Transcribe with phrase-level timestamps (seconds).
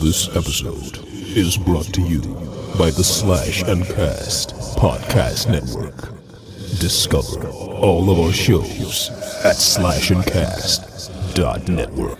[0.00, 0.98] This episode
[1.36, 2.20] is brought to you
[2.78, 5.94] by the Slash and Cast Podcast Network.
[6.80, 9.10] Discover all of our shows
[9.44, 12.18] at slashandcast.network.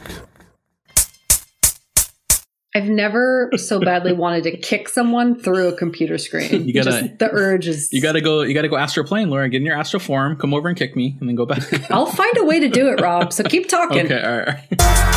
[2.75, 6.67] I've never so badly wanted to kick someone through a computer screen.
[6.67, 7.93] You gotta- Just the urge is.
[7.93, 8.43] You gotta go.
[8.43, 9.49] You gotta go astral plane, Laura.
[9.49, 10.37] Get in your astral form.
[10.37, 11.63] Come over and kick me, and then go back.
[11.91, 13.33] I'll find a way to do it, Rob.
[13.33, 14.05] So keep talking.
[14.07, 14.23] okay.
[14.23, 14.49] All right.
[14.49, 14.55] all
[14.87, 15.15] right.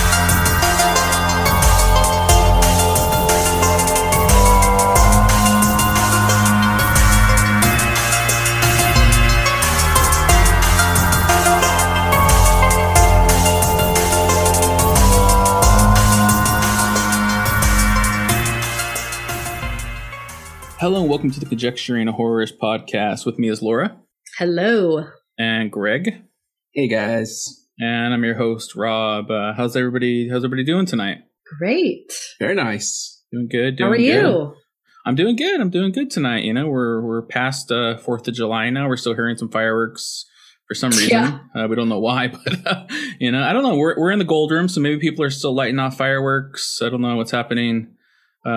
[20.81, 23.23] Hello and welcome to the Conjecturing Horrors podcast.
[23.23, 23.95] With me is Laura
[24.39, 25.05] Hello.
[25.37, 26.23] and Greg,
[26.73, 27.67] Hey guys.
[27.79, 29.29] and I'm your host Rob.
[29.29, 30.27] Uh, how's everybody?
[30.27, 31.19] How's everybody doing tonight?
[31.59, 32.11] Great.
[32.39, 33.23] Very nice.
[33.31, 33.79] Doing good.
[33.79, 34.01] How are good.
[34.03, 34.55] you?
[35.05, 35.61] I'm doing good.
[35.61, 36.45] I'm doing good tonight.
[36.45, 38.87] You know, we're we're past uh, Fourth of July now.
[38.87, 40.25] We're still hearing some fireworks
[40.67, 41.09] for some reason.
[41.09, 41.39] Yeah.
[41.55, 42.87] Uh, we don't know why, but uh,
[43.19, 43.75] you know, I don't know.
[43.75, 46.81] We're we're in the gold room, so maybe people are still lighting off fireworks.
[46.81, 47.90] I don't know what's happening.
[48.45, 48.49] Uh,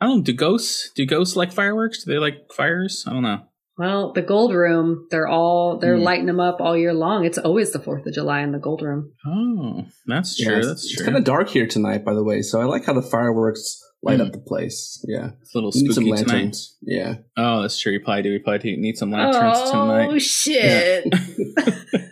[0.00, 0.18] I don't.
[0.18, 0.22] know.
[0.22, 0.90] Do ghosts?
[0.94, 2.04] Do ghosts like fireworks?
[2.04, 3.04] Do they like fires?
[3.06, 3.40] I don't know.
[3.78, 6.02] Well, the gold room, they're all, they're Hmm.
[6.02, 7.24] lighting them up all year long.
[7.24, 9.12] It's always the 4th of July in the gold room.
[9.26, 10.58] Oh, that's true.
[10.58, 11.06] it's, that's it's true.
[11.06, 12.42] kind of dark here tonight, by the way.
[12.42, 14.26] So I like how the fireworks light Hmm.
[14.26, 15.02] up the place.
[15.08, 15.30] Yeah.
[15.40, 16.56] It's a little We need some spooky tonight.
[16.82, 17.14] Yeah.
[17.38, 17.92] Oh, that's true.
[17.92, 18.30] You probably do.
[18.32, 20.08] We probably do need some lanterns oh, tonight.
[20.12, 21.06] Oh shit.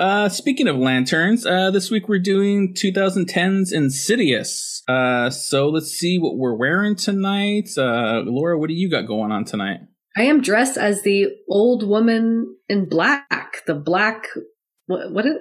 [0.00, 4.82] uh, speaking of lanterns, uh, this week we're doing 2010's Insidious.
[4.88, 7.68] Uh, so let's see what we're wearing tonight.
[7.76, 9.80] Uh, Laura, what do you got going on tonight?
[10.16, 13.62] I am dressed as the old woman in black.
[13.66, 14.26] The black,
[14.86, 15.34] what, what is,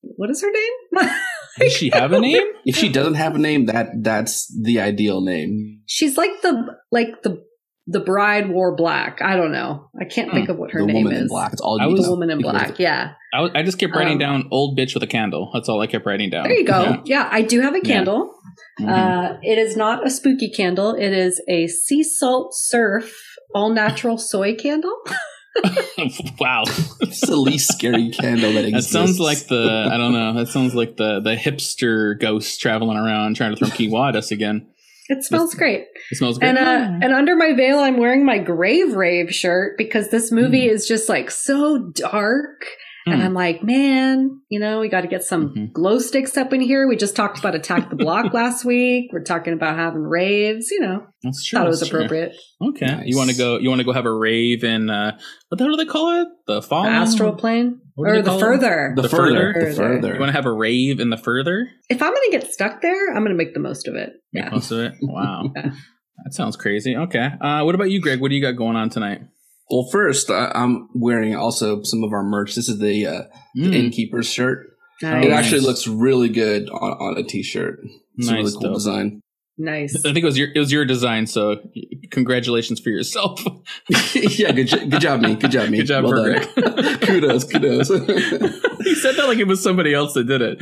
[0.00, 1.10] what is her name?
[1.58, 2.42] Does she have a name?
[2.64, 5.82] If she doesn't have a name, that that's the ideal name.
[5.86, 7.45] She's like the, like the,
[7.88, 9.20] the bride wore black.
[9.22, 9.88] I don't know.
[10.00, 11.22] I can't think of what her the name woman is.
[11.22, 11.52] in black.
[11.52, 12.78] It's all I was- need The woman in black.
[12.78, 13.12] Yeah.
[13.32, 15.80] I, was- I just kept writing Um, down "old bitch with a candle." That's all
[15.80, 16.44] I kept writing down.
[16.44, 16.82] There you go.
[16.82, 17.00] Yeah.
[17.04, 17.94] Yeah, I do have a Yeah.
[17.94, 18.32] candle.
[18.80, 18.88] Mhm.
[18.88, 20.94] Uh, it is not a spooky candle.
[20.94, 23.14] It is a sea salt surf
[23.54, 24.94] all natural soy candle.
[26.38, 26.64] wow,
[27.00, 28.92] It's the least scary candle that exists.
[28.92, 30.34] that sounds like the I don't know.
[30.34, 34.30] That sounds like the the hipster ghost traveling around trying to throw kiwa at us
[34.30, 34.66] again.
[35.08, 35.86] It smells great.
[36.10, 36.48] It smells great.
[36.48, 40.68] And uh, and under my veil, I'm wearing my Grave Rave shirt because this movie
[40.68, 42.66] is just like so dark.
[43.08, 43.26] And Hmm.
[43.26, 45.72] I'm like, man, you know, we got to get some Mhm.
[45.72, 46.88] glow sticks up in here.
[46.88, 49.10] We just talked about Attack the Block last week.
[49.12, 50.72] We're talking about having raves.
[50.72, 51.56] You know, that's true.
[51.58, 52.00] thought it was that's true.
[52.00, 52.34] appropriate.
[52.60, 53.02] Okay, Nice.
[53.06, 53.58] you want to go?
[53.58, 55.16] You want to go have a rave in uh,
[55.48, 56.28] what the hell do they call it?
[56.48, 58.40] The The astral plane What or the call it?
[58.40, 58.92] further.
[58.96, 59.52] the, the further.
[59.54, 59.70] further.
[59.70, 60.14] The further.
[60.14, 61.68] You want to have a rave in the further?
[61.88, 64.14] if I'm going to get stuck there, I'm going to make the most of it.
[64.32, 64.50] Make Yeah.
[64.50, 64.94] most of it.
[65.02, 65.70] Wow, Yeah.
[66.24, 66.96] that sounds crazy.
[66.96, 68.20] Okay, uh, what about you, Greg?
[68.20, 69.20] What do you got going on tonight?
[69.70, 72.54] Well, first, I, I'm wearing also some of our merch.
[72.54, 73.22] This is the, uh,
[73.54, 74.66] the Mm, innkeeper's shirt.
[75.02, 75.24] Nice.
[75.26, 77.80] It actually looks really good on, on a t-shirt.
[78.16, 78.74] It's a Nice, really cool dope.
[78.74, 79.20] design.
[79.58, 79.96] nice.
[79.96, 81.26] I think it was your it was your design.
[81.26, 81.56] So
[82.10, 83.42] congratulations for yourself.
[84.14, 85.34] yeah, good, jo- good job, me.
[85.34, 85.78] Good job, me.
[85.78, 86.22] Good job well.
[86.24, 86.42] Greg.
[87.02, 87.88] kudos, kudos.
[88.84, 90.58] he said that like it was somebody else that did it.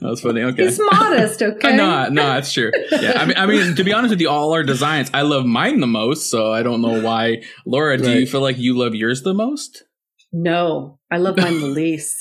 [0.00, 0.42] That was funny.
[0.42, 0.64] Okay.
[0.64, 1.76] He's modest, okay?
[1.76, 2.70] No, no, that's true.
[2.90, 5.44] Yeah, I mean, I mean, to be honest with you, all our designs, I love
[5.44, 6.30] mine the most.
[6.30, 7.96] So I don't know why, Laura.
[7.98, 9.84] Do you feel like you love yours the most?
[10.32, 12.16] No, I love mine the least.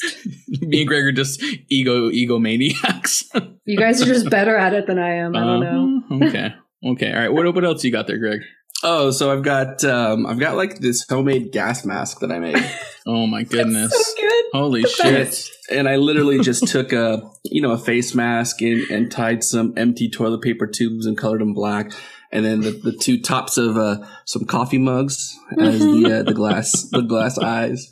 [0.62, 3.24] Me and Greg are just ego egomaniacs.
[3.66, 5.36] You guys are just better at it than I am.
[5.36, 6.02] I don't know.
[6.16, 6.26] Uh-huh.
[6.30, 6.54] Okay.
[6.86, 7.12] Okay.
[7.12, 7.34] All right.
[7.34, 8.42] What what else you got there, Greg?
[8.84, 12.56] oh, so I've got um, I've got like this homemade gas mask that I made,
[13.08, 13.92] Oh my goodness.
[13.92, 14.17] So good.
[14.54, 15.50] Holy shit.
[15.70, 19.74] and I literally just took a you know a face mask and, and tied some
[19.78, 21.92] empty toilet paper tubes and colored them black,
[22.32, 26.34] and then the, the two tops of uh, some coffee mugs as the uh, the
[26.34, 27.92] glass the glass eyes.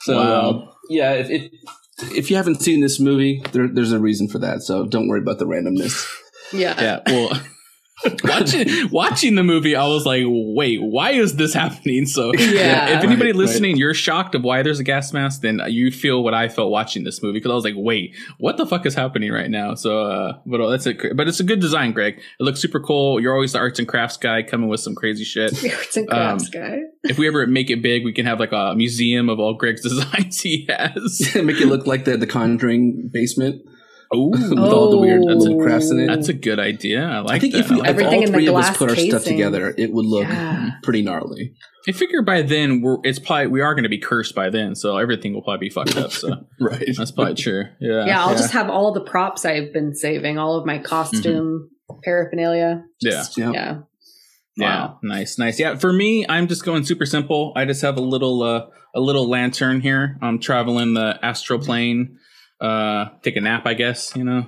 [0.00, 0.50] So Wow.
[0.50, 1.52] uh, yeah, if, if
[2.16, 4.62] if you haven't seen this movie, there, there's a reason for that.
[4.62, 6.04] So don't worry about the randomness.
[6.52, 6.74] Yeah.
[6.80, 7.00] Yeah.
[7.06, 7.40] Well,
[8.24, 12.06] watching watching the movie, I was like, wait, why is this happening?
[12.06, 12.98] So Yeah.
[12.98, 16.22] if anybody Right, listening, you're shocked of why there's a gas mask, then you feel
[16.22, 18.94] what I felt watching this movie because I was like, wait, what the fuck is
[18.94, 19.74] happening right now?
[19.74, 21.16] So, uh, but uh, that's it.
[21.16, 22.18] But it's a good design, Greg.
[22.18, 23.20] It looks super cool.
[23.20, 25.52] You're always the arts and crafts guy coming with some crazy shit.
[25.72, 26.78] Arts and crafts guy.
[27.04, 29.82] if we ever make it big, we can have like a museum of all Greg's
[29.88, 31.34] designs he has.
[31.34, 33.62] Make it look like the the Conjuring basement.
[34.14, 35.34] Oh, with all the weird Oh.
[35.34, 36.06] little crafts in it.
[36.06, 37.04] that's a good idea.
[37.04, 37.60] I like I think that.
[37.60, 39.24] if, we, I if Everything all in the three of us glass put our stuff
[39.24, 40.70] together, it would look Yeah.
[40.82, 41.54] pretty gnarly.
[41.88, 44.74] I figure by then we're it's probably we are going to be cursed by then,
[44.74, 46.12] so everything will probably be fucked up.
[46.12, 46.28] So
[46.60, 46.84] Right.
[46.96, 47.64] that's probably true.
[47.80, 51.70] Yeah, Yeah, I'll just have all the props I've been saving, all of my costume
[52.04, 52.84] paraphernalia.
[53.00, 53.10] yeah.
[53.10, 53.50] Just- Yeah.
[53.52, 53.78] yeah.
[54.54, 54.98] Yeah, Wow.
[55.02, 55.58] nice, nice.
[55.58, 57.54] Yeah, for me, I'm just going super simple.
[57.56, 60.18] I just have a little uh, a little lantern here.
[60.20, 62.18] I'm traveling the astral plane.
[62.62, 64.14] Uh, take a nap, I guess.
[64.14, 64.46] You know,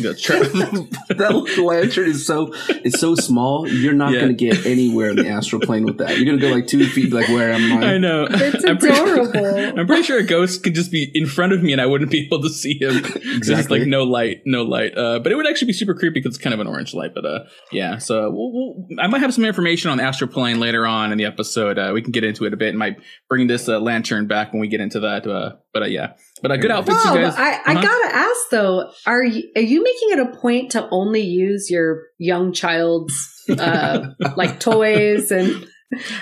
[0.00, 3.68] Go that lantern is so it's so small.
[3.68, 4.20] You're not Yeah.
[4.20, 6.16] going to get anywhere in the astral plane with that.
[6.16, 7.12] You're going to go like two feet.
[7.12, 7.94] Like where am I?
[7.94, 8.26] I know.
[8.30, 9.78] It's I'm pretty sure- adorable.
[9.80, 12.10] I'm pretty sure a ghost could just be in front of me and I wouldn't
[12.10, 13.02] be able to see him.
[13.02, 13.80] There's Exactly.
[13.80, 14.96] like no light, no light.
[14.96, 17.12] Uh, but it would actually be super creepy because it's kind of an orange light.
[17.14, 17.38] But uh,
[17.70, 17.98] yeah.
[17.98, 21.18] So we'll, we'll, I might have some information on the astral plane later on in
[21.18, 21.78] the episode.
[21.78, 22.70] Uh, we can get into it a bit.
[22.70, 22.96] and might
[23.28, 25.26] bring this uh, lantern back when we get into that.
[25.74, 26.12] But uh, yeah.
[26.40, 27.34] But uh, good outfits, Rob, you guys.
[27.36, 27.82] I, I Uh-huh.
[27.82, 32.04] gotta ask though, are you, are you making it a point to only use your
[32.18, 33.14] young child's
[33.50, 34.06] uh,
[34.36, 35.66] like toys and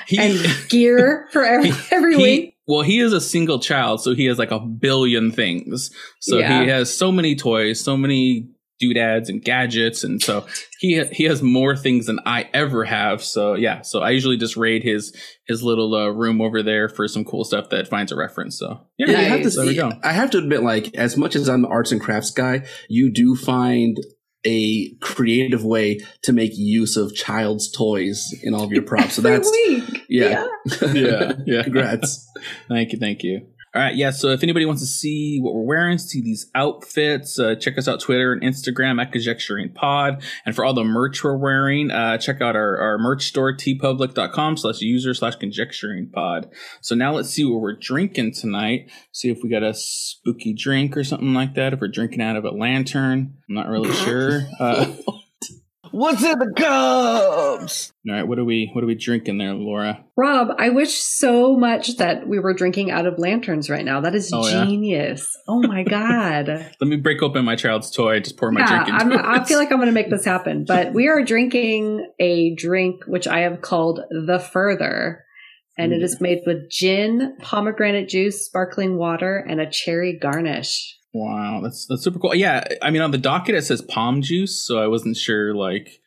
[0.09, 0.39] He- and
[0.69, 2.57] gear for every every he- week?
[2.67, 5.91] well, he is a single child, so he has like a billion things.
[6.21, 6.63] So Yeah.
[6.63, 8.49] he has so many toys, so many
[8.83, 10.45] doodads and gadgets, and so
[10.81, 13.23] he he has more things than I ever have.
[13.23, 17.07] So yeah, so I usually just raid his his little uh, room over there for
[17.07, 18.59] some cool stuff that finds a reference.
[18.59, 19.45] So yeah, Yeah, I have to.
[19.45, 19.57] Nice.
[19.57, 19.93] there we go.
[20.03, 23.13] I have to admit, like as much as I'm the arts and crafts guy, you
[23.13, 23.97] do find
[24.45, 29.15] a creative way to make use of child's toys in all of your props.
[29.15, 30.05] So that's week.
[30.09, 30.47] yeah.
[30.93, 31.63] Yeah, yeah.
[31.65, 32.29] Congrats.
[32.69, 33.47] Thank you, thank you.
[33.75, 34.11] All right, yeah.
[34.11, 37.89] So if anybody wants to see what we're wearing, see these outfits, uh, check us
[37.89, 40.23] out Twitter and Instagram at Conjecturing Pod.
[40.45, 44.59] And for all the merch we're wearing, uh, check out our, our merch store, teepublic.com
[44.59, 46.51] slash user slash conjecturing pod.
[46.83, 48.91] So now let's see what we're drinking tonight.
[49.11, 51.73] See if we got a spooky drink or something like that.
[51.73, 54.43] If we're drinking out of a lantern, I'm not really sure.
[54.61, 54.93] Uh,
[55.93, 57.93] What's in the cups?
[58.09, 60.05] all right, what are we what are we drinking there, Laura?
[60.17, 64.01] Rob, I wish so much that we were drinking out of lanterns right now.
[64.01, 64.65] That is Oh, yeah?
[64.65, 65.29] genius.
[65.47, 66.49] Oh my god.
[66.49, 68.21] Let me break open my child's toy.
[68.21, 69.21] Just pour my yeah, drink into I'm, it.
[69.25, 70.65] I feel like I'm going to make this happen.
[70.67, 75.25] But we are drinking a drink which I have called the Further,
[75.79, 80.99] and it is made with gin, pomegranate juice, sparkling water, and a cherry garnish.
[81.15, 82.35] Wow, that's that's super cool.
[82.35, 86.01] Yeah, I mean on the docket it says palm juice, so I wasn't sure like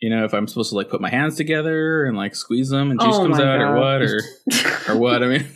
[0.00, 2.90] you know if I'm supposed to like put my hands together and like squeeze them
[2.90, 4.20] and juice Oh comes out or what or
[4.88, 5.22] or what.
[5.22, 5.46] I mean,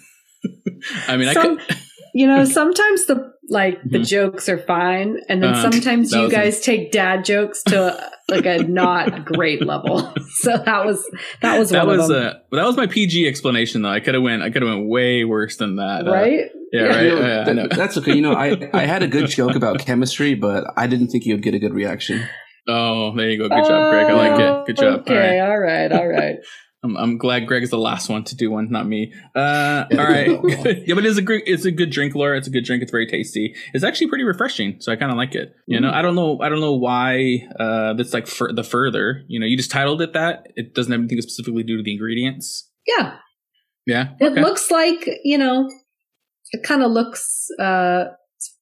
[1.09, 1.77] I mean I Some- could.
[2.15, 4.07] You know, sometimes the like the Mhm.
[4.07, 5.71] jokes are fine, and then Uh-huh.
[5.71, 10.13] sometimes you was a- guys take dad jokes to like a not great level.
[10.43, 11.03] So that was
[11.41, 13.91] that was That one was of them, uh, that was my PG explanation though.
[13.91, 16.07] I could have went I could have went way worse than that.
[16.07, 16.51] Uh, right?
[16.73, 16.87] Yeah, Yeah.
[16.89, 17.05] right.
[17.05, 17.69] You know, yeah, I that- know.
[17.71, 18.15] that's okay.
[18.15, 21.35] You know, I, I had a good joke about chemistry, but I didn't think you
[21.35, 22.25] would get a good reaction.
[22.69, 23.49] Oh, there you go.
[23.49, 24.07] Good job, Greg.
[24.07, 24.67] I like it.
[24.67, 25.05] Good job.
[25.09, 25.25] All right.
[25.25, 26.37] Okay, all right, all right.
[26.85, 29.13] I'm, I'm glad Greg is the last one to do one, not me.
[29.37, 30.71] Uh, Yeah, all right, no, no.
[30.85, 32.37] yeah, but it's a great, it's a good drink, Laura.
[32.37, 32.83] It's a good drink.
[32.83, 33.55] It's very tasty.
[33.73, 35.53] It's actually pretty refreshing, so I kind of like it.
[35.69, 35.95] You know, Mm.
[35.95, 39.23] I don't know, I don't know why uh, that's like fur the further.
[39.29, 40.49] You know, you just titled it that.
[40.57, 42.69] It doesn't have anything specifically due to the ingredients.
[42.85, 43.15] Yeah,
[43.87, 44.41] Yeah, it okay.
[44.43, 45.69] looks like you know,
[46.53, 48.05] it kind of looks uh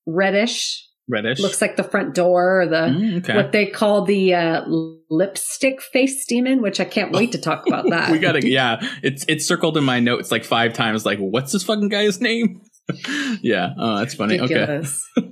[0.06, 0.86] reddish.
[1.08, 1.40] reddish.
[1.40, 3.36] Looks like the front door or the Mm, okay.
[3.36, 4.62] what they call the uh,
[5.10, 8.10] lipstick face demon, which I can't wait to talk about that.
[8.10, 8.78] we gotta, yeah.
[9.02, 11.04] It's it's circled in my notes like five times.
[11.06, 12.62] Like, what's this fucking guy's name?
[13.42, 13.70] yeah.
[13.78, 14.40] Oh, that's funny.
[14.40, 14.82] Okay.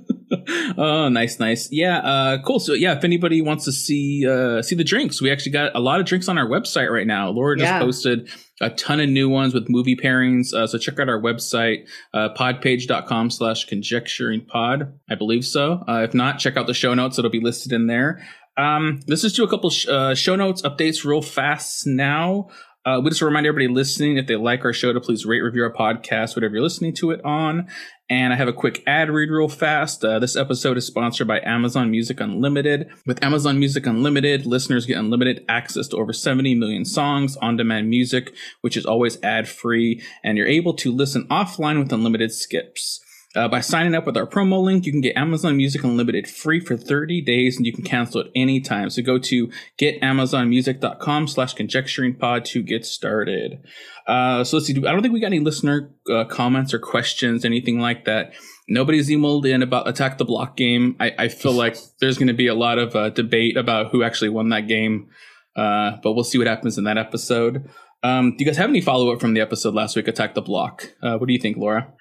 [0.77, 1.69] Oh, nice, nice.
[1.71, 2.59] Yeah, uh, cool.
[2.59, 5.79] So yeah, if anybody wants to see uh, see the drinks, we actually got a
[5.79, 7.29] lot of drinks on our website right now.
[7.29, 7.79] Laura just Yeah.
[7.79, 8.29] posted
[8.61, 10.53] a ton of new ones with movie pairings.
[10.53, 14.93] Uh, so check out our website, uh, podpage.com slash conjecturing pod.
[15.09, 15.83] I believe so.
[15.87, 17.17] Uh, if not, check out the show notes.
[17.17, 18.25] It'll be listed in there.
[18.57, 22.49] Um, let's just do a couple sh- uh, show notes updates real fast now.
[22.89, 25.61] Uh, we just remind everybody listening if they like our show to please rate, review
[25.63, 27.67] our podcast, whatever you're listening to it on.
[28.09, 30.03] And I have a quick ad read real fast.
[30.03, 32.89] Uh, this episode is sponsored by Amazon Music Unlimited.
[33.05, 37.91] With Amazon Music Unlimited, listeners get unlimited access to over 70 million songs, on demand
[37.91, 43.01] music, which is always ad free, and you're able to listen offline with unlimited skips.
[43.35, 46.59] Uh, by signing up with our promo link, you can get Amazon Music Unlimited free
[46.59, 48.89] for 30 days and you can cancel at any time.
[48.89, 53.63] So go to getamazonmusic.com slash conjecturing pod to get started.
[54.07, 54.75] Uh, so let's see.
[54.75, 58.33] I don't think we got any listener uh, comments or questions, anything like that.
[58.67, 60.95] Nobody's emailed in about Attack the Block game.
[60.99, 64.01] I, I feel like there's going to be a lot of uh, debate about who
[64.01, 65.09] actually won that game,
[65.55, 67.69] uh, but we'll see what happens in that episode.
[68.01, 70.41] Um, do you guys have any follow up from the episode last week, Attack the
[70.41, 70.95] Block?
[71.03, 71.93] Uh, what do you think, Laura?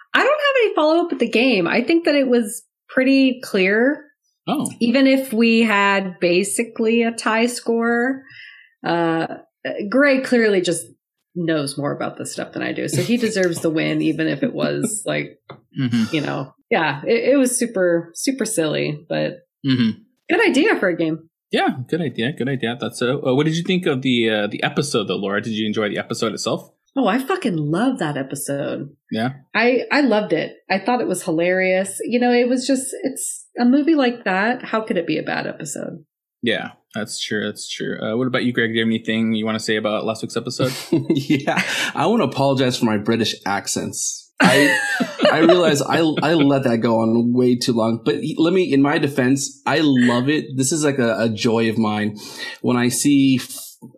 [0.59, 1.67] I don't have any follow up with the game.
[1.67, 4.05] I think that it was pretty clear
[4.51, 8.23] Oh, even if we had basically a tie score,
[8.83, 9.27] uh,
[9.91, 10.87] Greg clearly just
[11.35, 12.89] knows more about this stuff than I do.
[12.89, 15.39] So he deserves the win, even if it was like,
[15.79, 16.13] Mhm.
[16.15, 19.99] you know, yeah, it, it was super, super silly, but Mhm.
[20.31, 21.29] good idea for a game.
[21.51, 22.33] yeah, good idea.
[22.33, 22.77] Good idea.
[22.81, 23.21] That's so.
[23.27, 25.43] Uh, what did you think of the uh, the episode, though, Laura?
[25.43, 26.71] Did you enjoy the episode itself?
[26.97, 28.97] Oh, I fucking love that episode.
[29.11, 29.31] Yeah.
[29.55, 30.57] I I loved it.
[30.71, 32.01] I thought it was hilarious.
[32.05, 34.65] You know, it was just it's a movie like that.
[34.65, 36.05] How could it be a bad episode?
[36.43, 37.45] Yeah, that's true.
[37.47, 37.99] That's true.
[38.01, 38.71] Uh, what about you, Greg?
[38.71, 40.73] Do you have anything you want to say about last week's episode?
[41.11, 41.63] yeah,
[41.95, 44.33] I want to apologize for my British accents.
[44.41, 44.79] I
[45.33, 48.03] I realize I I let that go on way too long.
[48.05, 50.57] But let me, in my defense, I love it.
[50.57, 52.19] This is like a, a joy of mine
[52.63, 53.41] when I see,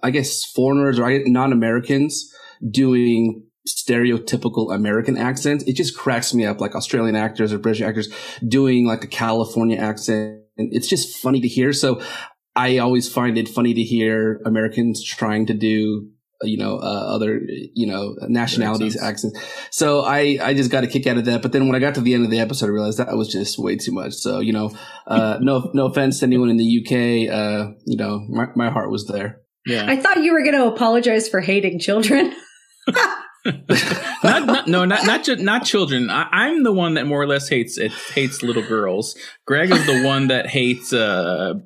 [0.03, 2.35] I guess, foreigners or non-Americans
[2.69, 5.65] doing stereotypical American accents.
[5.65, 8.13] It just cracks me up, like Australian actors or British actors
[8.47, 10.41] doing like a California accent.
[10.57, 11.73] And it's just funny to hear.
[11.73, 12.03] So
[12.57, 16.11] I always find it funny to hear Americans trying to do
[16.43, 17.41] you know, uh, other,
[17.75, 19.39] you know, nationalities accents.
[19.71, 21.43] So I, I just got a kick out of that.
[21.43, 23.29] But then when I got to the end of the episode, I realized that was
[23.29, 24.15] just way too much.
[24.15, 24.75] So, you know,
[25.07, 27.33] uh, no, no offense to anyone in the UK.
[27.33, 29.43] Uh, you know, my, my heart was there.
[29.67, 29.85] Yeah.
[29.87, 32.35] I thought you were going to apologize for hating children.
[34.23, 36.11] not, not, no, not not ju- not children.
[36.11, 39.17] I, I'm the one that more or less hates it hates little girls.
[39.47, 41.59] Greg is the one that hates uh, I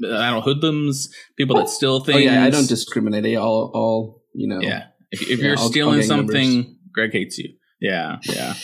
[0.00, 1.08] don't know hoodlums,
[1.38, 2.16] people that steal things.
[2.16, 3.22] Oh yeah, I don't discriminate.
[3.22, 4.60] They all, all, you know.
[4.60, 6.76] Yeah, if, if Yeah, you're stealing something, members.
[6.92, 7.54] Greg hates you.
[7.80, 8.54] Yeah, yeah.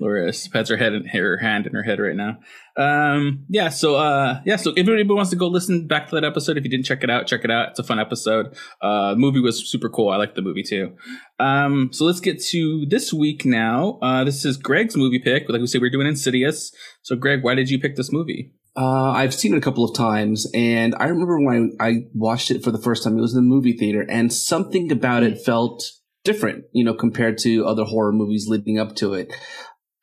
[0.00, 2.38] Laura pats her head in her hand in her head right now.
[2.76, 6.24] Um, yeah, so uh, yeah, so if anybody wants to go listen back to that
[6.24, 7.70] episode, if you didn't check it out, check it out.
[7.70, 8.56] It's a fun episode.
[8.80, 10.08] Uh, movie was super cool.
[10.08, 10.96] I liked the movie too.
[11.38, 13.98] Um, so let's get to this week now.
[14.00, 15.48] Uh, this is Greg's movie pick.
[15.48, 16.72] Like we said, we're doing Insidious.
[17.02, 18.54] So Greg, why did you pick this movie?
[18.74, 22.50] Uh, I've seen it a couple of times, and I remember when I, I watched
[22.50, 23.18] it for the first time.
[23.18, 25.84] It was in the movie theater, and something about it felt
[26.24, 29.32] different, you know, compared to other horror movies leading up to it.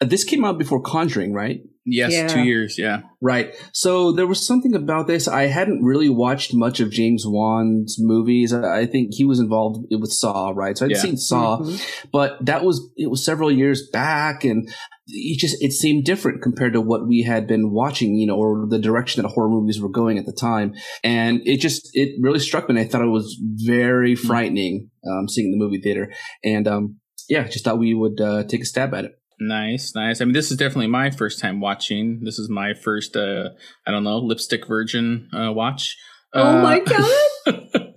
[0.01, 1.59] This came out before Conjuring, right?
[1.85, 2.27] Yes, Yeah.
[2.27, 2.77] two years.
[2.77, 3.01] Yeah.
[3.21, 3.53] Right.
[3.73, 5.27] So there was something about this.
[5.27, 8.53] I hadn't really watched much of James Wan's movies.
[8.53, 10.77] I I think he was involved with Saw, right?
[10.77, 10.97] So I'd Yeah.
[10.99, 11.81] seen Saw, Mhm.
[12.13, 14.69] but that was it was several years back, and
[15.07, 18.67] it just it seemed different compared to what we had been watching, you know, or
[18.69, 20.75] the direction that horror movies were going at the time.
[21.03, 22.75] And it just it really struck me.
[22.75, 26.11] and I thought it was very frightening um, seeing the movie theater,
[26.43, 29.11] and um, yeah, just thought we would uh, take a stab at it.
[29.39, 30.19] Nice, nice.
[30.21, 32.21] I mean, this is definitely my first time watching.
[32.23, 33.49] This is my first, uh,
[33.87, 35.97] I don't know, lipstick virgin uh, watch.
[36.33, 37.15] Oh Uh, my god!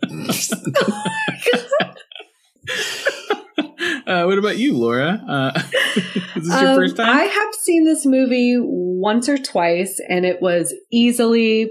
[4.06, 5.22] uh, what about you, Laura?
[5.28, 5.52] Uh,
[6.37, 7.08] is this your Um, first time?
[7.08, 11.70] I have seen this movie once or twice, and it was easily.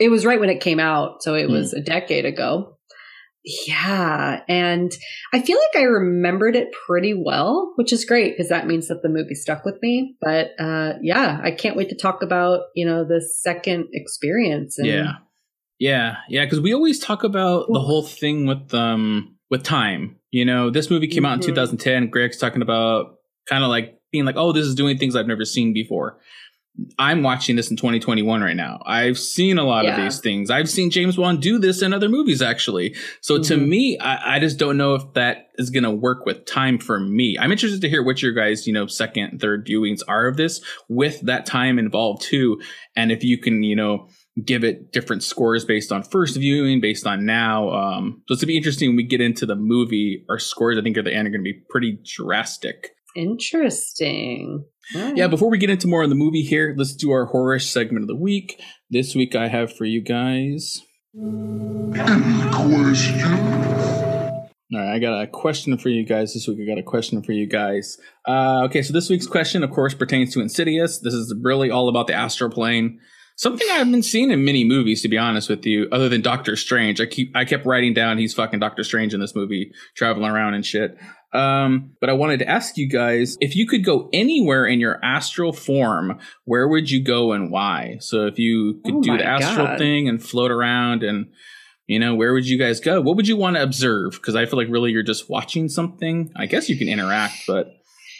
[0.00, 1.52] It was right when it came out, so it Hmm.
[1.52, 2.75] was a decade ago.
[3.46, 4.90] Yeah, and
[5.32, 9.02] I feel like I remembered it pretty well, which is great because that means that
[9.02, 10.16] the movie stuck with me.
[10.20, 14.78] But uh, yeah, I can't wait to talk about you know the second experience.
[14.78, 15.12] And yeah,
[15.78, 16.44] yeah, yeah.
[16.44, 20.16] Because we always talk about the whole thing with um with time.
[20.32, 21.46] You know, this movie came out in Mhm.
[21.46, 22.10] 2010.
[22.10, 23.14] Greg's talking about
[23.48, 26.18] kind of like being like, oh, this is doing things I've never seen before.
[26.98, 28.82] I'm watching this in 2021 right now.
[28.84, 30.50] I've seen a lot of these things.
[30.50, 32.94] I've seen James Wan do this in other movies, actually.
[33.22, 33.68] So to Mhm.
[33.68, 37.00] me, I, I just don't know if that is going to work with time for
[37.00, 37.36] me.
[37.40, 40.60] I'm interested to hear what your guys, you know, second, third viewings are of this
[40.88, 42.60] with that time involved too.
[42.94, 44.08] And if you can, you know,
[44.44, 47.70] give it different scores based on first viewing, based on now.
[47.70, 50.26] Um, so it's going to be interesting when we get into the movie.
[50.28, 52.90] Our scores, I think, at the end are going to be pretty drastic.
[53.14, 54.64] interesting.
[54.94, 57.58] All Yeah, before we get into more on the movie here, let's do our horror
[57.58, 58.60] segment of the week.
[58.90, 60.80] This week I have for you guys.
[64.74, 66.58] All right, I got a question for you guys this week.
[66.60, 67.98] I got a question for you guys.
[68.28, 70.98] Uh, okay, so this week's question, of course, pertains to Insidious.
[70.98, 73.00] This is really all about the astral plane.
[73.36, 76.56] Something I haven't seen in many movies, to be honest with you, other than Doctor
[76.56, 77.00] Strange.
[77.00, 80.54] I keep I kept writing down he's fucking Doctor Strange in this movie, traveling around
[80.54, 80.96] and shit.
[81.36, 84.98] Um, but I wanted to ask you guys if you could go anywhere in your
[85.04, 87.98] astral form, where would you go and why?
[88.00, 89.78] So if you could Oh do the astral God.
[89.78, 91.26] thing and float around and
[91.86, 93.00] you know, where would you guys go?
[93.00, 94.12] What would you want to observe?
[94.14, 96.32] Because I feel like really you're just watching something.
[96.34, 97.68] I guess you can interact, but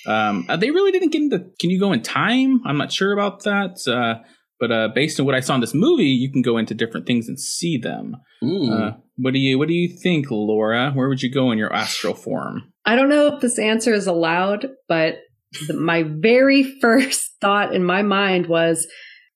[0.07, 1.39] um, uh, they really didn't get into.
[1.59, 2.63] Can you go in time?
[2.65, 3.87] I'm not sure about that.
[3.89, 4.23] Uh,
[4.59, 7.07] but uh, based on what I saw in this movie, you can go into different
[7.07, 8.17] things and see them.
[8.43, 8.71] Mm.
[8.71, 10.93] Uh, what do you What do you think, Laura?
[10.93, 12.73] Where would you go in your astral form?
[12.85, 15.17] I don't know if this answer is allowed, but
[15.55, 18.87] th- my very first thought in my mind was,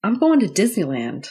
[0.03, 1.29] I'm going to Disneyland.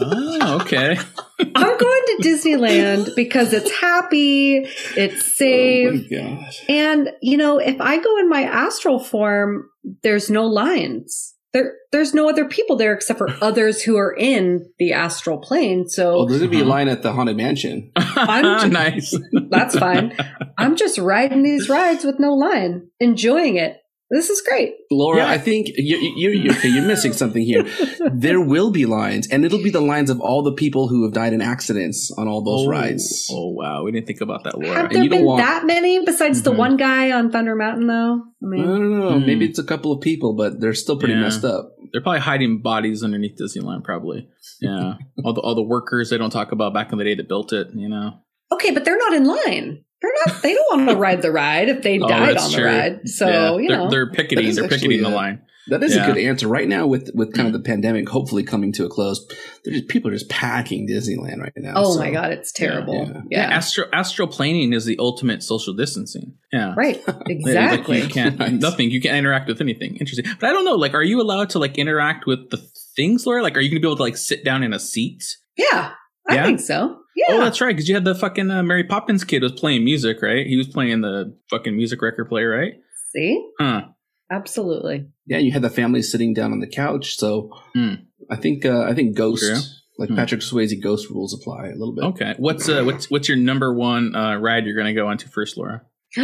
[0.00, 0.96] Oh, okay.
[1.54, 4.66] I'm going to Disneyland because it's happy,
[4.96, 6.06] it's safe.
[6.10, 6.64] Oh my gosh.
[6.68, 9.68] And, you know, if I go in my astral form,
[10.02, 11.34] there's no lines.
[11.56, 15.88] There, there's no other people there except for others who are in the astral plane.
[15.88, 16.68] So Oh, there's gonna be a Uh-huh.
[16.70, 17.92] line at the haunted mansion.
[17.96, 19.16] I'm- nice.
[19.48, 20.14] that's fine.
[20.58, 23.78] I'm just riding these rides with no line, enjoying it.
[24.08, 24.74] This is great.
[24.90, 25.28] Laura, Yeah.
[25.30, 27.64] I think you're, you're, you're, okay, you're missing something here.
[28.14, 31.12] There will be lines, and it'll be the lines of all the people who have
[31.12, 33.28] died in accidents on all those oh, rides.
[33.30, 34.82] Oh wow, we didn't think about that, Laura.
[34.82, 36.56] Have there you don't been want- that many besides the Mhm.
[36.56, 38.22] one guy on Thunder Mountain, though?
[38.44, 39.18] I I don't know.
[39.18, 39.26] Hmm.
[39.26, 41.20] Maybe it's a couple of people, but they're still pretty Yeah.
[41.22, 41.72] messed up.
[41.92, 44.28] They're probably hiding bodies underneath Disneyland, probably.
[44.60, 44.94] Yeah,
[45.24, 47.52] all the all the workers they don't talk about back in the day that built
[47.52, 47.68] it.
[47.74, 48.12] You know.
[48.52, 49.82] okay, but they're not in line.
[50.02, 50.42] They're not.
[50.42, 52.66] They don't want to ride the ride if they Oh, died that's on the true.
[52.66, 53.08] ride.
[53.08, 54.54] So Yeah, you they're, know, they're picketing.
[54.54, 55.42] They're actually picketing the uh, line.
[55.68, 56.04] That is Yeah.
[56.08, 57.64] a good answer right now with with kind of the mm.
[57.66, 59.26] pandemic hopefully coming to a close.
[59.64, 61.72] There's people are just packing Disneyland right now.
[61.74, 62.94] oh so- my god, it's terrible.
[62.94, 63.12] yeah.
[63.30, 66.34] Yeah, Yeah, astro astral planing is the ultimate social distancing.
[66.52, 66.74] Yeah.
[66.76, 68.00] right, Yeah, like, exactly.
[68.02, 68.52] you can't Nice.
[68.60, 68.90] nothing.
[68.92, 69.96] You can't interact with anything.
[69.96, 70.26] Interesting.
[70.38, 70.76] But I don't know.
[70.76, 72.58] Like, are you allowed to like interact with the
[72.94, 73.42] things, Laura?
[73.42, 75.24] Like, are you gonna be able to like sit down in a seat?
[75.56, 75.92] yeah,
[76.28, 76.44] I Yeah?
[76.44, 76.98] think so.
[77.16, 77.74] Yeah, Oh, that's right.
[77.74, 80.46] Because you had the fucking uh, Mary Poppins kid was playing music, right?
[80.46, 82.74] He was playing the fucking music record player, right?
[83.12, 83.82] see, Huh.
[84.30, 85.06] absolutely.
[85.26, 87.16] Yeah, you had the family sitting down on the couch.
[87.16, 87.94] So Hmm.
[88.30, 89.60] I think uh, I think Ghost, True.
[89.98, 90.16] like Hmm.
[90.16, 92.04] Patrick Swayze, Ghost rules apply a little bit.
[92.04, 92.34] Okay.
[92.38, 95.82] What's uh what's what's your number one uh ride you're gonna go onto first, Laura?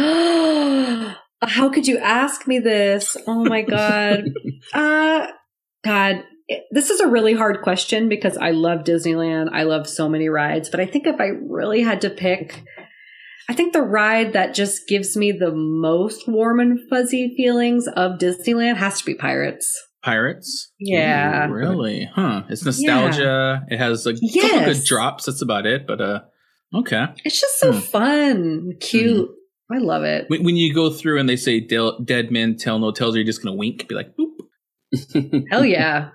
[1.45, 3.17] How could you ask me this?
[3.27, 4.25] Oh my god.
[4.73, 5.27] uh
[5.83, 6.25] God, it-
[6.71, 9.49] this is a really hard question because I love Disneyland.
[9.51, 12.63] I love so many rides, but I think if I really had to pick
[13.49, 18.17] I think the ride that just gives me the most warm and fuzzy feelings of
[18.17, 19.77] Disneyland has to be Pirates.
[20.01, 20.71] Pirates.
[20.79, 21.49] Yeah.
[21.49, 22.05] Ooh, really?
[22.13, 22.43] Huh.
[22.49, 23.63] It's nostalgia.
[23.69, 25.25] It has like a couple good drops.
[25.25, 25.85] That's about it.
[25.85, 26.19] But uh,
[26.73, 27.07] okay.
[27.25, 27.79] It's just so Hmm.
[27.79, 29.29] fun, cute.
[29.69, 30.25] I love it.
[30.29, 33.19] When, when you go through and they say del- dead men tell no tales, are
[33.19, 33.87] you just gonna wink?
[33.89, 35.43] Be like, boop.
[35.51, 36.09] Hell yeah.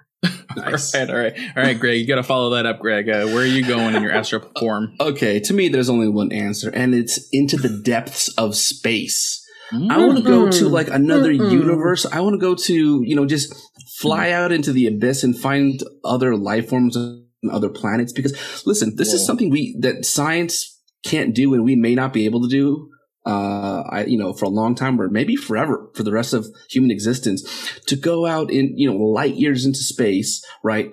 [0.56, 0.94] Nice.
[0.94, 2.00] All right, all right, all right, Greg.
[2.00, 3.08] You got to follow that up, Greg.
[3.08, 4.94] Uh, where are you going in your astral form?
[5.00, 9.44] Okay, to me, there's only one answer, and it's into the depths of space.
[9.70, 10.06] I Mm.
[10.06, 11.52] want to go to like another Mm-mm.
[11.52, 12.06] universe.
[12.06, 13.54] I want to go to, you know, just
[14.00, 18.12] fly out into the abyss and find other life forms on other planets.
[18.12, 18.32] Because
[18.66, 22.40] listen, this is something we that science can't do, and we may not be able
[22.42, 22.88] to do.
[23.26, 26.46] Uh, I, you know, for a long time or maybe forever for the rest of
[26.70, 30.92] human existence to go out in, you know, light years into space, right?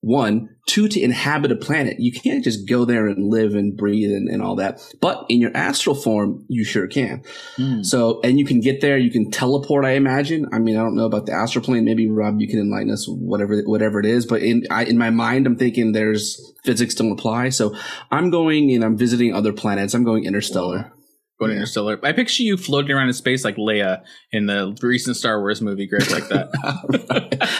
[0.00, 2.00] One, two, to inhabit a planet.
[2.00, 4.80] You can't just go there and live and breathe and, and all that.
[5.00, 7.22] But in your astral form, you sure can.
[7.56, 7.84] Hmm.
[7.84, 8.98] So, and you can get there.
[8.98, 9.84] You can teleport.
[9.84, 10.48] I imagine.
[10.52, 11.84] I mean, I don't know about the astral plane.
[11.84, 13.06] Maybe Rob, you can enlighten us.
[13.08, 14.26] Whatever, whatever it is.
[14.26, 17.50] But in I, in my mind, I'm thinking there's physics don't apply.
[17.50, 17.76] So,
[18.10, 19.94] I'm going and I'm visiting other planets.
[19.94, 20.82] I'm going interstellar.
[20.82, 21.01] Go
[21.46, 21.58] to Yeah.
[21.60, 21.98] Interstellar.
[22.02, 25.86] I picture you floating around in space like Leia in the recent Star Wars movie,
[25.86, 26.50] Greg, like that.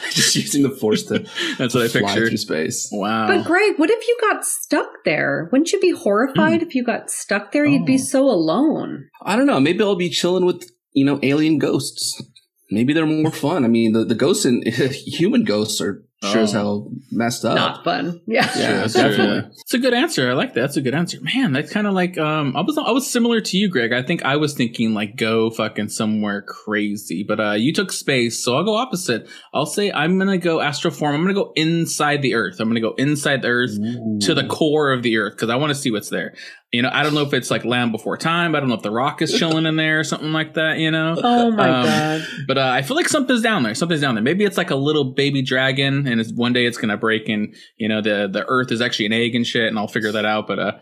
[0.10, 1.18] just using the force to
[1.58, 2.28] That's what I fly pictured.
[2.28, 2.88] through space.
[2.92, 3.26] Wow.
[3.28, 5.48] But Greg, what if you got stuck there?
[5.52, 6.66] Wouldn't you be horrified hmm.
[6.66, 7.64] if you got stuck there?
[7.64, 7.98] You'd be Oh.
[7.98, 9.08] so alone.
[9.22, 9.60] I don't know.
[9.60, 12.20] Maybe I'll be chilling with you know alien ghosts.
[12.70, 13.64] Maybe they're more fun.
[13.64, 16.58] I mean, the, the ghosts and human ghosts are sure as Oh.
[16.58, 17.54] hell messed up.
[17.56, 18.20] Not fun.
[18.26, 18.50] Yeah.
[18.56, 19.50] Yeah, Sure, definitely.
[19.60, 20.30] It's a good answer.
[20.30, 20.60] I like that.
[20.60, 21.18] That's a good answer.
[21.20, 23.92] Man, that's kind of like um I was I was similar to you, Greg.
[23.92, 28.42] I think I was thinking like go fucking somewhere crazy, but uh you took space,
[28.42, 29.28] so I'll go opposite.
[29.52, 31.14] I'll say I'm gonna go astral form.
[31.14, 32.60] I'm gonna go inside the Earth.
[32.60, 33.72] I'm gonna go inside the Earth
[34.22, 36.34] to the core of the Earth because I want to see what's there.
[36.72, 38.54] You know, I don't know if it's like Land Before Time.
[38.54, 40.78] I don't know if the Rock is chilling in there or something like that.
[40.78, 41.14] You know.
[41.22, 42.26] Oh my Um, god.
[42.48, 43.74] But uh, I feel like something's down there.
[43.74, 44.24] Something's down there.
[44.24, 47.54] Maybe it's like a little baby dragon, and it's, one day it's gonna break, and
[47.76, 50.24] you know the the Earth is actually an egg and shit, and I'll figure that
[50.24, 50.46] out.
[50.46, 50.72] But uh,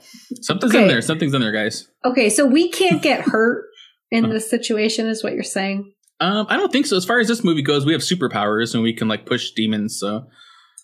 [0.43, 1.03] something's in there.
[1.03, 1.89] Something's in there, guys.
[2.05, 3.67] Okay, so we can't get hurt
[4.13, 5.93] in this situation, is what you're saying?
[6.21, 6.97] Um, I don't think so.
[6.97, 9.99] As far as this movie goes, we have superpowers and we can like push demons.
[9.99, 10.27] So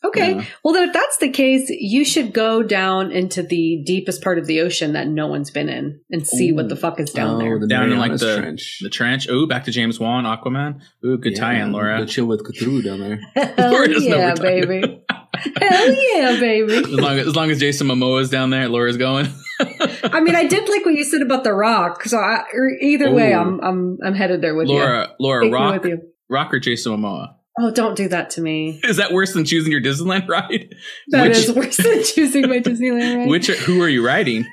[0.09, 0.37] Okay.
[0.37, 0.45] Yeah.
[0.65, 4.47] Well, then if that's the case, you should go down into the deepest part of
[4.47, 7.39] the ocean that no one's been in and see what the fuck is down Oh,
[7.39, 7.59] there.
[7.59, 8.79] the Down in, like, the- trench.
[8.83, 9.29] the trench.
[9.29, 10.81] Ooh, back to James Wan, Aquaman.
[11.05, 11.99] Ooh, good Yeah, tie-in, Laura.
[12.01, 13.21] Go chill with Cthulhu down there.
[13.57, 15.03] Hell Laura doesn't know yeah, what we're talking baby.
[15.61, 16.81] Hell yeah, As baby.
[16.83, 19.27] long as, as long as Jason Momoa's down there, Laura's going.
[19.61, 22.05] I mean, I did like what you said about the rock.
[22.05, 24.75] So I, or either way, I'm I'm I'm headed there with you.
[24.75, 25.99] Laura, Laura, Take Rock, with you.
[26.29, 27.35] Rock or Jason Momoa.
[27.59, 28.81] Oh, don't do that to me.
[28.85, 30.75] Is that worse than choosing your Disneyland ride?
[31.09, 33.29] That which, is worse than choosing my Disneyland ride.
[33.29, 34.47] Which are, who are you riding?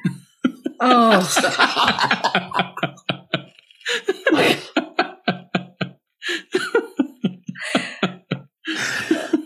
[0.79, 1.21] Oh.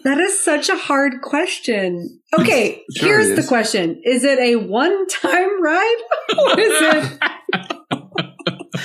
[0.04, 2.20] that is such a hard question.
[2.40, 4.02] Okay, sure here's the question.
[4.04, 5.98] Is it a one-time ride?
[6.38, 7.20] Or is it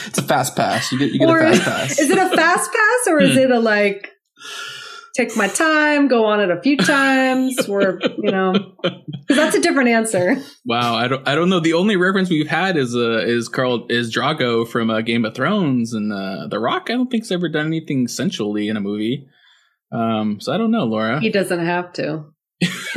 [0.06, 0.92] It's a fast pass.
[0.92, 1.98] You get you get or, a fast pass.
[1.98, 3.40] Is it a fast pass or is hmm.
[3.40, 4.11] it a like
[5.14, 8.52] take my time, go on it a few times or, you know,
[8.82, 10.36] cuz that's a different answer.
[10.64, 11.60] Wow, I don't I don't know.
[11.60, 15.34] The only reference we've had is uh is Khal is Drogo from uh, Game of
[15.34, 16.84] Thrones and uh, The Rock.
[16.88, 19.26] I don't think's ever done anything sensually in a movie.
[19.92, 21.20] Um, so I don't know, Laura.
[21.20, 22.31] He doesn't have to.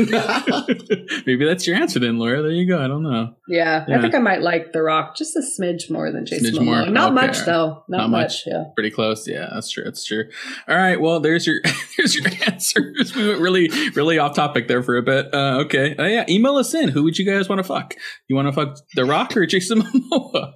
[1.25, 2.41] Maybe that's your answer then, Laura.
[2.41, 2.83] There you go.
[2.83, 3.35] I don't know.
[3.47, 3.97] Yeah, Yeah.
[3.97, 6.65] I think I might like The Rock just a smidge more than Jason Smidge Momoa.
[6.65, 6.85] more?
[6.87, 7.27] Not Okay.
[7.27, 7.83] much though.
[7.89, 8.21] Not, Not much.
[8.21, 8.43] much.
[8.47, 8.63] Yeah.
[8.75, 9.27] Pretty close.
[9.27, 9.83] Yeah, that's true.
[9.83, 10.25] That's true.
[10.67, 10.99] All right.
[10.99, 11.61] Well, there's your
[11.97, 13.13] there's your answers.
[13.15, 15.33] We went really really off topic there for a bit.
[15.33, 15.95] Uh, okay.
[15.95, 16.25] Uh, yeah.
[16.29, 16.89] Email us in.
[16.89, 17.93] Who would you guys want to fuck?
[18.27, 20.53] You want to fuck The Rock or Jason Momoa?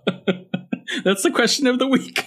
[1.04, 2.26] that's the question of the week.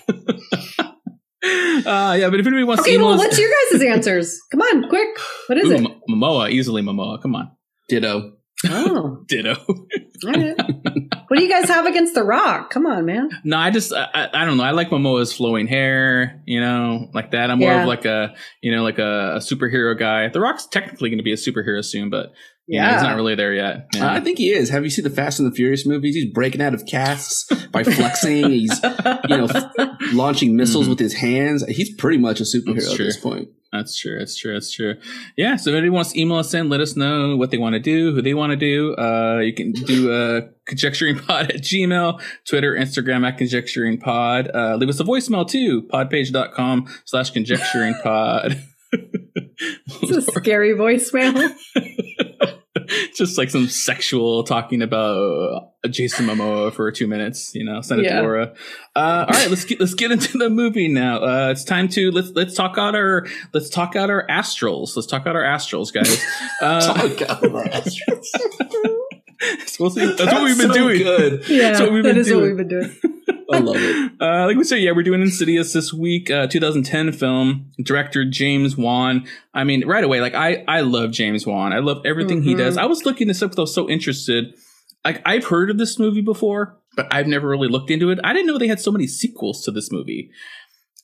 [1.44, 4.40] Uh, yeah, but if anybody wants Okay, to email well, us, what's your guys' answers?
[4.50, 5.08] Come on, quick.
[5.48, 5.80] What is Ooh, it?
[5.84, 7.20] M- Momoa, easily Momoa.
[7.20, 7.50] Come on.
[7.88, 8.32] Ditto.
[8.68, 9.56] Oh, Ditto.
[10.24, 10.56] right.
[11.26, 12.70] what do you guys have against The Rock?
[12.70, 13.28] Come on, man.
[13.44, 14.62] No, I just I, I I don't know.
[14.62, 17.50] I like Momoa's flowing hair, you know, like that.
[17.50, 17.82] I'm more Yeah.
[17.82, 20.28] of like a you know like a, a superhero guy.
[20.28, 22.32] The Rock's technically going to be a superhero soon, but
[22.66, 22.92] you know, Yeah.
[22.94, 23.76] he's not really there yet.
[23.76, 24.12] Uh, Yeah.
[24.12, 24.70] I think he is.
[24.70, 26.14] Have you seen the Fast and the Furious movies?
[26.14, 28.50] He's breaking out of casts by flexing.
[28.50, 28.80] He's
[29.28, 29.72] you know f-
[30.12, 30.90] launching missiles Mhm.
[30.90, 31.64] with his hands.
[31.68, 33.48] He's pretty much a superhero at this point.
[33.72, 34.18] That's true.
[34.18, 34.52] That's true.
[34.52, 34.96] That's true.
[35.34, 35.56] Yeah.
[35.56, 37.80] So if anybody wants to email us in, let us know what they want to
[37.80, 38.94] do, who they want to do.
[38.96, 44.54] Uh, you can do a conjecturing pod at Gmail, Twitter, Instagram at conjecturingpod.
[44.54, 48.60] Uh, leave us a voicemail too, podpage.com slash conjecturingpod.
[48.92, 51.54] It's a scary voicemail.
[53.16, 58.00] Just like some sexual talking about uh, Jason Momoa for two minutes, you know, send
[58.00, 58.16] it Yeah.
[58.16, 58.54] to Laura.
[58.96, 61.22] Uh, all right, let's get let's get into the movie now.
[61.22, 64.94] Uh, it's time to let's let's talk out our let's talk out our astrals.
[64.96, 66.22] Let's talk out our astrals, guys.
[66.60, 66.92] Uh, so
[69.80, 70.06] we'll see.
[70.06, 70.98] That's, what we've been so doing.
[71.02, 71.48] Good.
[71.48, 72.96] Yeah, That's what we've that been is what we've been doing.
[73.52, 74.12] I love it.
[74.22, 78.76] Uh, like we said, yeah, we're doing Insidious this week, uh, 2010 film, director James
[78.76, 79.26] Wan.
[79.52, 81.72] I mean, right away, like I, I love James Wan.
[81.72, 82.58] I love everything he Mhm.
[82.58, 82.76] does.
[82.76, 84.54] I was looking this up because I was so interested.
[85.04, 88.20] Like I've heard of this movie before, but I've never really looked into it.
[88.22, 90.30] I didn't know they had so many sequels to this movie.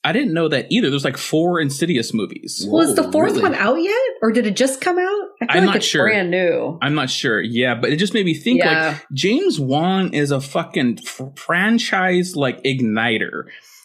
[0.04, 0.90] I didn't know that either.
[0.90, 2.64] There's like four Insidious movies.
[2.66, 3.42] Whoa, Was the fourth really?
[3.42, 5.04] one out yet, or did it just come out?
[5.42, 6.04] I feel I'm like not it's sure.
[6.06, 6.78] brand new.
[6.80, 7.40] I'm not sure.
[7.40, 12.36] Yeah, but it just made me think like James Wan is a fucking f- franchise
[12.36, 13.44] like igniter.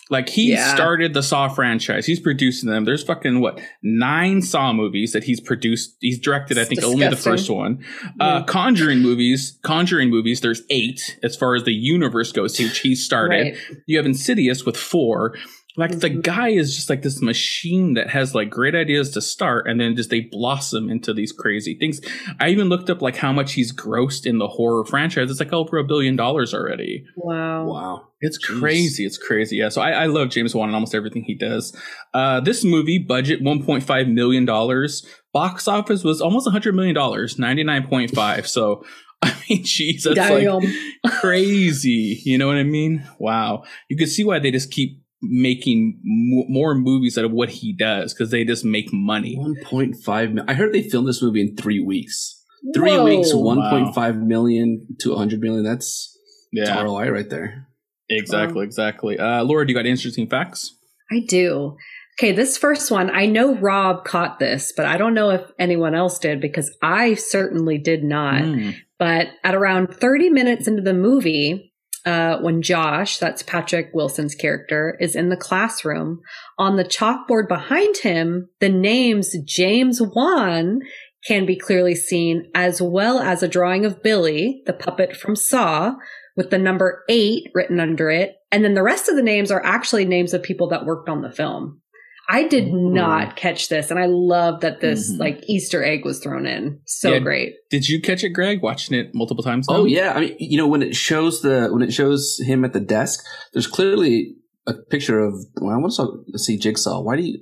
[0.10, 0.76] Like he Yeah.
[0.76, 2.06] started the Saw franchise.
[2.06, 2.86] He's producing them.
[2.86, 5.96] There's fucking what nine Saw movies that he's produced.
[6.02, 7.84] He's directed, I It's think, only the first one.
[8.20, 9.58] Uh, Conjuring movies.
[9.64, 10.42] Conjuring movies.
[10.42, 13.34] There's eight as far as the universe goes, which he started.
[13.34, 13.56] right.
[13.88, 15.36] You have Insidious with four.
[15.76, 16.22] Like the Mhm.
[16.22, 19.96] guy is just like this machine that has like great ideas to start, and then
[19.96, 22.00] just they blossom into these crazy things.
[22.40, 25.32] I even looked up like how much he's grossed in the horror franchise.
[25.32, 27.06] It's like over a billion dollars already.
[27.18, 27.66] Wow.
[27.66, 28.08] Wow.
[28.22, 28.60] It's Jeez.
[28.60, 29.06] crazy.
[29.06, 29.58] It's crazy.
[29.58, 29.70] Yeah.
[29.70, 31.76] So I, I love James Wan and almost everything he does.
[32.14, 35.04] Uh, this movie budget one point five million dollars.
[35.34, 38.48] Box office was almost hundred million dollars, ninety nine point five.
[38.48, 38.86] So
[39.24, 41.12] I mean, jeez, that's like Damn.
[41.20, 42.22] crazy.
[42.26, 43.08] You know what I mean?
[43.20, 43.64] Wow.
[43.90, 47.74] You can see why they just keep making mo- more movies out of what he
[47.74, 49.36] does because they just make money.
[49.38, 52.42] 1.5 mil- I heard they filmed this movie in three weeks.
[52.76, 53.06] Three Whoa.
[53.06, 53.56] weeks, Wow.
[53.56, 55.64] 1.5 million to 100 million.
[55.64, 56.18] That's,
[56.54, 57.68] that's Yeah, ROI right there.
[58.10, 59.18] exactly, exactly.
[59.20, 60.76] Uh, Laura, do you got interesting facts?
[61.12, 61.76] I do.
[62.20, 65.96] Okay, this first one, I know Rob caught this, but I don't know if anyone
[65.96, 68.44] else did because I certainly did not.
[68.44, 68.76] Mm.
[69.00, 71.73] But at around 30 minutes into the movie,
[72.06, 76.22] uh, when Josh, that's Patrick Wilson's character, is in the classroom,
[76.58, 80.82] on the chalkboard behind him, the names James Wan
[81.26, 85.94] can be clearly seen, as well as a drawing of Billy, the puppet from Saw,
[86.36, 88.36] with the number eight written under it.
[88.52, 91.22] And then the rest of the names are actually names of people that worked on
[91.22, 91.82] the film.
[92.30, 92.94] I did Ooh.
[92.94, 95.20] not catch this, and I love that this Mhm.
[95.20, 96.80] like Easter egg was thrown in.
[96.86, 97.20] So Yeah.
[97.20, 97.54] great.
[97.70, 98.62] Did you catch it, Greg?
[98.62, 99.68] Watching it multiple times?
[99.70, 99.78] now?
[99.78, 102.74] Oh yeah, I mean, you know, when it shows the when it shows him at
[102.74, 105.34] the desk, there's clearly a picture of.
[105.62, 105.94] Well, I want
[106.32, 107.02] to see Jigsaw.
[107.02, 107.40] Why do you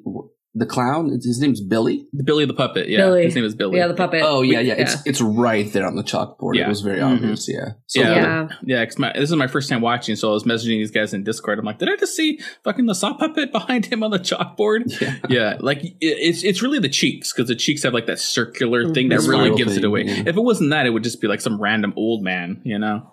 [0.53, 1.09] the clown?
[1.09, 2.05] His name's Billy.
[2.25, 2.89] Billy the puppet.
[2.89, 3.23] Yeah, Billy.
[3.23, 3.77] his name is Billy.
[3.77, 4.21] Yeah, the puppet.
[4.23, 4.73] Oh yeah, yeah.
[4.75, 4.81] Yeah.
[4.81, 6.55] It's it's right there on the chalkboard.
[6.55, 6.65] Yeah.
[6.65, 7.15] It was very Mhm.
[7.15, 7.47] obvious.
[7.49, 7.69] Yeah.
[7.87, 8.15] So Yeah.
[8.15, 8.47] yeah.
[8.65, 11.13] Yeah, 'cause my, this is my first time watching, so I was messaging these guys
[11.13, 11.57] in Discord.
[11.59, 14.99] I'm like, did I just see fucking the saw puppet behind him on the chalkboard?
[15.01, 15.15] Yeah.
[15.29, 18.93] yeah, like it, it's it's really the cheeks because the cheeks have like that circular
[18.93, 20.03] thing that really Spiral gives it away.
[20.03, 20.23] yeah.
[20.25, 23.09] If it wasn't that, it would just be like some random old man, you know.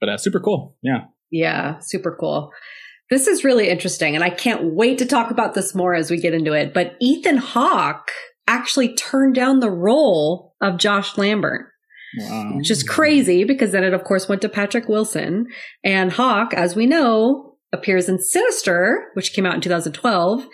[0.00, 0.76] But uh, super cool.
[0.82, 1.04] Yeah.
[1.30, 2.50] Yeah, super cool.
[3.10, 6.20] This is really interesting, and I can't wait to talk about this more as we
[6.20, 6.72] get into it.
[6.72, 8.10] But Ethan Hawke
[8.46, 11.66] actually turned down the role of Josh Lambert.
[12.18, 12.56] Wow.
[12.56, 15.46] Which is crazy because then it of course went to Patrick Wilson
[15.84, 20.44] and Hawke, as we know, appears in Sinister, which came out in 2012.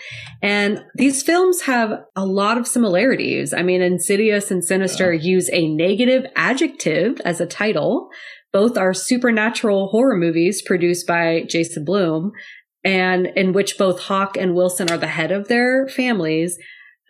[0.42, 3.54] And these films have a lot of similarities.
[3.54, 8.10] I mean, Insidious and Sinister use a negative adjective as a title.
[8.56, 12.32] Both are supernatural horror movies produced by Jason Blum
[12.82, 16.56] and in which both Hawke and Wilson are the head of their families,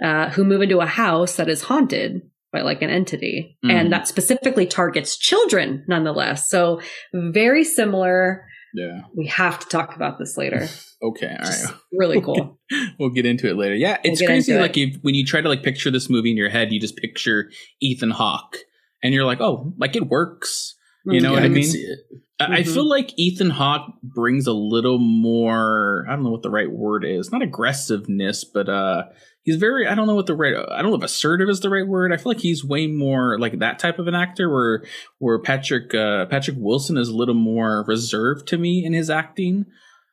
[0.03, 3.57] uh, who move into a house that is haunted by like an entity.
[3.65, 3.71] Mhm.
[3.71, 6.49] And that specifically targets children nonetheless.
[6.49, 6.81] So
[7.15, 8.45] very similar.
[8.75, 9.03] Yeah.
[9.17, 10.67] We have to talk about this later.
[11.03, 11.29] Okay.
[11.29, 11.75] All right.
[11.93, 12.59] Really cool.
[12.99, 13.75] we'll get into it later.
[13.75, 14.51] Yeah, We'll it's crazy.
[14.53, 16.81] into Like if, when you try to like picture this movie in your head, you
[16.81, 17.51] just picture
[17.83, 18.57] Ethan Hawke,
[19.03, 20.75] and you're like, oh, like it works.
[21.07, 21.73] You know Yeah, what I can mean?
[21.75, 21.99] it.
[22.39, 26.05] I I feel like Ethan Hawke brings a little more.
[26.09, 27.33] I don't know what the right word is.
[27.33, 29.05] Not aggressiveness, but uh,
[29.43, 29.87] he's very.
[29.87, 30.55] I don't know what the right.
[30.55, 32.13] I don't know if assertive is the right word.
[32.13, 34.51] I feel like he's way more like that type of an actor.
[34.51, 34.85] Where
[35.19, 39.65] where Patrick uh, Patrick Wilson is a little more reserved to me in his acting.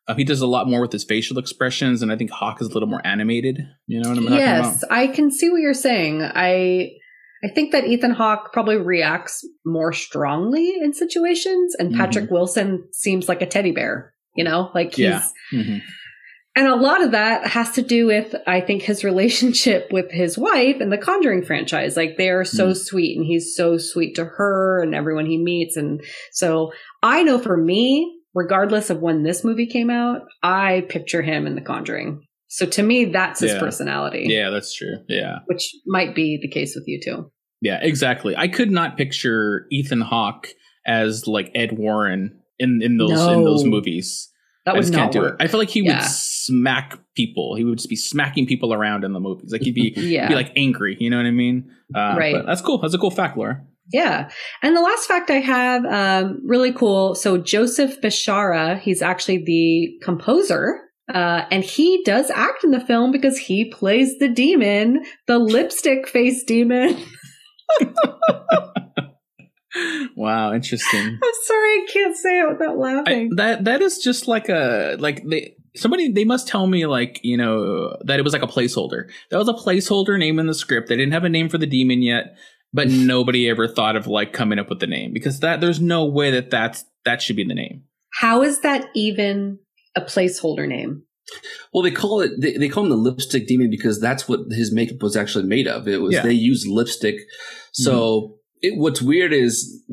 [0.08, 2.68] Uh, he does a lot more with his facial expressions, and I think Hawke is
[2.70, 3.60] a little more animated.
[3.88, 4.84] You know what I'm talking yes.
[4.90, 6.22] I can see what you're saying.
[6.24, 6.92] I
[7.44, 11.98] I think that Ethan Hawke probably reacts more strongly in situations, and Mhm.
[11.98, 14.14] Patrick Wilson seems like a teddy bear.
[14.36, 15.22] You know, like he's Yeah.
[15.54, 15.82] Mhm.
[16.56, 20.38] And a lot of that has to do with, I think, his relationship with his
[20.38, 21.98] wife and the Conjuring franchise.
[21.98, 22.76] Like they are so Mm.
[22.78, 25.76] sweet and he's so sweet to her and everyone he meets.
[25.76, 26.02] And
[26.32, 31.48] so I know for me, regardless of when this movie came out, I picture him
[31.48, 32.22] in the Conjuring.
[32.48, 33.60] So to me, that's his Yeah.
[33.60, 34.98] personality, Yeah, that's true.
[35.10, 35.40] Yeah.
[35.48, 37.32] which might be the case with you too.
[37.64, 38.36] Yeah, exactly.
[38.36, 40.48] I could not picture Ethan Hawke
[40.86, 44.30] as like Ed Warren in in those in those movies.
[44.66, 45.36] That I would just not can't do work.
[45.40, 45.44] it.
[45.44, 45.98] I feel like he Yeah.
[46.00, 47.56] would smack people.
[47.56, 49.52] He would just be smacking people around in the movies.
[49.52, 50.28] Like he'd be, Yeah.
[50.30, 50.96] be like angry.
[51.00, 51.70] You know what I mean?
[51.94, 52.34] Uh, Right.
[52.36, 52.78] but that's cool.
[52.80, 53.62] That's a cool fact, Laura.
[53.92, 54.30] Yeah.
[54.62, 57.14] And the last fact I have, um, really cool.
[57.16, 60.80] So Joseph Bishara, he's actually the composer.
[61.14, 66.08] Uh, and he does act in the film because he plays the demon, the lipstick
[66.08, 66.96] face demon.
[70.16, 71.00] wow, interesting.
[71.24, 73.36] I'm sorry, I can't say it without I, laughing.
[73.36, 77.38] that that is just like a like they somebody they must tell me like you
[77.38, 79.10] know that it was like a placeholder.
[79.32, 80.90] That was a placeholder name in the script.
[80.90, 82.36] They didn't have a name for the demon yet,
[82.72, 86.06] but nobody ever thought of like coming up with the name because that there's no
[86.06, 87.84] way that that's that should be the name.
[88.14, 89.60] How is that even
[89.96, 91.04] a placeholder name?
[91.74, 94.74] Well, they call it they, they call him the lipstick demon because that's what his
[94.74, 95.88] makeup was actually made of.
[95.88, 96.22] It was Yeah.
[96.22, 97.16] they used lipstick.
[97.74, 98.34] So mm-hmm.
[98.62, 99.84] it, what's weird is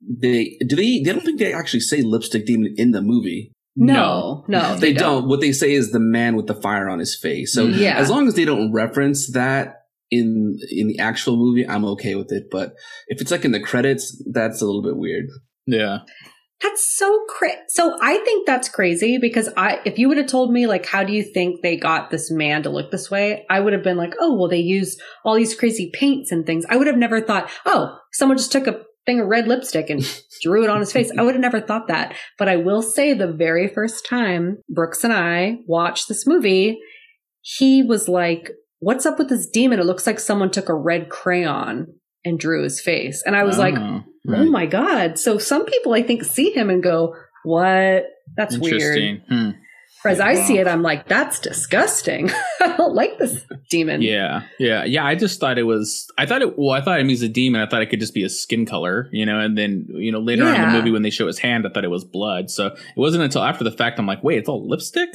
[0.00, 3.52] they do they they don't think they actually say lipstick demon in the movie.
[3.80, 5.28] No, no, they, don't.
[5.28, 7.54] What they say is the man with the fire on his face.
[7.54, 7.80] So mm-hmm.
[7.80, 7.96] Yeah.
[7.96, 12.32] as long as they don't reference that in in the actual movie, I'm okay with
[12.32, 12.48] it.
[12.50, 12.74] But
[13.06, 15.26] if it's like in the credits, that's a little bit weird.
[15.66, 15.98] Yeah.
[16.62, 17.56] That's so crazy.
[17.68, 21.04] So I think that's crazy because I, if you would have told me like, how
[21.04, 23.46] do you think they got this man to look this way?
[23.48, 26.64] I would have been like, oh, well, they used all these crazy paints and things.
[26.68, 30.02] I would have never thought, oh, someone just took a thing of red lipstick and
[30.42, 31.12] drew it on his face.
[31.16, 32.14] I would have never thought that.
[32.38, 36.80] But I will say the very first time Brooks and I watched this movie,
[37.40, 39.78] he was like, what's up with this demon?
[39.78, 41.97] It looks like someone took a red crayon
[42.28, 43.22] and drew his face.
[43.26, 45.18] And I was like, Oh, Oh my God.
[45.18, 47.14] So some people I think see him and go,
[47.44, 48.04] what?
[48.36, 48.74] That's weird.
[48.98, 49.22] Interesting.
[49.28, 49.50] Hmm.
[50.02, 50.44] Whereas I Wow.
[50.44, 52.30] see it, I'm like, that's disgusting.
[52.60, 54.00] I don't like this demon.
[54.00, 55.04] Yeah, yeah, yeah.
[55.04, 56.06] I just thought it was.
[56.16, 56.56] I thought it.
[56.56, 57.60] Well, I thought him as a demon.
[57.60, 59.40] I thought it could just be a skin color, you know.
[59.40, 61.70] And then, you know, later on in the movie when they show his hand, I
[61.70, 62.48] thought it was blood.
[62.48, 65.08] So it wasn't until after the fact I'm like, wait, it's all lipstick.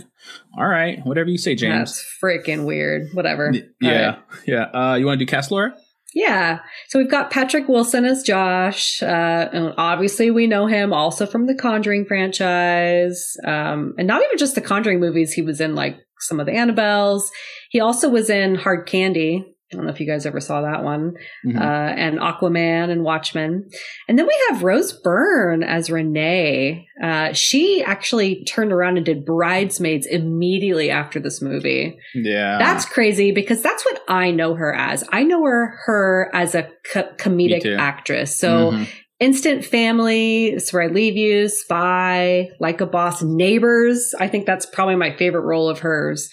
[0.57, 1.91] All right, whatever you say, James.
[1.91, 3.07] That's freaking weird.
[3.13, 3.53] Whatever.
[3.79, 4.19] Yeah, All right.
[4.45, 4.63] yeah.
[4.91, 5.73] Uh, you want to do cast Laura?
[6.13, 6.59] Yeah.
[6.89, 9.01] So we've got Patrick Wilson as Josh.
[9.01, 13.35] Uh, and obviously we know him also from the Conjuring franchise.
[13.45, 15.33] Um, and not even just the Conjuring movies.
[15.33, 17.23] He was in like some of the Annabelles.
[17.69, 19.52] He also was in Hard Candy.
[19.73, 21.13] I don't know if you guys ever saw that one.
[21.45, 21.59] Mhm.
[21.59, 23.67] uh, and Aquaman and Watchmen.
[24.07, 26.87] And then we have Rose Byrne as Renee.
[27.01, 31.97] Uh, she actually turned around and did Bridesmaids immediately after this movie.
[32.13, 35.03] yeah, That's crazy because that's what I know her as.
[35.11, 38.37] I know her, her as a co- comedic actress.
[38.37, 38.87] So Mhm.
[39.19, 44.13] Instant Family, This is Where I Leave You, Spy, Like a Boss, Neighbors.
[44.19, 46.29] I think that's probably my favorite role of hers.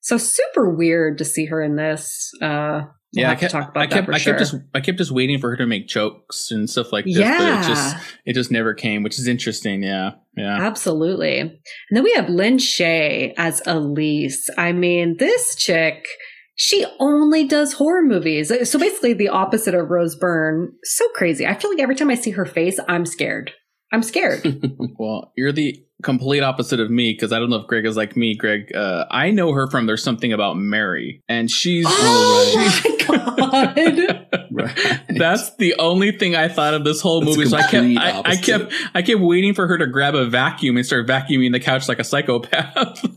[0.00, 2.30] So super weird to see her in this.
[2.40, 2.82] Uh,
[3.14, 3.30] we'll yeah.
[3.30, 4.34] I kept, talk about I that kept, for I sure.
[4.34, 7.16] kept just, I kept just waiting for her to make jokes and stuff like this,
[7.16, 7.60] but Yeah.
[7.60, 9.82] it just, it just never came, which is interesting.
[9.82, 10.58] Yeah, yeah.
[10.60, 11.40] Absolutely.
[11.40, 11.52] And
[11.90, 14.48] then we have Lin Shaye as Elise.
[14.56, 16.06] I mean, this chick,
[16.54, 18.52] She only does horror movies.
[18.68, 20.72] So basically, the opposite of Rose Byrne.
[20.82, 21.46] So crazy.
[21.46, 23.52] I feel like every time I see her face, I'm scared.
[23.92, 24.44] I'm scared.
[24.98, 28.16] well, you're the complete opposite of me because I don't know if Greg is like
[28.16, 28.36] me.
[28.36, 31.86] Greg, uh, I know her from There's Something About Mary, and she's.
[31.88, 34.26] Oh my god!
[34.52, 35.00] right.
[35.08, 37.46] That's the only thing I thought of this whole movie.
[37.46, 40.76] So I kept, I, I kept, I kept waiting for her to grab a vacuum
[40.76, 43.04] and start vacuuming the couch like a psychopath.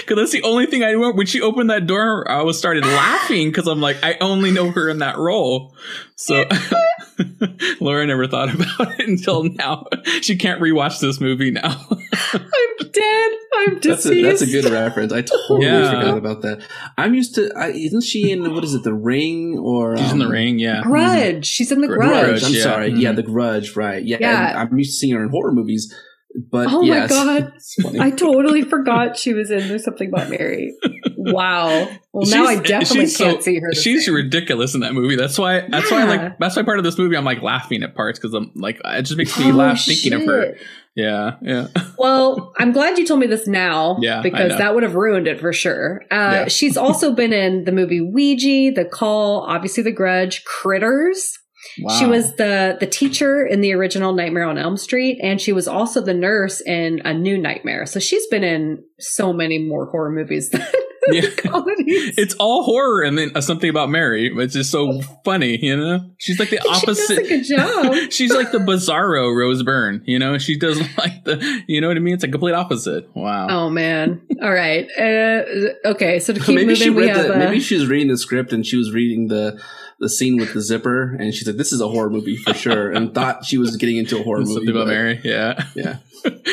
[0.00, 1.16] Because that's the only thing I remember.
[1.16, 4.70] When she opened that door, I was started laughing because I'm like, I only know
[4.70, 5.74] her in that role.
[6.14, 6.44] So
[7.80, 9.86] Laura never thought about it until now.
[10.22, 11.86] She can't rewatch this movie now.
[12.32, 13.32] I'm dead.
[13.56, 13.84] I'm deceased.
[13.84, 15.12] That's a, that's a good reference.
[15.12, 15.90] I totally yeah.
[15.90, 16.62] forgot about that.
[16.96, 17.50] I'm used to.
[17.56, 19.96] I, isn't she in what is it, The Ring or?
[19.96, 20.58] She's um, in The Ring.
[20.58, 20.82] Yeah.
[20.82, 21.46] Grudge.
[21.46, 22.40] She's in The Grudge.
[22.40, 22.62] Grudge I'm yeah.
[22.62, 22.90] sorry.
[22.90, 23.00] Mm-hmm.
[23.00, 23.76] Yeah, The Grudge.
[23.76, 24.04] Right.
[24.04, 24.18] Yeah.
[24.20, 24.54] yeah.
[24.56, 25.94] I'm used to seeing her in horror movies
[26.34, 27.52] but oh yeah, my god,
[28.00, 30.76] I totally forgot she was in There's Something About Mary.
[31.22, 31.88] Wow.
[32.12, 33.72] Well, she's, now I definitely can't so, see her.
[33.74, 35.16] She's ridiculous in that movie.
[35.16, 35.60] That's why.
[35.68, 36.06] That's yeah.
[36.06, 36.16] why.
[36.16, 38.80] Like that's why part of this movie I'm like laughing at parts because I'm like
[38.84, 40.56] it just makes me oh, laugh thinking of her.
[40.96, 41.68] Yeah, yeah.
[41.98, 43.98] Well, I'm glad you told me this now.
[44.10, 46.02] Yeah, because that would have ruined it for sure.
[46.10, 46.48] Uh, yeah.
[46.48, 51.38] she's also been in the movie Ouija, The Call, obviously The Grudge, Critters.
[51.80, 51.98] Wow.
[51.98, 55.68] She was the the teacher in the original Nightmare on Elm Street, and she was
[55.68, 57.84] also the nurse in A New Nightmare.
[57.84, 60.66] So she's been in so many more horror movies than
[61.08, 61.30] yeah.
[61.36, 62.18] comedies.
[62.18, 64.32] It's all horror, and then uh, something about Mary.
[64.36, 66.10] It's just so funny, you know.
[66.18, 67.00] She's like the opposite.
[67.10, 67.94] She does a good job.
[68.10, 70.02] she's like the bizarro Rose Byrne.
[70.06, 71.62] You know, she does like the.
[71.66, 72.14] You know what I mean?
[72.14, 73.08] It's a complete opposite.
[73.14, 73.46] Wow.
[73.48, 74.20] Oh man.
[74.42, 74.88] All right.
[74.98, 75.42] Uh,
[75.90, 76.18] okay.
[76.18, 78.66] So to keep maybe moving, she read the, maybe she was reading the script and
[78.66, 79.60] she was reading the
[80.00, 82.90] the scene with the zipper, and she's like, "This is a horror movie for sure,"
[82.90, 84.54] and thought she was getting into a horror movie.
[84.54, 85.98] Something about Mary, yeah, yeah.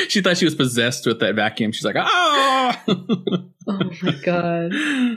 [0.10, 1.72] she thought she was possessed with that vacuum.
[1.72, 2.84] She's like, "Ah!"
[3.70, 4.72] oh my god!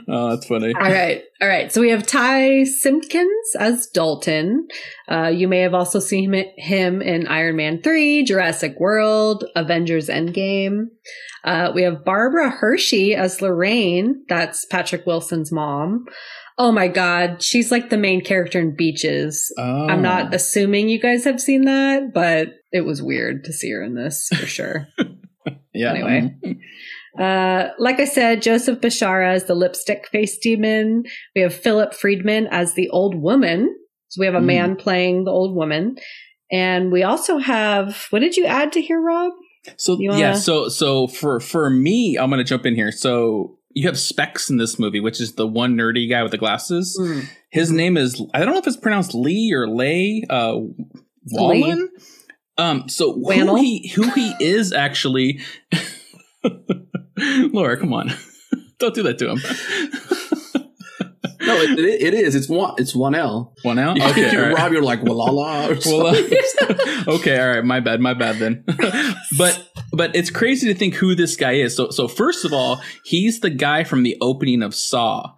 [0.09, 0.73] Oh, that's funny.
[0.73, 1.71] All right, all right.
[1.71, 4.67] So we have Ty Simpkins as Dalton.
[5.09, 10.87] Uh, you may have also seen him in Iron Man Three, Jurassic World, Avengers Endgame.
[11.45, 14.25] Uh, we have Barbara Hershey as Lorraine.
[14.27, 16.05] That's Patrick Wilson's mom.
[16.57, 19.51] Oh my god, she's like the main character in Beaches.
[19.57, 19.87] Oh.
[19.87, 23.81] I'm not assuming you guys have seen that, but it was weird to see her
[23.81, 24.87] in this for sure.
[25.73, 25.91] yeah.
[25.91, 26.35] Anyway.
[27.19, 31.03] Uh, like I said, Joseph Bishara as the lipstick face demon.
[31.35, 33.75] We have Philip Friedman as the old woman.
[34.09, 34.45] So we have a mm.
[34.45, 35.97] man playing the old woman.
[36.51, 39.31] And we also have, what did you add to here, Rob?
[39.77, 40.19] So wanna...
[40.19, 42.91] yeah, so so for for me, I'm gonna jump in here.
[42.91, 46.37] So you have Specs in this movie, which is the one nerdy guy with the
[46.37, 46.97] glasses.
[46.99, 47.27] Mm.
[47.51, 50.57] His name is I don't know if it's pronounced Lee or Lay uh
[51.31, 51.87] Whannell.
[52.57, 55.41] Um so who he who he is actually
[57.53, 58.11] Laura, come on.
[58.79, 59.39] don't do that to him.
[61.43, 62.35] No, it, it, it is.
[62.35, 62.75] It's one.
[62.77, 63.53] It's one L.
[63.63, 63.91] One L.
[64.11, 64.55] Okay, right.
[64.55, 65.83] Rob, you're like Walala.
[65.85, 67.65] Well, okay, all right.
[67.65, 67.99] My bad.
[67.99, 68.63] My bad then.
[69.37, 71.75] but but it's crazy to think who this guy is.
[71.75, 75.31] So so first of all, he's the guy from the opening of Saw.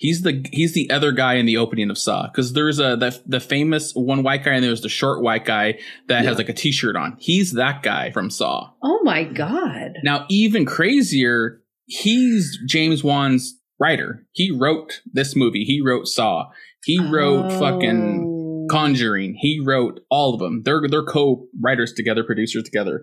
[0.00, 3.20] He's the he's the other guy in the opening of Saw because there's a the,
[3.26, 6.28] the famous one white guy and there's the short white guy that yeah.
[6.30, 7.18] has like a t-shirt on.
[7.20, 8.70] He's that guy from Saw.
[8.82, 9.98] Oh my god!
[10.02, 14.24] Now even crazier, he's James Wan's writer.
[14.32, 15.64] He wrote this movie.
[15.64, 16.46] He wrote Saw.
[16.82, 17.58] He wrote oh.
[17.60, 19.36] fucking Conjuring.
[19.38, 20.62] He wrote all of them.
[20.64, 23.02] They're they're co-writers together, producers together.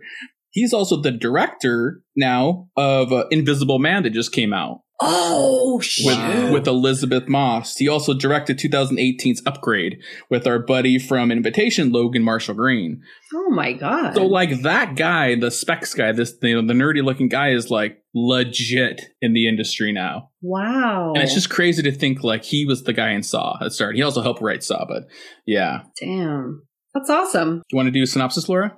[0.50, 4.82] He's also the director now of uh, Invisible Man that just came out.
[5.00, 6.06] Oh shit!
[6.06, 7.78] With, with, Elisabeth Moss.
[7.78, 13.02] He also directed 2018's Upgrade with our buddy from Invitation, Logan Marshall Green.
[13.34, 14.16] Oh my god!
[14.16, 17.70] So like that guy, the specs guy, this you know the nerdy looking guy is
[17.70, 20.32] like legit in the industry now.
[20.42, 21.14] Wow!
[21.14, 23.98] And it's just crazy to think like he was the guy in Saw that started.
[23.98, 25.04] He also helped write Saw, but
[25.46, 25.84] yeah.
[26.02, 26.64] Damn,
[26.96, 27.62] that's awesome.
[27.72, 28.76] You want to do a synopsis, Laura?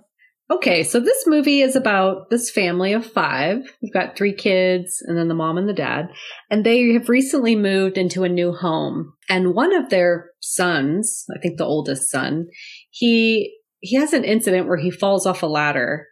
[0.52, 3.58] Okay, so this movie is about this family of five.
[3.84, 6.10] We've got three kids and then the mom and the dad.
[6.50, 9.14] And they have recently moved into a new home.
[9.30, 12.48] And one of their sons, I think the oldest son,
[12.90, 16.08] he he has an incident where he falls off a ladder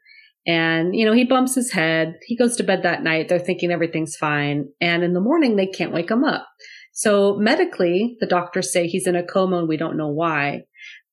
[0.45, 3.72] and you know he bumps his head he goes to bed that night they're thinking
[3.72, 6.47] everything's fine and in the morning they can't wake him up
[6.93, 10.61] so medically the doctors say he's in a coma and we don't know why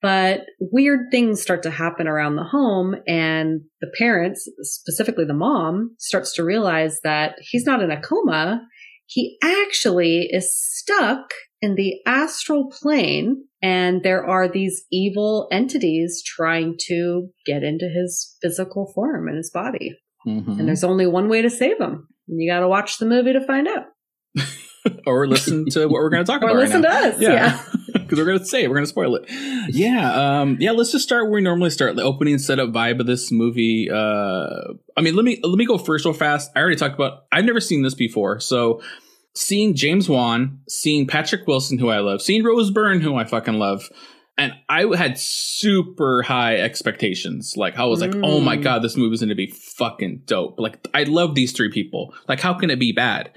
[0.04, 5.96] but weird things start to happen around the home and the parents, specifically the mom,
[5.98, 8.60] starts to realize that he's not in a coma.
[9.06, 11.32] He actually is stuck
[11.62, 18.36] in the astral plane and there are these evil entities trying to get into his
[18.42, 19.96] physical form and his body.
[20.28, 20.58] Mm-hmm.
[20.58, 22.08] And there's only one way to save him.
[22.28, 23.86] And you got to watch the movie to find out.
[25.06, 26.56] or listen to what we're going to talk Or about.
[26.56, 27.00] listen right now.
[27.02, 27.20] to us.
[27.20, 27.62] Yeah.
[27.92, 29.24] because we're gonna say it, we're gonna spoil it.
[29.70, 30.72] Yeah, um, yeah.
[30.72, 31.96] Let's just start where we normally start.
[31.96, 33.88] The opening setup vibe of this movie.
[33.90, 36.50] Uh, I mean, let me let me go first real fast.
[36.54, 37.24] I already talked about.
[37.32, 38.82] I've never seen this before, so
[39.34, 43.54] seeing James Wan, seeing Patrick Wilson, who I love, seeing Rose Byrne, who I fucking
[43.54, 43.88] love.
[44.36, 47.54] And I had super high expectations.
[47.56, 48.62] Like I was like, "Oh my Mm.
[48.64, 52.12] god, this movie's going to be fucking dope!" Like I love these three people.
[52.28, 53.30] Like how can it be bad?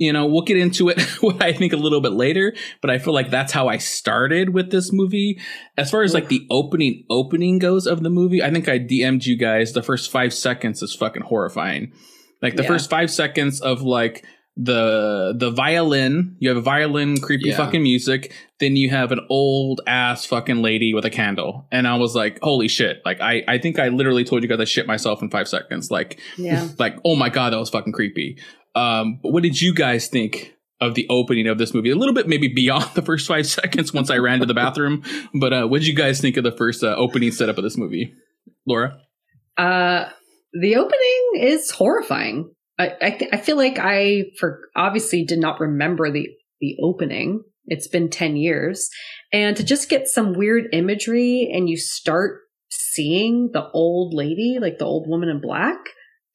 [0.00, 2.98] You know, we'll get into it what I think a little bit later, but I
[2.98, 5.38] feel like that's how I started with this movie.
[5.76, 9.26] As far as like the opening opening goes of the movie, I think I DM'd
[9.26, 11.92] you guys the first 5 seconds is fucking horrifying.
[12.42, 12.68] Like the Yeah.
[12.68, 14.24] first 5 seconds of like
[14.56, 17.56] the the violin, you have a violin creepy Yeah.
[17.56, 21.66] fucking music, then you have an old ass fucking lady with a candle.
[21.72, 24.60] And I was like, "Holy shit." Like I I think I literally told you guys
[24.60, 25.90] I shit myself in 5 seconds.
[25.90, 26.68] Like Yeah.
[26.78, 28.38] like oh my god that was fucking creepy
[28.74, 31.90] um but what did you guys think of the opening of this movie?
[31.90, 35.02] A little bit maybe beyond the first five seconds once i ran to the bathroom.
[35.34, 37.76] But uh what did you guys think of the first uh, opening setup of this
[37.76, 38.14] movie?
[38.66, 38.98] Laura?
[39.56, 40.08] Uh,
[40.52, 42.52] the opening is horrifying.
[42.78, 46.28] I I, th- I feel like I for obviously did not remember the
[46.60, 47.42] the opening.
[47.66, 48.88] It's been ten years,
[49.32, 52.40] and to just get some weird imagery and you start
[52.70, 55.78] seeing the old lady, like the old woman in black,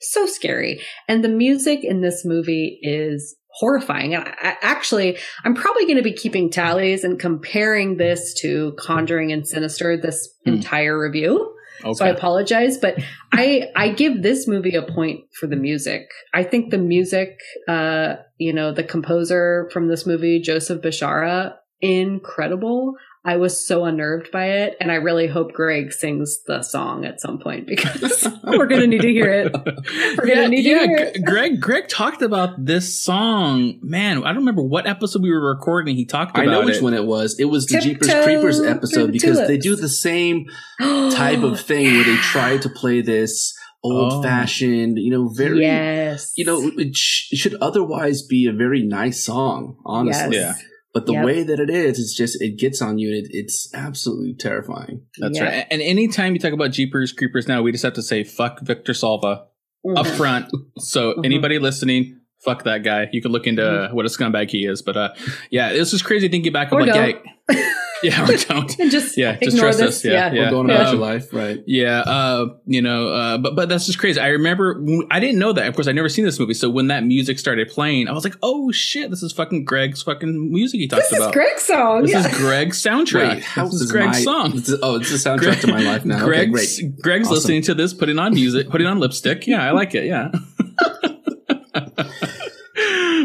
[0.01, 0.81] so scary.
[1.07, 4.13] And the music in this movie is horrifying.
[4.15, 9.31] And I, actually, I'm probably going to be keeping tallies and comparing this to Conjuring
[9.31, 10.55] and Sinister this Hmm.
[10.55, 11.53] entire review.
[11.83, 12.97] okay So I apologize, but
[13.31, 16.03] I I give this movie a point for the music.
[16.33, 17.37] I think the music,
[17.67, 22.93] uh, you know, the composer from this movie, Joseph Bishara, incredible.
[23.25, 27.19] I was so unnerved by it, and I really hope Greg sings the song at
[27.19, 29.53] some point because we're gonna need to hear it.
[29.53, 31.25] We're gonna yeah, need to yeah hear it.
[31.25, 35.95] greg greg talked about this song man i don't remember what episode we were recording
[35.95, 36.49] he talked about it.
[36.49, 37.39] I about know which one it was.
[37.39, 40.45] It was the Tiptoe Jeepers Creepers episode the because they do the same
[40.79, 46.33] type of thing where they try to play this old fashioned, you know, very, yes,
[46.35, 50.37] you know, it, sh- should otherwise be a very nice song, honestly.
[50.37, 50.53] Yeah.
[50.95, 51.25] But the Yep.
[51.25, 55.01] way that it is, it's just, it gets on you and it, it's absolutely terrifying.
[55.19, 55.43] that's Yeah.
[55.45, 58.61] right and anytime you talk about jeepers creepers now we just have to say fuck
[58.61, 59.43] victor salva
[59.85, 59.97] Mhm.
[59.99, 60.45] up front.
[60.79, 61.25] So Mhm.
[61.25, 63.07] anybody listening, fuck that guy.
[63.11, 63.93] You can look into Mhm.
[63.93, 64.81] what a scumbag he is.
[64.81, 65.09] But uh,
[65.51, 67.25] yeah, this is crazy thinking back of Or like, don't.
[67.51, 67.69] yeah,
[68.03, 68.79] yeah, or don't.
[68.79, 69.95] and just Yeah, just ignore trust this.
[69.97, 70.05] us.
[70.05, 70.43] Yeah, yeah.
[70.45, 71.63] We're going about Um, your life, right?
[71.65, 74.19] Yeah, uh, you know, uh, but but that's just crazy.
[74.19, 75.67] I remember I didn't know that.
[75.67, 76.53] Of course, I never seen this movie.
[76.53, 80.01] So when that music started playing, I was like, "Oh shit, this is fucking Greg's
[80.03, 81.33] fucking music he talks This is about.
[81.33, 82.01] Greg's song.
[82.03, 82.27] This yeah.
[82.27, 83.35] is Greg's soundtrack.
[83.35, 84.53] Wait, how this is does Greg's my- song.
[84.55, 86.17] is- oh, it's the soundtrack to my life now.
[86.17, 87.01] Okay, Greg's, great.
[87.01, 87.35] Greg's Awesome.
[87.35, 89.47] listening to this, putting on music, putting on lipstick.
[89.47, 90.05] Yeah, I like it.
[90.05, 90.31] Yeah.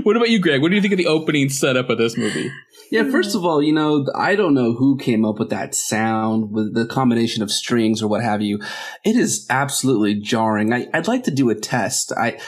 [0.02, 0.62] what about you, Greg?
[0.62, 2.50] What do you think of the opening setup of this movie?
[2.90, 3.10] Yeah, hmm.
[3.10, 6.74] first of all, you know, I don't know who came up with that sound with
[6.74, 8.60] the combination of strings or what have you.
[9.04, 10.72] It is absolutely jarring.
[10.72, 12.12] I, I'd like to do a test.
[12.12, 12.38] I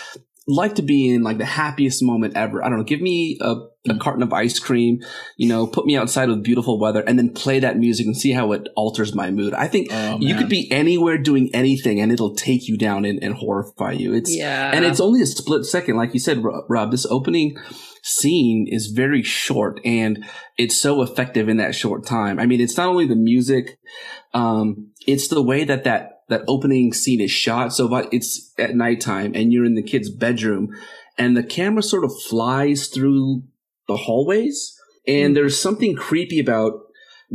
[0.49, 2.64] like to be in like the happiest moment ever.
[2.64, 2.84] I don't know.
[2.84, 3.55] Give me a,
[3.88, 5.01] a carton of ice cream,
[5.36, 8.32] you know, put me outside with beautiful weather and then play that music and see
[8.32, 9.55] how it alters my mood.
[9.55, 13.22] I think Oh, you could be anywhere doing anything and it'll take you down and,
[13.22, 14.14] and horrify you.
[14.14, 15.97] It's, yeah, and it's only a split second.
[15.97, 17.57] Like you said, Ro- Rob, this opening
[18.03, 20.24] scene is very short and
[20.59, 22.38] it's so effective in that short time.
[22.38, 23.78] I mean, it's not only the music,
[24.34, 27.72] um, it's the way that that, that opening scene is shot.
[27.72, 30.74] So it's at nighttime and you're in the kid's bedroom
[31.16, 33.44] and the camera sort of flies through
[33.88, 34.76] the hallways
[35.07, 36.72] and there's something creepy about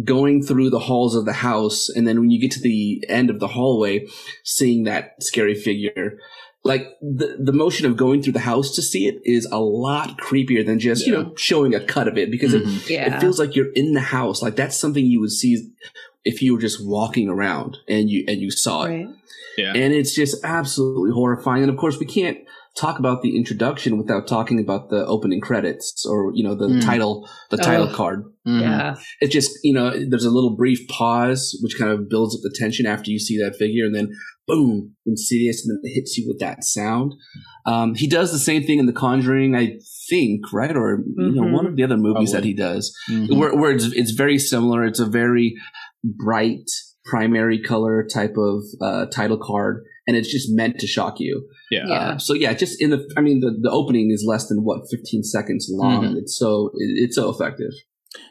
[0.03, 3.30] going through the halls of the house and then when you get to the end
[3.30, 4.05] of the hallway
[4.43, 6.20] seeing that scary figure
[6.64, 10.18] like the the motion of going through the house to see it is a lot
[10.18, 12.89] creepier than just you know showing a cut of it because it, Mhm.
[12.89, 13.16] yeah.
[13.16, 15.70] it feels like you're in the house like that's something you would see
[16.26, 19.08] if you were just walking around and you and you saw it right.
[19.58, 19.74] Yeah.
[19.76, 22.38] and it's just absolutely horrifying and of course we can't
[22.80, 26.82] talk about the introduction without talking about the opening credits or you know the Mm.
[26.84, 28.61] title the title card Mhm.
[28.61, 28.95] Yeah.
[29.21, 32.53] it's just you know there's a little brief pause which kind of builds up the
[32.55, 34.09] tension after you see that figure and then
[34.47, 37.13] boom insidious and then it hits you with that sound
[37.65, 39.78] um, he does the same thing in the conjuring i
[40.09, 42.34] think right or you know one of the other movies Probably.
[42.34, 43.38] that he does Mhm.
[43.38, 45.55] where, where it's, it's very similar it's a very
[46.03, 46.69] bright
[47.05, 51.86] primary color type of uh, title card and it's just meant to shock you Yeah.
[51.88, 51.93] Yeah.
[51.93, 54.82] uh, so yeah just in the i mean the, the opening is less than what
[54.89, 56.18] 15 seconds long Mhm.
[56.18, 57.72] it's so it, it's so effective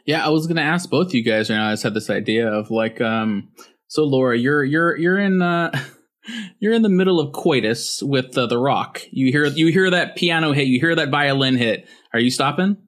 [0.06, 1.68] Yeah, I was gonna ask both you guys right now.
[1.68, 3.50] I just had this idea of like, um,
[3.88, 5.70] so Laura, you're you're you're in uh
[6.58, 9.00] You're in the middle of coitus with uh, the rock.
[9.12, 10.66] You hear you hear that piano hit.
[10.66, 11.86] You hear that violin hit.
[12.12, 12.78] Are you stopping?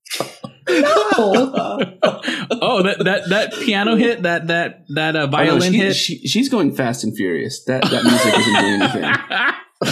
[0.69, 0.79] No.
[2.51, 4.23] oh, that that that piano hit.
[4.23, 5.95] That that that uh, Oh, no, violin she- hit.
[5.97, 7.63] she- she's going fast and furious.
[7.65, 9.55] That that music isn't doing anything.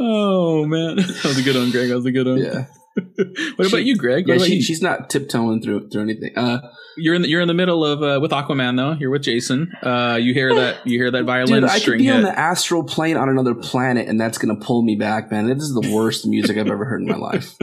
[0.00, 1.88] oh man, that was a good one, Greg.
[1.88, 2.38] That was a good one.
[2.38, 2.66] Yeah,
[3.56, 4.28] What about you, Greg?
[4.28, 4.46] What yeah.
[4.46, 4.62] She, you?
[4.62, 6.36] she's not tiptoeing through through anything.
[6.36, 8.92] Uh, You're in the, you're in the middle of uh, with Aquaman though.
[8.92, 9.72] You're with Jason.
[9.82, 12.16] Uh, you hear that you hear that violin dude, I could be hit.
[12.16, 15.46] on the astral plane on another planet, and that's gonna pull me back, man.
[15.46, 17.58] This is the worst music I've ever heard in my life.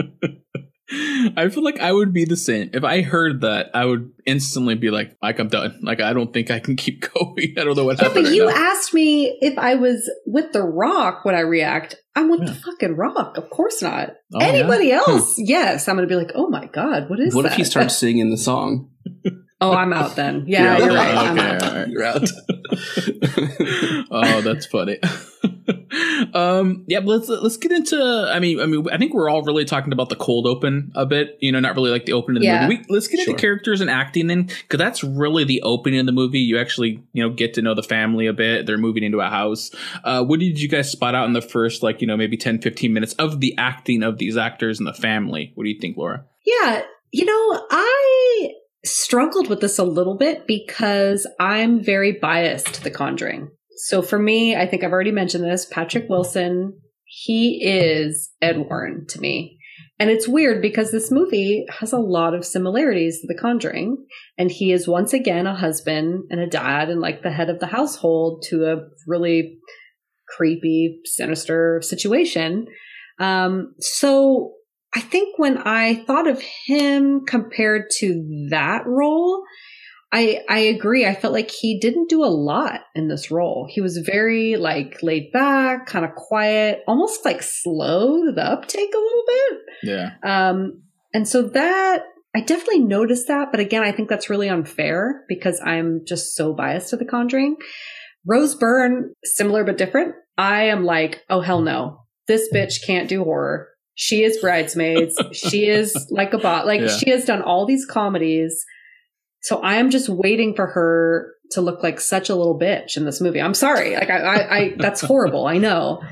[1.36, 2.70] I feel like I would be the same.
[2.72, 5.78] If I heard that, I would instantly be like, like I'm done.
[5.82, 7.54] Like I don't think I can keep going.
[7.58, 8.24] I don't know what Yeah, happened.
[8.24, 8.54] but right you now.
[8.54, 11.96] asked me if I was with The Rock when I react.
[12.14, 12.46] I'm with Yeah.
[12.46, 13.38] the fucking Rock.
[13.38, 14.10] Of course not.
[14.34, 14.46] Oh, yeah?
[14.46, 14.96] Anybody hmm.
[14.98, 15.34] else?
[15.38, 15.88] Yes.
[15.88, 17.52] I'm going to be like, oh my God, what is what that?
[17.52, 18.90] if he starts singing the song?
[19.64, 20.42] Oh, I'm out then.
[20.48, 20.96] Yeah, You're out you're then?
[20.96, 21.16] right.
[21.16, 21.62] I'm Okay, out.
[21.62, 21.88] all right.
[21.88, 22.28] You're out.
[24.10, 24.98] oh, that's funny.
[26.34, 28.00] Um, yeah, but let's let's get into.
[28.02, 31.06] I mean, I mean, I think we're all really talking about the cold open a
[31.06, 31.36] bit.
[31.40, 32.62] You know, not really like the opening of the Yeah.
[32.68, 32.82] movie.
[32.88, 33.30] We, let's get Sure.
[33.32, 36.40] into characters and acting then, because that's really the opening of the movie.
[36.40, 38.66] You actually, you know, get to know the family a bit.
[38.66, 39.70] They're moving into a house.
[40.04, 42.60] Uh, what did you guys spot out in the first, like, you know, maybe 10,
[42.60, 45.52] 15 minutes of the acting of these actors and the family?
[45.54, 46.24] What do you think, Laura?
[46.46, 46.82] Yeah.
[47.12, 48.48] You know, I
[48.84, 53.50] struggled with this a little bit because I'm very biased to The Conjuring.
[53.84, 59.06] So for me, I think I've already mentioned this Patrick Wilson, he is Ed Warren
[59.08, 59.58] to me.
[59.98, 63.96] And it's weird because this movie has a lot of similarities to The Conjuring.
[64.38, 67.58] And he is once again a husband and a dad and like the head of
[67.58, 68.76] the household to a
[69.08, 69.58] really
[70.28, 72.66] creepy, sinister situation.
[73.18, 74.52] Um, so
[74.94, 79.42] I think when I thought of him compared to that role,
[80.12, 81.06] I I agree.
[81.06, 83.66] I felt like he didn't do a lot in this role.
[83.70, 88.90] He was very like laid back, kind of quiet, almost like slow to the uptake
[88.94, 89.58] a little bit.
[89.84, 90.10] Yeah.
[90.22, 90.82] Um,
[91.14, 92.02] and so that
[92.34, 96.54] I definitely noticed that, but again, I think that's really unfair because I'm just so
[96.54, 97.56] biased to The Conjuring.
[98.26, 100.14] Rose Byrne, similar but different.
[100.38, 103.68] I am like, oh hell no, this bitch can't do horror.
[103.94, 105.14] She is bridesmaids.
[105.32, 106.66] she is like a bot.
[106.66, 106.96] Like Yeah.
[106.96, 108.64] she has done all these comedies.
[109.42, 113.04] So I am just waiting for her to look like such a little bitch in
[113.04, 113.40] this movie.
[113.40, 113.94] I'm sorry.
[113.94, 115.46] Like I, I, I that's horrible.
[115.46, 116.02] I know.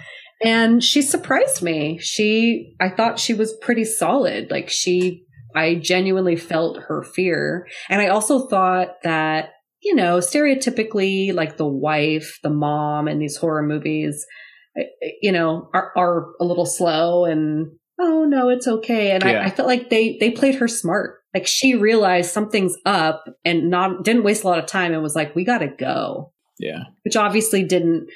[0.43, 1.99] And she surprised me.
[1.99, 4.51] She, I thought she was pretty solid.
[4.51, 5.25] Like she,
[5.55, 7.67] I genuinely felt her fear.
[7.89, 9.51] And I also thought that,
[9.83, 14.25] you know, stereotypically, like the wife, the mom in these horror movies,
[14.77, 19.11] eh, eh, you know, are, are a little slow and, oh no, it's okay.
[19.13, 19.43] And Yeah.
[19.43, 21.20] I, I felt like they, they played her smart.
[21.35, 25.15] Like she realized something's up and not, didn't waste a lot of time and was
[25.17, 26.85] like, we gotta go Yeah.
[27.05, 28.09] which obviously didn't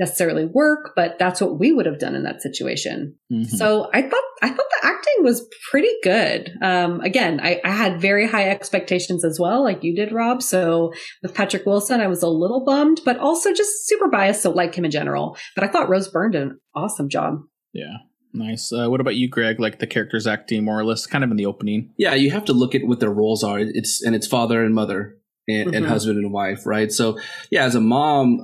[0.00, 3.16] necessarily work, but that's what we would have done in that situation.
[3.32, 3.46] Mhm.
[3.48, 6.52] So I thought I thought the acting was pretty good.
[6.62, 10.40] Um, again, I, I had very high expectations as well, like you did, Rob.
[10.42, 10.92] So
[11.22, 14.76] with Patrick Wilson, I was a little bummed, but also just super biased, so like
[14.76, 15.36] him in general.
[15.56, 17.40] But I thought Rose Byrne did an awesome job.
[17.72, 17.96] yeah.
[18.34, 18.72] Nice.
[18.72, 19.58] Uh, what about you, Greg?
[19.58, 21.92] Like the characters acting more or less kind of in the opening.
[21.96, 23.58] Yeah, you have to look at what their roles are.
[23.58, 25.16] It's and it's father and mother
[25.48, 25.88] and, and Mhm.
[25.88, 26.92] husband and wife, right?
[26.92, 27.18] So
[27.50, 28.38] yeah, as a mom,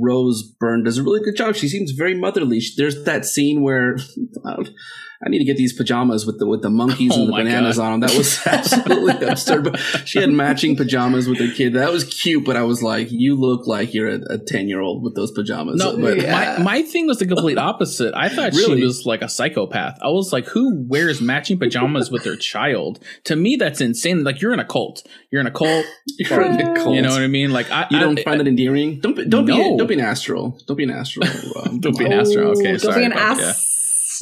[0.00, 1.54] Rose Byrne does a really good job.
[1.54, 2.60] She seems very motherly.
[2.76, 3.96] There's that scene where
[5.26, 7.78] I need to get these pajamas with the with the monkeys Oh and the bananas
[7.78, 7.92] God.
[7.92, 8.08] on them.
[8.08, 9.64] That was absolutely absurd.
[9.64, 11.72] But she had matching pajamas with her kid.
[11.74, 15.02] That was cute, but I was like, you look like you're a ten year old
[15.02, 15.76] with those pajamas.
[15.80, 16.58] No, but Yeah.
[16.58, 18.14] my my thing was the complete opposite.
[18.14, 18.78] I thought Really?
[18.78, 19.98] she was like a psychopath.
[20.00, 23.00] I was like, who wears matching pajamas with their child?
[23.24, 24.22] To me, that's insane.
[24.22, 25.02] Like you're in a cult.
[25.32, 25.86] You're in a cult.
[26.18, 26.94] you're in a cult.
[26.94, 27.50] You know what I mean?
[27.50, 29.00] Like I You don't I, find it endearing.
[29.00, 29.72] Don't be, don't No.
[29.72, 30.58] be don't be an astral.
[30.68, 31.26] Don't be an astral.
[31.64, 32.20] Um, Don't be come an on.
[32.26, 32.50] astro.
[32.52, 33.42] Okay, don't sorry be an about that.
[33.42, 33.52] Yeah.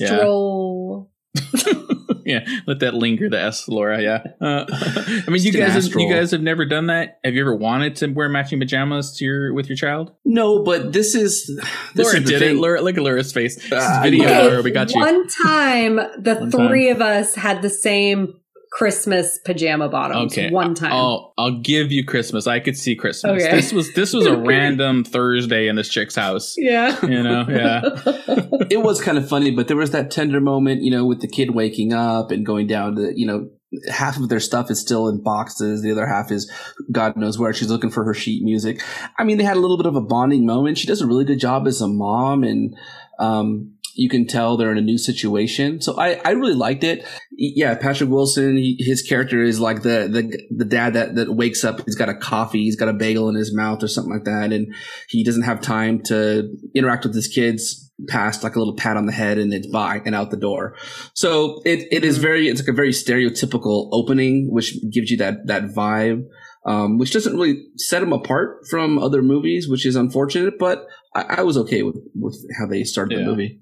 [0.00, 1.10] Astral.
[2.24, 3.28] yeah, let that linger.
[3.28, 4.00] The S, Laura.
[4.00, 4.22] Yeah.
[4.40, 7.18] Uh, I mean, you Just an guys, have, you guys have never done that.
[7.24, 10.12] Have you ever wanted to wear matching pajamas to your with your child?
[10.24, 11.46] No, but this is
[11.94, 12.56] this Laura is did thing.
[12.56, 12.60] it.
[12.60, 13.56] Laura, look at Laura's face.
[13.56, 14.42] This is Ah, video, yeah.
[14.42, 14.62] Laura.
[14.62, 15.00] We got you.
[15.00, 16.68] One time, the One time.
[16.68, 18.34] three of us had the same
[18.74, 20.32] Christmas pajama bottoms.
[20.32, 20.50] Okay.
[20.50, 20.92] One time.
[20.92, 22.48] I'll I'll give you Christmas.
[22.48, 23.44] I could see Christmas.
[23.44, 23.54] Okay.
[23.54, 26.56] This was this was a random Thursday in this chick's house.
[26.58, 26.98] yeah.
[27.14, 27.82] You know, yeah.
[28.70, 31.28] it was kind of funny, but there was that tender moment, you know, with the
[31.28, 33.48] kid waking up and going down to, you know,
[33.92, 35.82] half of their stuff is still in boxes.
[35.82, 36.50] The other half is
[36.90, 37.52] God knows where.
[37.52, 38.82] She's looking for her sheet music.
[39.16, 40.78] I mean, they had a little bit of a bonding moment.
[40.78, 42.76] She does a really good job as a mom and,
[43.20, 45.80] um, you can tell they're in a new situation.
[45.80, 47.04] So I, I really liked it.
[47.36, 51.64] Yeah, Patrick Wilson, he, his character is like the, the the dad that that wakes
[51.64, 54.24] up, he's got a coffee, he's got a bagel in his mouth or something like
[54.24, 54.74] that, and
[55.08, 59.06] he doesn't have time to interact with his kids past like a little pat on
[59.06, 60.76] the head and it's bye and out the door.
[61.14, 65.46] So it it is very it's like a very stereotypical opening, which gives you that
[65.46, 66.24] that vibe.
[66.66, 71.24] Um, which doesn't really set him apart from other movies, which is unfortunate, but I,
[71.36, 73.24] I was okay with, with how they started Yeah.
[73.24, 73.60] the movie.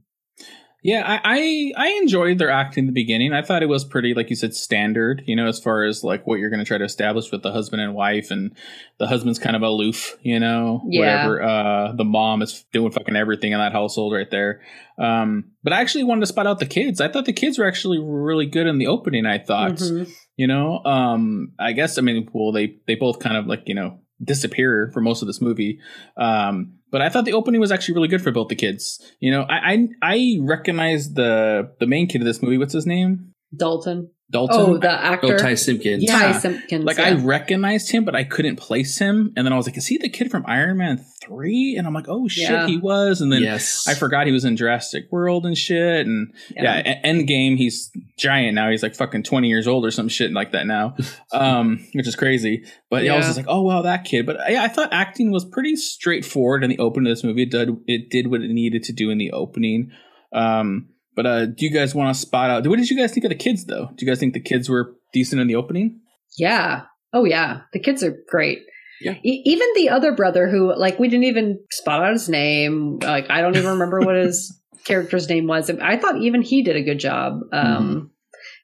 [0.85, 3.33] Yeah, I, I I enjoyed their acting in the beginning.
[3.33, 5.23] I thought it was pretty, like you said, standard.
[5.27, 7.53] You know, as far as like what you're going to try to establish with the
[7.53, 8.53] husband and wife, and
[8.99, 10.17] the husband's kind of aloof.
[10.23, 11.01] You know, Yeah.
[11.27, 11.43] whatever.
[11.43, 14.61] Uh, the mom is doing fucking everything in that household right there.
[14.99, 17.01] Um, but I actually wanted to spot out the kids.
[17.01, 19.25] I thought the kids were actually really good in the opening.
[19.25, 20.13] I thought, Mhm.
[20.37, 23.75] you know, um, I guess I mean, well, they they both kind of like you
[23.77, 25.79] know disappear for most of this movie.
[26.17, 29.01] Um, but I thought the opening was actually really good for both the kids.
[29.19, 32.59] You know, I I, I recognize the the main kid of this movie.
[32.59, 33.32] What's his name?
[33.55, 34.11] Dalton.
[34.31, 34.57] Dalton.
[34.59, 35.35] Oh, the actor.
[35.35, 36.03] Oh, Ty Simpkins.
[36.03, 36.33] Yeah.
[36.33, 36.85] Ty Simpkins.
[36.87, 37.09] like yeah.
[37.09, 39.31] I recognized him, but I couldn't place him.
[39.37, 41.77] And then I was like, "Is he the kid from Iron Man 3?
[41.77, 42.67] And I'm like, "Oh shit, Yeah.
[42.67, 43.87] he was." And then yes.
[43.87, 46.07] I forgot he was in Jurassic World and shit.
[46.07, 48.71] And yeah, E- Endgame, he's giant now.
[48.71, 50.97] He's like fucking 20 years old or some shit like that now,
[51.35, 52.65] um, which is crazy.
[52.89, 53.13] But yeah.
[53.13, 54.25] I was just like, oh, wow, that kid.
[54.25, 57.43] But yeah, I thought acting was pretty straightforward in the opening of this movie.
[57.43, 59.91] It did, it did what it needed to do in the opening.
[60.33, 62.67] Um, but uh, do you guys want to spot out?
[62.67, 63.87] What did you guys think of the kids, though?
[63.95, 66.01] Do you guys think the kids were decent in the opening?
[66.39, 66.83] Yeah.
[67.13, 67.61] Oh, yeah.
[67.73, 68.61] The kids are great.
[69.01, 69.15] Yeah.
[69.25, 72.99] E- even the other brother who, like, we didn't even spot out his name.
[73.03, 75.69] Like, I don't even remember what his character's name was.
[75.71, 77.41] I thought even he did a good job.
[77.53, 78.11] Um,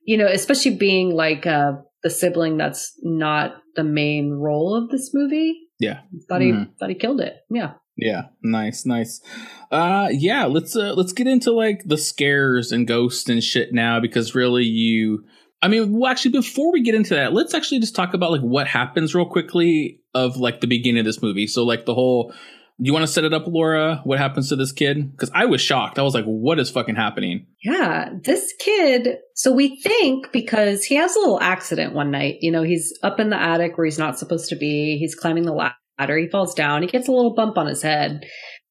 [0.06, 1.72] You know, especially being like uh,
[2.02, 5.54] the sibling that's not the main role of this movie.
[5.78, 6.00] Yeah.
[6.28, 6.70] Thought he Mhm.
[6.78, 7.34] thought he killed it.
[7.50, 7.74] Yeah.
[7.98, 9.20] Yeah, nice, nice.
[9.70, 14.00] Uh yeah, let's uh let's get into like the scares and ghosts and shit now
[14.00, 15.24] because really you
[15.60, 18.40] I mean, well actually before we get into that, let's actually just talk about like
[18.40, 21.48] what happens real quickly of like the beginning of this movie.
[21.48, 22.32] So like the whole
[22.80, 24.00] you want to set it up, Laura?
[24.04, 25.10] What happens to this kid?
[25.10, 25.98] Because I was shocked.
[25.98, 27.46] I was like, what is fucking happening?
[27.64, 29.16] Yeah, this kid.
[29.34, 33.18] So we think because he has a little accident one night, you know, he's up
[33.18, 34.96] in the attic where he's not supposed to be.
[34.98, 35.74] He's climbing the ladder.
[35.98, 36.82] He falls down.
[36.82, 38.24] He gets a little bump on his head.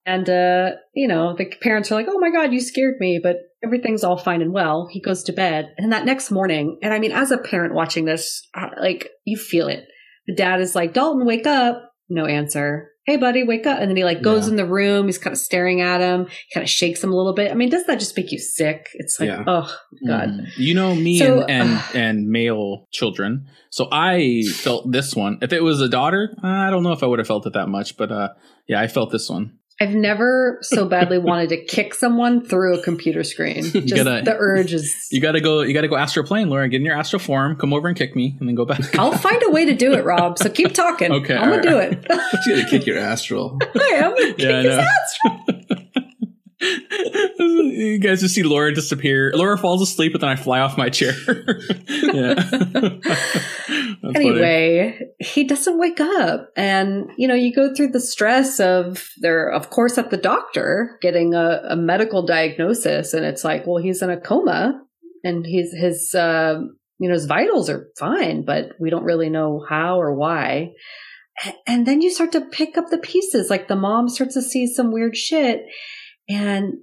[0.05, 3.37] And, uh, you know, the parents are like, oh my God, you scared me, but
[3.61, 4.87] everything's all fine and well.
[4.89, 5.73] He goes to bed.
[5.77, 9.35] And that next morning, and I mean, as a parent watching this, uh, like, you
[9.37, 9.83] feel it.
[10.25, 11.91] The dad is like, Dalton, wake up.
[12.09, 12.91] No answer.
[13.07, 13.79] Hey, buddy, wake up.
[13.79, 14.51] And then he like goes Yeah.
[14.51, 15.05] in the room.
[15.05, 17.49] He's kind of staring at him, kind of shakes him a little bit.
[17.51, 18.89] I mean, doesn't that just make you sick?
[18.95, 19.45] It's like, Yeah.
[19.47, 19.73] oh,
[20.05, 20.27] God.
[20.29, 20.47] Mm.
[20.57, 23.47] You know me So, and, and uh, and male children.
[23.69, 25.37] So I felt this one.
[25.41, 27.69] If it was a daughter, I don't know if I would have felt it that
[27.69, 28.29] much, but uh
[28.67, 29.56] yeah, I felt this one.
[29.79, 33.61] I've never so badly wanted to kick someone through a computer screen.
[33.63, 35.07] Just gotta- the urge is.
[35.11, 35.61] You gotta go.
[35.61, 36.67] You gotta go astral plane, Laura.
[36.67, 37.55] Get in your astral form.
[37.57, 38.97] Come over and kick me, and then go back.
[38.97, 40.39] I'll find a way to do it, Rob.
[40.39, 41.11] So keep talking.
[41.11, 41.91] Okay, I'm gonna all do right.
[42.09, 42.21] it.
[42.43, 43.57] She's gonna kick your astral.
[43.75, 44.77] I am gonna kick Yeah, I his
[45.47, 45.56] know.
[47.77, 49.31] You guys just see Laura disappear.
[49.33, 51.13] Laura falls asleep, and then I fly off my chair.
[51.87, 52.33] yeah.
[54.01, 54.29] That's funny.
[54.29, 59.49] Anyway, he doesn't wake up, and you know you go through the stress of they're
[59.49, 64.01] of course at the doctor getting a, a medical diagnosis, and it's like, well, he's
[64.01, 64.81] in a coma,
[65.23, 66.59] and he's his uh,
[66.99, 70.71] you know his vitals are fine, but we don't really know how or why.
[71.67, 74.65] And then you start to pick up the pieces, like the mom starts to see
[74.65, 75.61] some weird shit,
[76.27, 76.73] and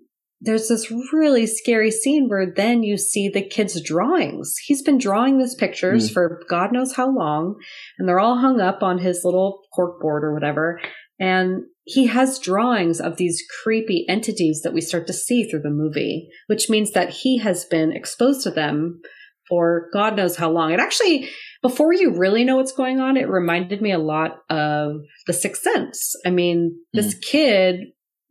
[0.44, 4.56] there's this really scary scene where then you see the kid's drawings.
[4.64, 6.12] He's been drawing these pictures Mm.
[6.12, 7.56] for God knows how long,
[7.98, 10.80] and they're all hung up on his little cork board or whatever.
[11.18, 15.70] And he has drawings of these creepy entities that we start to see through the
[15.70, 19.00] movie, which means that he has been exposed to them
[19.48, 20.72] for God knows how long.
[20.72, 21.28] It actually,
[21.62, 25.62] before you really know what's going on, it reminded me a lot of The Sixth
[25.62, 26.14] Sense.
[26.24, 27.80] I mean, this kid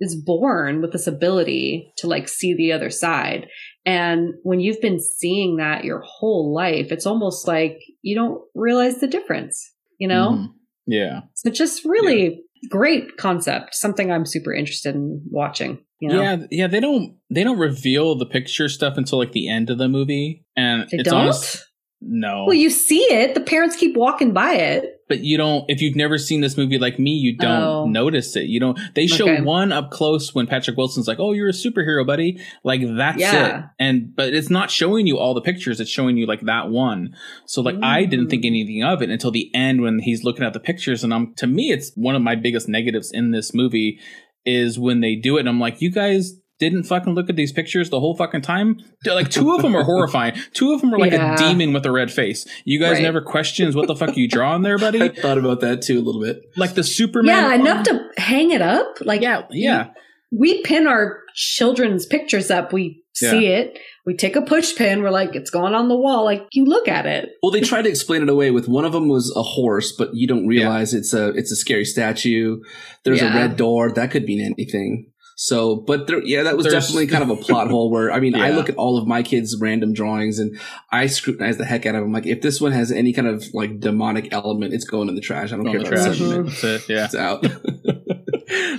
[0.04, 3.48] is born with this ability to like see the other side.
[3.86, 9.00] And when you've been seeing that your whole life, it's almost like you don't realize
[9.00, 10.32] the difference, you know?
[10.32, 10.48] Mhm.
[10.86, 11.22] Yeah.
[11.34, 16.22] So just really great concept, something I'm super interested in watching, you know?
[16.22, 19.78] Yeah, yeah, they don't they don't reveal the picture stuff until like the end of
[19.78, 21.22] the movie, and They it's don't?
[21.22, 21.66] honest.
[22.06, 23.34] No, Well, you see it.
[23.34, 24.84] The parents keep walking by it.
[25.14, 25.64] But you don't.
[25.70, 27.86] If you've never seen this movie like me, you don't Oh.
[27.86, 28.46] notice it.
[28.48, 28.80] You don't.
[28.96, 29.42] They show Okay.
[29.42, 33.60] one up close when Patrick Wilson's like, "Oh, you're a superhero, buddy." Like that's Yeah.
[33.60, 33.64] it.
[33.80, 35.80] And but it's not showing you all the pictures.
[35.80, 37.14] It's showing you like that one.
[37.46, 38.48] So like I didn't think Mm.
[38.48, 41.46] anything of it until the end when he's looking at the pictures, and I'm to
[41.48, 44.00] me, it's one of my biggest negatives in this movie
[44.46, 45.42] is when they do it.
[45.42, 46.34] And I'm like, you guys
[46.70, 48.78] didn't fucking look at these pictures the whole fucking time?
[49.06, 50.36] Like two of them are horrifying.
[50.54, 51.34] Two of them are like Yeah.
[51.36, 52.46] a demon with a red face.
[52.66, 53.04] You guys Right.
[53.04, 55.02] never questions what the fuck you draw on there, buddy.
[55.04, 56.42] I thought about that too a little bit.
[56.58, 57.36] Like the Superman.
[57.36, 58.98] Yeah, enough to hang it up.
[59.02, 59.88] Like Yeah, yeah.
[60.32, 62.72] we pin our children's pictures up.
[62.74, 63.78] We see it.
[64.06, 65.02] We take a push pin.
[65.04, 66.26] We're like, it's going on the wall.
[66.26, 67.30] Like you look at it.
[67.42, 70.10] Well, they tried to explain it away with one of them was a horse, but
[70.14, 72.60] you don't realize it's a it's a scary statue.
[73.06, 73.34] There's Yeah.
[73.34, 75.06] a red door that could mean anything.
[75.36, 78.20] So, but there, yeah, that was There's- definitely kind of a plot hole where I
[78.20, 80.60] mean, I look at all of my kids' random drawings and
[80.92, 82.12] I scrutinize the heck out of them.
[82.14, 85.22] Like, if this one has any kind of like demonic element, it's going in the
[85.22, 85.52] trash.
[85.52, 86.64] I don't On care the about trash.
[86.64, 86.64] it.
[86.64, 86.90] It.
[86.90, 87.06] Yeah.
[87.06, 87.46] It's out.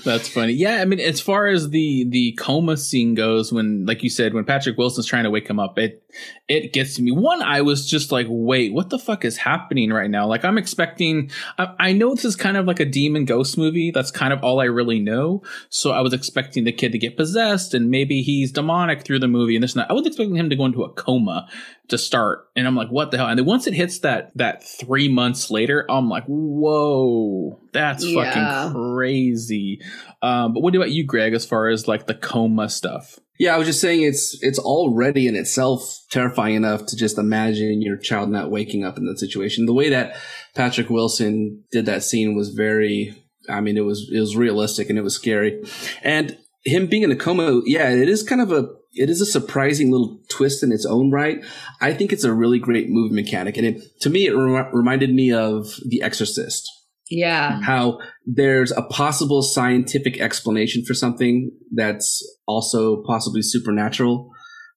[0.04, 0.52] That's funny.
[0.52, 4.34] Yeah, I mean, as far as the the coma scene goes, when like you said,
[4.34, 6.02] when Patrick Wilson's trying to wake him up, it
[6.48, 7.10] it gets to me.
[7.10, 10.26] One, I was just like, wait, what the fuck is happening right now?
[10.26, 11.30] Like, I'm expecting.
[11.58, 13.90] I, I know this is kind of like a demon ghost movie.
[13.90, 15.42] That's kind of all I really know.
[15.70, 19.28] So I was expecting the kid to get possessed, and maybe he's demonic through the
[19.28, 19.90] movie, and this and that.
[19.90, 21.48] I was expecting him to go into a coma
[21.88, 23.26] to start, and I'm like, what the hell?
[23.28, 28.24] And then once it hits that that three months later, I'm like, whoa, that's Yeah.
[28.24, 29.80] fucking crazy.
[30.22, 31.34] Um, but what about you, Greg?
[31.34, 33.18] As far as like the coma stuff?
[33.38, 37.82] Yeah, I was just saying it's it's already in itself terrifying enough to just imagine
[37.82, 39.66] your child not waking up in that situation.
[39.66, 40.16] The way that
[40.54, 43.14] Patrick Wilson did that scene was very
[43.48, 45.62] I mean it was it was realistic and it was scary.
[46.02, 49.26] And him being in a coma, yeah, it is kind of a it is a
[49.26, 51.38] surprising little twist in its own right.
[51.80, 55.12] I think it's a really great movie mechanic and it to me it remi- reminded
[55.12, 56.68] me of The Exorcist
[57.10, 57.60] Yeah.
[57.62, 64.30] how there's a possible scientific explanation for something that's also possibly supernatural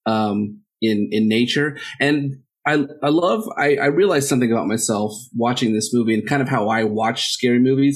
[0.06, 1.78] um, in in nature.
[2.00, 6.42] And I I love I, I realized something about myself watching this movie and kind
[6.42, 7.96] of how I watch scary movies.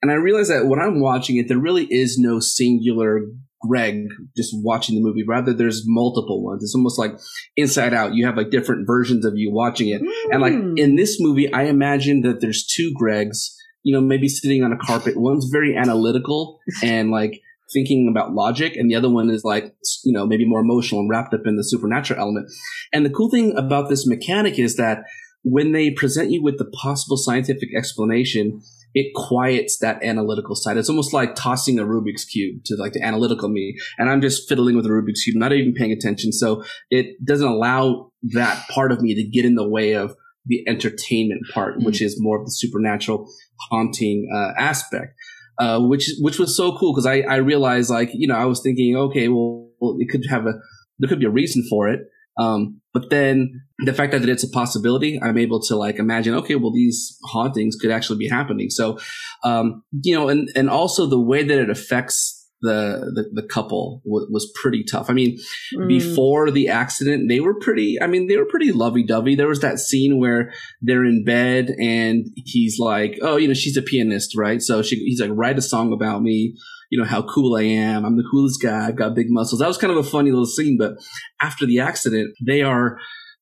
[0.00, 3.20] And I realized that when I'm watching it, there really is no singular
[3.66, 4.06] Greg
[4.36, 5.24] just watching the movie.
[5.26, 6.62] Rather, there's multiple ones.
[6.62, 7.12] It's almost like
[7.56, 8.14] Inside Out.
[8.14, 10.02] You have like different versions of you watching it.
[10.32, 10.78] And like Mm.
[10.78, 14.76] in this movie, I imagine that there's two Gregs, you know, maybe sitting on a
[14.76, 15.14] carpet.
[15.16, 17.40] One's very analytical and like
[17.72, 21.08] thinking about logic, and the other one is like, you know, maybe more emotional and
[21.08, 22.46] wrapped up in the supernatural element.
[22.92, 25.04] And the cool thing about this mechanic is that
[25.42, 28.60] when they present you with the possible scientific explanation,
[28.94, 30.76] it quiets that analytical side.
[30.76, 34.48] It's almost like tossing a Rubik's cube to like the analytical me, and I'm just
[34.48, 36.32] fiddling with a Rubik's cube, not even paying attention.
[36.32, 40.14] So it doesn't allow that part of me to get in the way of
[40.46, 43.28] the entertainment part, which is more of the supernatural
[43.70, 45.14] haunting uh, aspect.
[45.58, 48.62] Uh, which which was so cool because I I realized like you know I was
[48.62, 50.54] thinking okay well, well it could have a
[50.98, 52.00] there could be a reason for it
[52.38, 56.54] um, but then the fact that it's a possibility, I'm able to like imagine, okay,
[56.54, 58.70] well, these hauntings could actually be happening.
[58.70, 58.98] So,
[59.44, 64.02] um, you know, and, and also the way that it affects the, the, the couple
[64.04, 65.10] w- was pretty tough.
[65.10, 65.36] I mean,
[65.74, 65.88] Mm.
[65.88, 69.34] before the accident, they were pretty, I mean, they were pretty lovey dovey.
[69.34, 73.76] There was that scene where they're in bed and he's like, oh, you know, she's
[73.76, 74.62] a pianist, right?
[74.62, 76.54] So she, he's like, write a song about me.
[76.92, 78.04] You know, how cool I am.
[78.04, 78.86] I'm the coolest guy.
[78.86, 79.60] I've got big muscles.
[79.60, 80.92] That was kind of a funny little scene, but
[81.40, 82.98] after the accident, they are,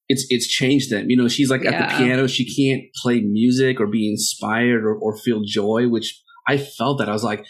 [0.08, 1.10] it's, it's changed them.
[1.10, 2.28] You know, she's like at the piano.
[2.28, 7.08] She can't play music or be inspired or, or feel joy, which I felt that
[7.08, 7.44] I was like,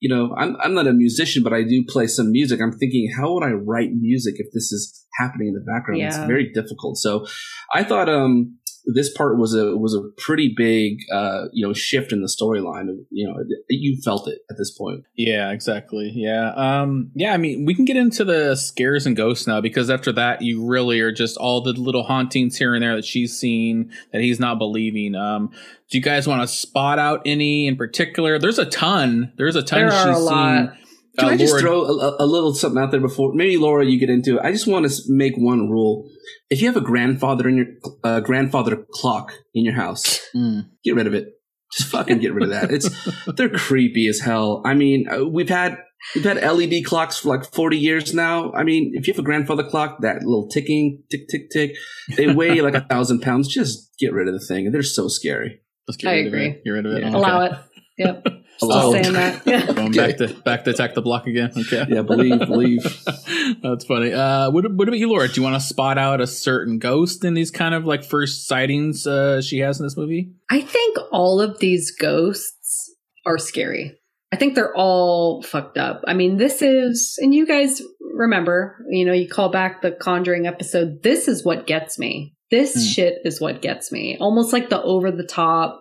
[0.00, 2.60] you know, I'm, I'm not a musician, but I do play some music.
[2.60, 6.00] I'm thinking, how would I write music if this is happening in the background?
[6.08, 6.96] It's very difficult.
[6.98, 7.26] So
[7.72, 12.12] I thought, um, this part was a was a pretty big uh you know shift
[12.12, 13.34] in the storyline you know
[13.70, 16.12] you felt it at this point Yeah, exactly.
[16.14, 16.52] Yeah.
[16.54, 20.12] Um yeah, I mean, we can get into the scares and ghosts now because after
[20.12, 23.90] that you really are just all the little hauntings here and there that she's seen
[24.12, 25.14] that he's not believing.
[25.14, 25.50] Um
[25.90, 28.38] do you guys want to spot out any in particular?
[28.38, 29.32] There's a ton.
[29.36, 30.68] There's a ton There are she's a lot.
[30.74, 30.83] seen.
[31.18, 33.84] Can Uh, I just Laura- throw a, a little something out there before maybe Laura
[33.86, 34.42] you get into it?
[34.44, 36.08] I just want to make one rule:
[36.50, 37.66] if you have a grandfather in your
[38.02, 40.66] uh, grandfather clock in your house, Mm.
[40.84, 41.28] get rid of it.
[41.76, 42.70] Just fucking get rid of that.
[42.70, 42.88] It's
[43.36, 44.62] they're creepy as hell.
[44.64, 45.78] I mean, uh, we've had
[46.14, 48.52] we've had LED clocks for like forty years now.
[48.52, 51.76] I mean, if you have a grandfather clock, that little ticking, tick, tick, tick,
[52.16, 53.48] they weigh like a thousand pounds.
[53.48, 54.70] Just get rid of the thing.
[54.72, 55.60] They're so scary.
[55.88, 56.46] Let's get I rid agree.
[56.48, 56.64] of it.
[56.64, 57.00] Get rid of it.
[57.02, 57.08] Yeah.
[57.08, 57.16] Okay.
[57.16, 57.52] Allow it.
[57.98, 58.26] Yep.
[58.56, 59.42] Still Allow saying that.
[59.46, 59.66] Yeah.
[59.72, 61.52] Going back to back to attack the block again.
[61.56, 61.84] Okay.
[61.88, 62.82] Yeah, believe, believe.
[63.62, 64.12] That's funny.
[64.12, 65.26] Uh, what, what about you, Laura?
[65.28, 68.46] Do you want to spot out a certain ghost in these kind of like first
[68.46, 70.32] sightings uh, she has in this movie?
[70.50, 72.90] I think all of these ghosts
[73.26, 73.98] are scary.
[74.32, 76.02] I think they're all fucked up.
[76.06, 80.46] I mean, this is, and you guys remember, you know, you call back the Conjuring
[80.46, 81.02] episode.
[81.02, 82.34] This is what gets me.
[82.50, 82.80] This Hmm.
[82.80, 84.16] shit is what gets me.
[84.20, 85.80] Almost like the over the top,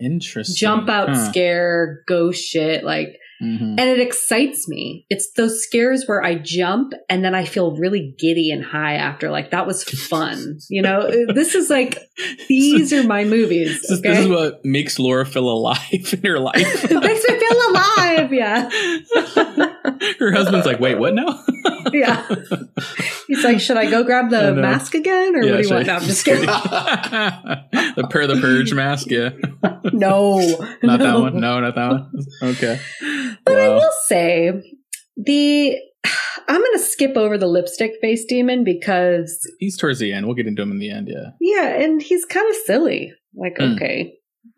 [0.00, 0.56] Interesting.
[0.56, 1.30] jump out Huh.
[1.30, 2.84] scare, ghost shit.
[2.84, 3.76] Like, Mhm.
[3.78, 5.06] and it excites me.
[5.08, 9.30] It's those scares where I jump and then I feel really giddy and high after.
[9.30, 10.58] Like that was fun.
[10.68, 11.96] You know, this is like
[12.48, 13.80] these are my movies.
[13.80, 15.78] This, is- Okay, this is what makes Laura feel alive
[16.12, 16.90] in her life.
[16.90, 18.30] makes me feel alive.
[18.32, 18.68] Yeah,
[20.18, 21.42] her husband's like, wait, what now?
[21.94, 22.26] yeah.
[23.30, 25.88] He's like, should I go grab the mask again, or Yeah, what do you want?
[25.88, 26.46] I- No, I'm just kidding.
[27.96, 29.30] the per the purge mask, yeah.
[29.92, 30.38] no,
[30.82, 31.40] Not that one.
[31.40, 32.10] No, not that one.
[32.42, 32.80] Okay.
[33.44, 34.52] But I will say
[35.16, 35.76] the
[36.48, 40.26] I'm going to skip over the lipstick face demon because He's towards the end.
[40.26, 41.30] We'll get into him in the end, yeah.
[41.40, 43.12] yeah, and he's kind of silly.
[43.36, 43.74] Like Hmm.
[43.74, 44.14] okay,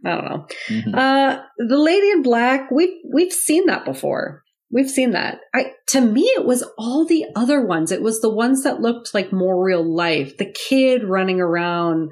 [0.06, 0.46] I don't know.
[0.70, 0.94] Mhm.
[0.96, 4.42] Uh, the lady in black, we've we've seen that before.
[4.72, 5.40] We've seen that.
[5.54, 7.92] I to me, it was all the other ones.
[7.92, 10.38] It was the ones that looked like more real life.
[10.38, 12.10] The kid running around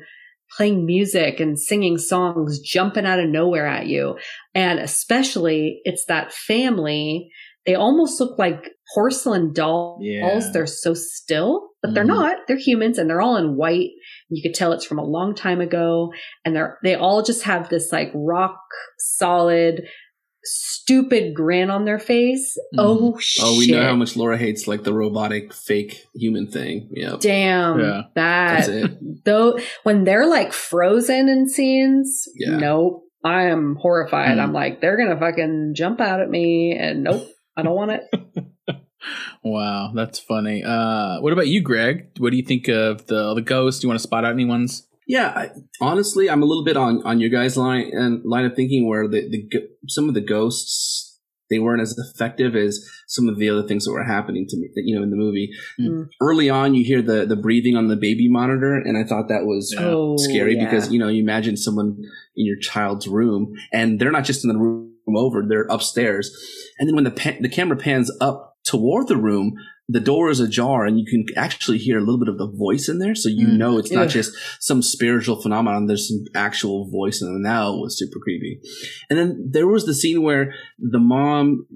[0.57, 4.19] playing music and singing songs, jumping out of nowhere at you,
[4.55, 7.31] and especially it's that family.
[7.67, 10.01] They almost look like porcelain dolls.
[10.03, 10.41] Yeah.
[10.53, 12.09] They're so still, but they're Mhm.
[12.09, 12.37] not.
[12.49, 13.91] They're humans, and they're all in white.
[14.29, 16.13] You could tell it's from a long time ago
[16.45, 18.59] and they're they all just have this like rock
[18.99, 19.87] solid
[20.45, 22.79] stupid grin on their face Mhm.
[22.79, 26.89] oh shit Oh, we know how much Laura hates like the robotic fake human thing.
[26.93, 27.21] Yep.
[27.21, 28.03] damn Yeah.
[28.15, 29.25] that That's it.
[29.25, 32.57] though when they're like frozen in scenes Yeah.
[32.57, 34.43] nope i am horrified Mhm.
[34.43, 37.27] i'm like they're gonna fucking jump out at me and nope
[37.57, 38.05] i don't want it
[39.43, 40.63] Wow, that's funny.
[40.63, 42.09] Uh, what about you, Greg?
[42.19, 43.81] What do you think of the the ghost?
[43.81, 44.87] Do you want to spot out anyone's?
[45.11, 45.49] Yeah, I,
[45.81, 49.09] honestly, I'm a little bit on on your guys' line and line of thinking where
[49.09, 51.19] the, the some of the ghosts
[51.51, 54.69] they weren't as effective as some of the other things that were happening to me.
[54.77, 55.51] You know, in the movie,
[55.81, 56.07] Mm.
[56.21, 59.47] early on, you hear the the breathing on the baby monitor, and I thought that
[59.47, 59.87] was Yeah.
[59.89, 60.65] oh scary yeah.
[60.65, 61.97] because you know you imagine someone
[62.37, 64.93] in your child's room, and they're not just in the room
[65.25, 66.31] over; they're upstairs.
[66.79, 69.55] And then when the pa- the camera pans up toward the room,
[69.93, 72.89] the door is ajar, and you can actually hear a little bit of the voice
[72.89, 73.57] in there, so you Mm.
[73.59, 73.99] know it's Yeah.
[74.01, 74.31] not just
[74.61, 75.87] some spiritual phenomenon.
[75.87, 78.61] There's some actual voice, and now it was super creepy.
[79.09, 81.67] And then there was the scene where the mom.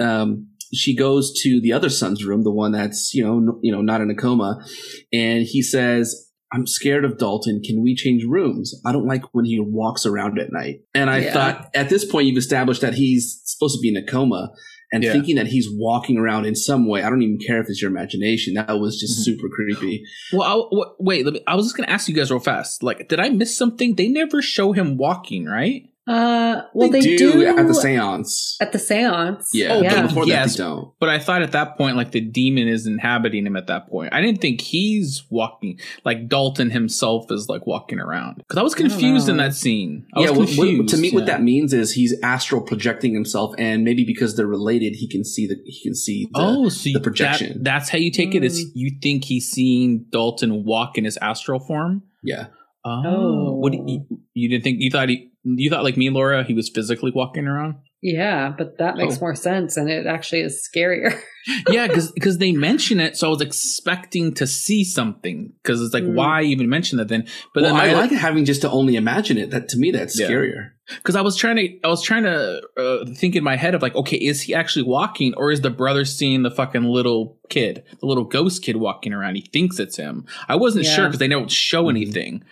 [0.00, 3.70] Um, she goes to the other son's room, the one that's you know n- you
[3.72, 4.64] know not in a coma,
[5.12, 7.60] and he says, "I'm scared of Dalton.
[7.62, 8.74] Can we change rooms?
[8.86, 11.32] I don't like when he walks around at night." And I Yeah.
[11.34, 14.50] thought at this point you've established that he's supposed to be in a coma,
[14.92, 15.12] and Yeah.
[15.12, 17.02] thinking that he's walking around in some way.
[17.02, 18.54] I don't even care if it's your imagination.
[18.54, 19.24] That was just Mhm.
[19.24, 20.04] super creepy.
[20.32, 21.24] Well, I, wait.
[21.24, 22.82] Let me, I was just gonna ask you guys real fast.
[22.82, 23.94] Like, did I miss something?
[23.96, 25.88] They never show him walking, right?
[26.08, 28.56] Uh well they, they, do, do, at the seance.
[28.60, 30.56] at the seance yeah, Oh, but yeah before Yes.
[30.56, 30.92] that they don't.
[30.98, 34.12] But I thought at that point, like the demon is inhabiting him at that point.
[34.12, 35.78] I didn't think he's walking.
[36.04, 38.38] Like Dalton himself is like walking around.
[38.38, 40.04] Because I was I confused in that scene.
[40.14, 40.88] I yeah, was what- what- confused.
[40.94, 41.14] to me, yeah.
[41.14, 45.24] what that means is he's astral projecting himself, and maybe because they're related, he can
[45.24, 46.24] see the he can see.
[46.32, 47.58] The, oh, so the projection.
[47.58, 48.42] That, that's how you take it.
[48.42, 48.70] Is Mm.
[48.74, 52.02] you think he's seeing Dalton walk in his astral form?
[52.24, 52.46] yeah,
[52.84, 53.52] Oh, Oh.
[53.58, 54.80] what you, you didn't think?
[54.80, 55.30] You thought he?
[55.44, 56.44] You thought like me, Laura?
[56.44, 57.76] He was physically walking around?
[58.04, 59.20] yeah but that makes Oh.
[59.20, 61.16] more sense and it actually is scarier
[61.68, 65.52] yeah, because they mention it, so I was expecting to see something.
[65.62, 66.14] Because it's like, Mm.
[66.14, 67.26] why even mention that then?
[67.52, 69.50] But well, then I like having just to only imagine it.
[69.50, 70.28] That to me, that's Yeah.
[70.28, 70.70] scarier.
[70.98, 73.82] because I was trying to, I was trying to uh, think in my head of
[73.82, 77.82] like, okay, is he actually walking, or is the brother seeing the fucking little kid,
[78.00, 79.34] the little ghost kid walking around?
[79.36, 80.24] He thinks it's him.
[80.48, 80.94] I wasn't Yeah.
[80.94, 81.90] sure because they don't show Mhm.
[81.90, 82.42] anything.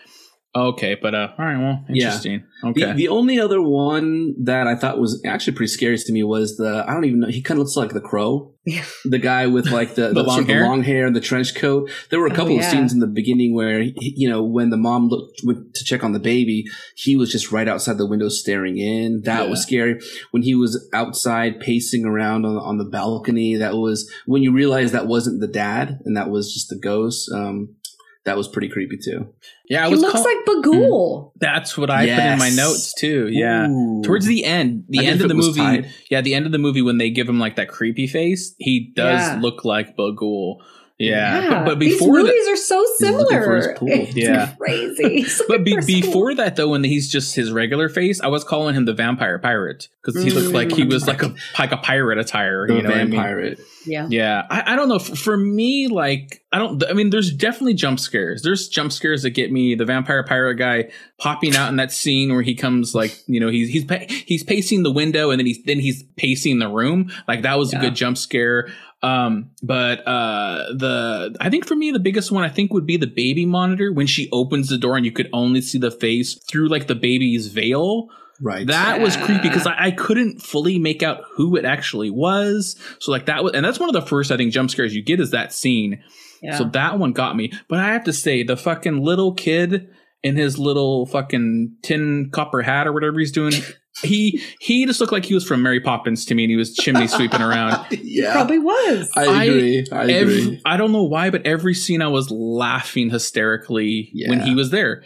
[0.53, 2.07] Okay, but uh, all right, well, Yeah.
[2.07, 2.43] interesting.
[2.65, 6.25] Okay, The, the only other one that I thought was actually pretty scary to me
[6.25, 8.83] was the I don't even know he kind of looks like the crow, Yeah.
[9.05, 10.63] the guy with like the, The the, long sort of hair?
[10.65, 11.89] long hair and the trench coat.
[12.11, 14.71] There were a Oh, couple of scenes in the beginning where he- you know when
[14.71, 16.65] the mom looked went to check on the baby,
[16.97, 19.23] he was just right outside the window staring in.
[19.25, 20.01] That was scary.
[20.33, 24.93] When he was outside pacing around on on the balcony, that was when you realized
[24.95, 27.31] that wasn't the dad and that was just the ghost.
[27.33, 27.77] Um,
[28.25, 29.33] that was pretty creepy too.
[29.69, 31.31] yeah, I he looks call- like Bughuul mm.
[31.41, 33.29] That's what I put in my notes too.
[33.31, 33.69] Yeah.
[33.69, 34.03] Ooh.
[34.03, 35.91] Towards the end, the I end of the movie, tied.
[36.11, 38.93] yeah, the end of the movie when they give him like that creepy face, he
[38.95, 39.39] does Yeah.
[39.41, 40.57] look like Bughuul.
[41.01, 43.75] Yeah, Yeah, But, but these before that, movies are so He's for his similar.
[43.75, 43.89] pool.
[43.91, 44.55] It's Yeah.
[44.59, 45.09] crazy.
[45.23, 46.11] He's but be, looking for his pool.
[46.13, 49.39] before that though, when he's just his regular face, I was calling him the vampire
[49.39, 50.93] pirate because he looked like he mm.
[50.93, 52.67] was like a like a pirate attire.
[52.67, 53.57] the you know what I mean?
[53.87, 54.99] yeah, Yeah, I, I don't know.
[54.99, 56.83] For, for me, like, I don't.
[56.89, 58.43] I mean, there's definitely jump scares.
[58.43, 59.75] There's jump scares that get me.
[59.75, 63.49] The vampire pirate guy popping out in that scene where he comes, like, you know,
[63.49, 63.85] he's he's
[64.27, 67.11] he's pacing the window and then he's then he's pacing the room.
[67.29, 68.69] Like that was a good jump scare.
[69.03, 72.99] Um, but uh, the I think for me the biggest one I think would be
[72.99, 76.35] the baby monitor when she opens the door and you could only see the face
[76.35, 78.09] through like the baby's veil.
[78.43, 78.67] Right.
[78.67, 82.77] That was creepy because I, I couldn't fully make out who it actually was.
[82.99, 85.03] So like that was, and that's one of the first I think jump scares you
[85.03, 86.03] get is that scene.
[86.43, 86.57] Yeah.
[86.57, 87.53] So that one got me.
[87.69, 89.91] But I have to say, the fucking little kid
[90.23, 93.55] in his little fucking tin copper hat or whatever he's doing,
[94.03, 96.75] he he just looked like he was from Mary Poppins to me, and he was
[96.75, 97.87] chimney sweeping around.
[98.03, 98.33] yeah.
[98.33, 99.11] Probably was.
[99.17, 99.87] I I- agree.
[99.93, 100.15] I, agree.
[100.15, 104.71] Every, I don't know why, but every scene I was laughing hysterically when he was
[104.71, 105.03] there.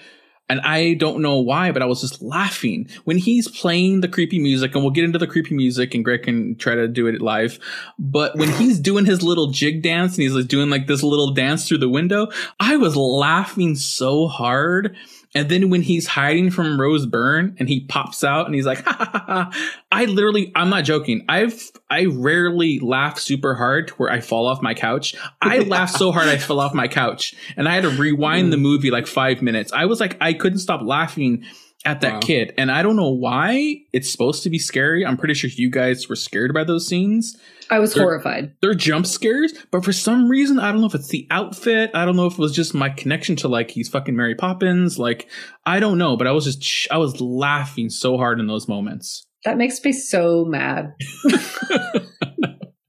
[0.49, 4.39] And I don't know why, but I was just laughing when he's playing the creepy
[4.39, 4.75] music.
[4.75, 7.59] And we'll get into the creepy music, and Greg can try to do it live.
[7.99, 11.33] But when he's doing his little jig dance and he's like doing like this little
[11.33, 12.29] dance through the window,
[12.61, 14.97] I was laughing so hard.
[15.35, 18.79] And then when he's hiding from Rose Byrne and he pops out and he's like,
[18.85, 21.25] ha, ha, ha, ha, I literally, I'm not joking.
[21.29, 25.17] I've, I rarely laugh super hard where I fall off my couch.
[25.43, 28.57] I laughed so hard I fell off my couch and I had to rewind the
[28.57, 28.63] mm.
[28.63, 29.73] movie like five minutes.
[29.73, 31.45] I was like, I couldn't stop laughing
[31.85, 32.21] at that Wow.
[32.21, 32.55] kid.
[32.57, 35.05] And I don't know why it's supposed to be scary.
[35.05, 37.37] I'm pretty sure you guys were scared by those scenes
[37.71, 38.53] I was They're- horrified.
[38.61, 41.91] they're jump scares, but for some reason, I don't know if it's the outfit.
[41.95, 44.99] I don't know if it was just my connection to like he's fucking Mary Poppins.
[44.99, 45.29] Like,
[45.67, 49.27] I don't know, but I was just, I was laughing so hard in those moments.
[49.45, 50.95] That makes me so mad.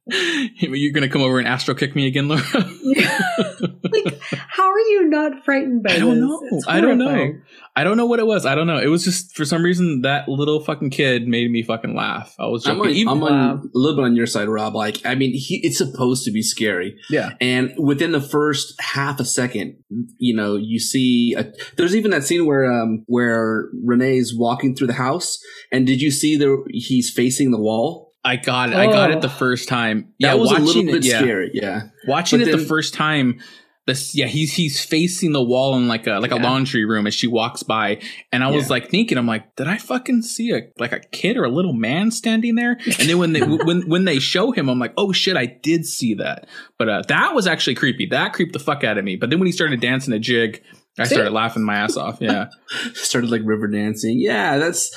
[0.58, 2.43] You're going to come over and astro kick me again, Laura?
[2.53, 6.51] like, how are you not frightened by I don't this?
[6.51, 6.62] know.
[6.68, 7.34] I don't know.
[7.76, 8.45] I don't know what it was.
[8.45, 8.78] I don't know.
[8.78, 12.34] It was just for some reason that little fucking kid made me fucking laugh.
[12.39, 12.91] I was I'm, joking.
[12.91, 14.76] on, Even- I'm on a little bit on your side, Rob.
[14.76, 16.95] Like, I mean, he, it's supposed to be scary.
[17.10, 17.32] yeah.
[17.41, 19.78] And within the first half a second,
[20.18, 24.88] you know, you see a, there's even that scene where um where Renee's walking through
[24.88, 25.38] the house,
[25.72, 28.05] and did you see the he's facing the wall?
[28.26, 28.76] I got it.
[28.76, 29.17] I got Oh.
[29.17, 30.07] it the first time.
[30.19, 31.19] That Yeah, was a watching little bit it, yeah.
[31.19, 31.51] scary.
[31.53, 33.39] Yeah, Watching But it the first time,
[33.88, 37.13] this yeah, he's he's facing the wall in like a like a laundry room as
[37.13, 38.01] she walks by,
[38.32, 41.38] and I was like thinking, I'm like, did I fucking see a like a kid
[41.38, 42.80] or a little man standing there?
[42.99, 45.86] And then when they when when they show him, I'm like, oh shit, I did
[45.86, 46.47] see that.
[46.80, 48.07] But uh, that was actually creepy.
[48.07, 49.17] That creeped the fuck out of me.
[49.17, 50.63] But then when he started dancing a jig.
[50.98, 51.16] I See?
[51.16, 52.18] started laughing my ass off.
[52.22, 52.48] Yeah.
[52.93, 54.18] started like river dancing.
[54.20, 54.93] Yeah, that's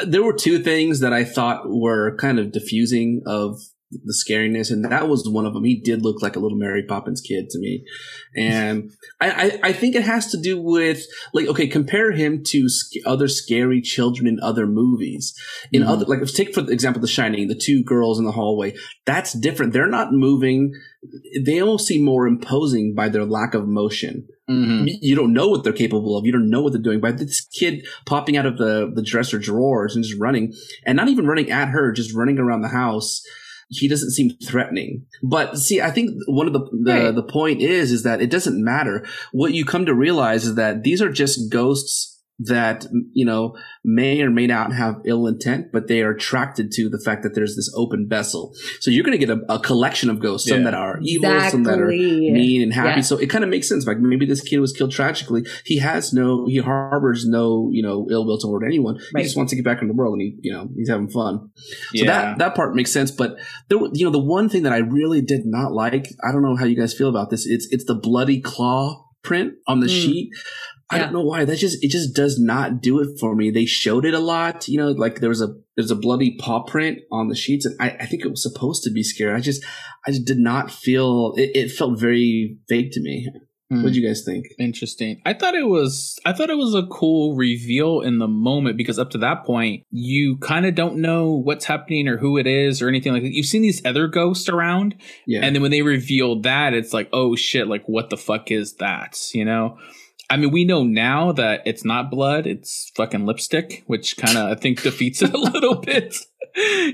[0.00, 3.58] uh, there were two things that I thought were kind of diffusing of
[3.90, 5.62] the scariness, and that was one of them.
[5.62, 7.84] He did look like a little Mary Poppins kid to me,
[8.34, 8.90] and
[9.20, 12.96] I, I, I think it has to do with like okay, compare him to sc-
[13.06, 15.34] other scary children in other movies.
[15.72, 15.88] In Mhm.
[15.88, 18.74] other like if take for example, The Shining, the two girls in the hallway.
[19.04, 19.72] That's different.
[19.74, 20.72] They're not moving.
[21.44, 24.86] They almost seem more imposing by their lack of motion Mhm.
[24.88, 26.26] you- you don't know what they're capable of.
[26.26, 27.00] You don't know what they're doing.
[27.00, 30.52] But this kid popping out of the, the dresser drawers and just running,
[30.84, 33.22] and not even running at her, just running around the house.
[33.70, 35.04] He doesn't seem threatening.
[35.22, 37.14] But see, I think one of the the, Right.
[37.14, 39.06] the point is is that it doesn't matter.
[39.32, 44.20] What you come to realize is that these are just ghosts that you know may
[44.20, 47.54] or may not have ill intent, but they are attracted to the fact that there's
[47.54, 48.52] this open vessel.
[48.80, 51.62] So you're going to get a, a collection of ghosts, some that are evil, some
[51.64, 52.96] that are mean and happy.
[52.96, 53.00] Yeah.
[53.02, 53.86] So it kind of makes sense.
[53.86, 55.44] Like maybe this kid was killed tragically.
[55.64, 58.96] He has no, he harbors no, you know, ill will toward anyone.
[59.14, 59.20] Right.
[59.20, 61.08] He just wants to get back in the world and he, you know, he's having
[61.08, 61.50] fun.
[61.94, 62.06] So Yeah.
[62.06, 63.10] that, that part makes sense.
[63.10, 63.36] But
[63.68, 66.56] there, you know, the one thing that I really did not like, I don't know
[66.56, 67.46] how you guys feel about this.
[67.46, 70.02] It's, it's the bloody claw print on the Mm.
[70.02, 70.30] sheet.
[70.90, 71.04] I Yeah.
[71.04, 71.44] don't know why.
[71.44, 73.50] That just, it just does not do it for me.
[73.50, 76.62] They showed it a lot, you know, like there was a, there's a bloody paw
[76.62, 77.64] print on the sheets.
[77.64, 79.34] And I, I think it was supposed to be scary.
[79.34, 79.64] I just,
[80.06, 83.28] I just did not feel, it, it felt very vague to me.
[83.70, 83.82] Hmm.
[83.82, 84.44] What do you guys think?
[84.58, 85.22] Interesting.
[85.24, 88.98] I thought it was I thought it was a cool reveal in the moment because
[88.98, 92.82] up to that point you kind of don't know what's happening or who it is
[92.82, 93.32] or anything like that.
[93.32, 95.40] You've seen these other ghosts around Yeah.
[95.42, 98.74] and then when they reveal that it's like, "Oh shit, like what the fuck is
[98.74, 99.78] that?" You know?
[100.30, 104.50] I mean, we know now that it's not blood, it's fucking lipstick, which kind of
[104.50, 106.16] I think defeats it a little bit.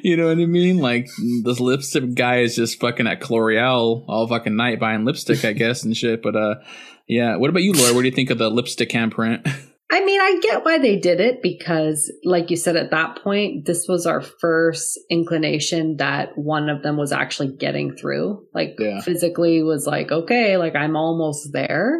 [0.03, 0.79] you know what I mean?
[0.79, 1.07] Like
[1.45, 5.85] this lipstick guy is just fucking at L'Oreal all fucking night buying lipstick, I guess,
[5.85, 6.23] and shit.
[6.23, 6.55] But uh,
[7.07, 7.37] yeah.
[7.37, 7.95] What about you, Laura?
[7.95, 9.47] What do you think of the lipstick handprint?
[9.93, 13.67] I mean, I get why they did it because, like you said, at that point,
[13.67, 18.47] this was our first inclination that one of them was actually getting through.
[18.55, 19.01] Like, Yeah.
[19.01, 21.99] physically was like, okay, like I'm almost there.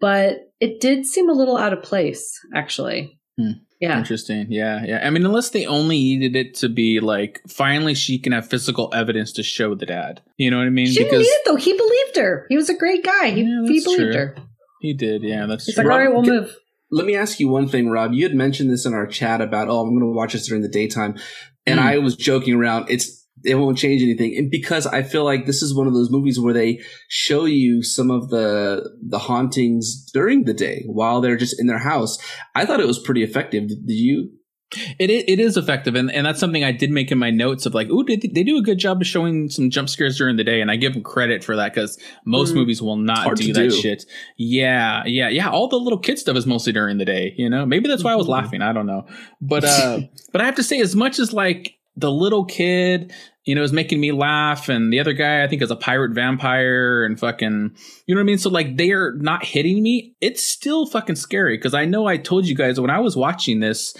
[0.00, 3.18] But it did seem a little out of place, actually.
[3.38, 3.50] Hmm.
[3.80, 3.96] Yeah.
[3.98, 4.46] Interesting.
[4.50, 5.06] Yeah, yeah.
[5.06, 8.90] I mean, unless they only needed it to be like finally she can have physical
[8.92, 10.20] evidence to show the dad.
[10.36, 10.86] You know what I mean?
[10.88, 11.54] She didn't need it though.
[11.54, 12.46] He believed her.
[12.48, 13.30] He was a great guy.
[13.30, 14.12] He, Yeah, he believed true.
[14.14, 14.36] her.
[14.80, 15.22] he did.
[15.22, 15.84] Yeah, that's He's true.
[15.84, 16.56] like, all right, we'll Get- move.
[16.90, 18.14] Let me ask you one thing, Rob.
[18.14, 20.62] You had mentioned this in our chat about, oh, I'm going to watch this during
[20.62, 21.16] the daytime.
[21.66, 21.82] And Mm.
[21.84, 22.90] I was joking around.
[22.90, 24.36] It's, it won't change anything.
[24.36, 27.82] And because I feel like this is one of those movies where they show you
[27.82, 32.18] some of the, the hauntings during the day while they're just in their house.
[32.54, 33.68] I thought it was pretty effective.
[33.68, 34.30] Did you?
[34.98, 37.72] It it is effective, and, and that's something I did make in my notes of
[37.72, 40.44] like, ooh, they, they do a good job of showing some jump scares during the
[40.44, 42.56] day, and I give them credit for that because most Mm.
[42.56, 43.70] movies will not do that do.
[43.70, 44.04] shit.
[44.36, 45.48] Yeah, yeah, yeah.
[45.48, 47.32] All the little kid stuff is mostly during the day.
[47.38, 48.30] You know, maybe that's why I was Mhm.
[48.30, 48.60] laughing.
[48.60, 49.06] I don't know,
[49.40, 50.00] but uh,
[50.32, 53.12] but I have to say, as much as like the little kid,
[53.44, 56.12] you know, is making me laugh, and the other guy I think is a pirate
[56.12, 57.74] vampire, and fucking,
[58.06, 58.38] you know what I mean.
[58.38, 60.14] So like they are not hitting me.
[60.20, 63.60] It's still fucking scary because I know I told you guys when I was watching
[63.60, 63.94] this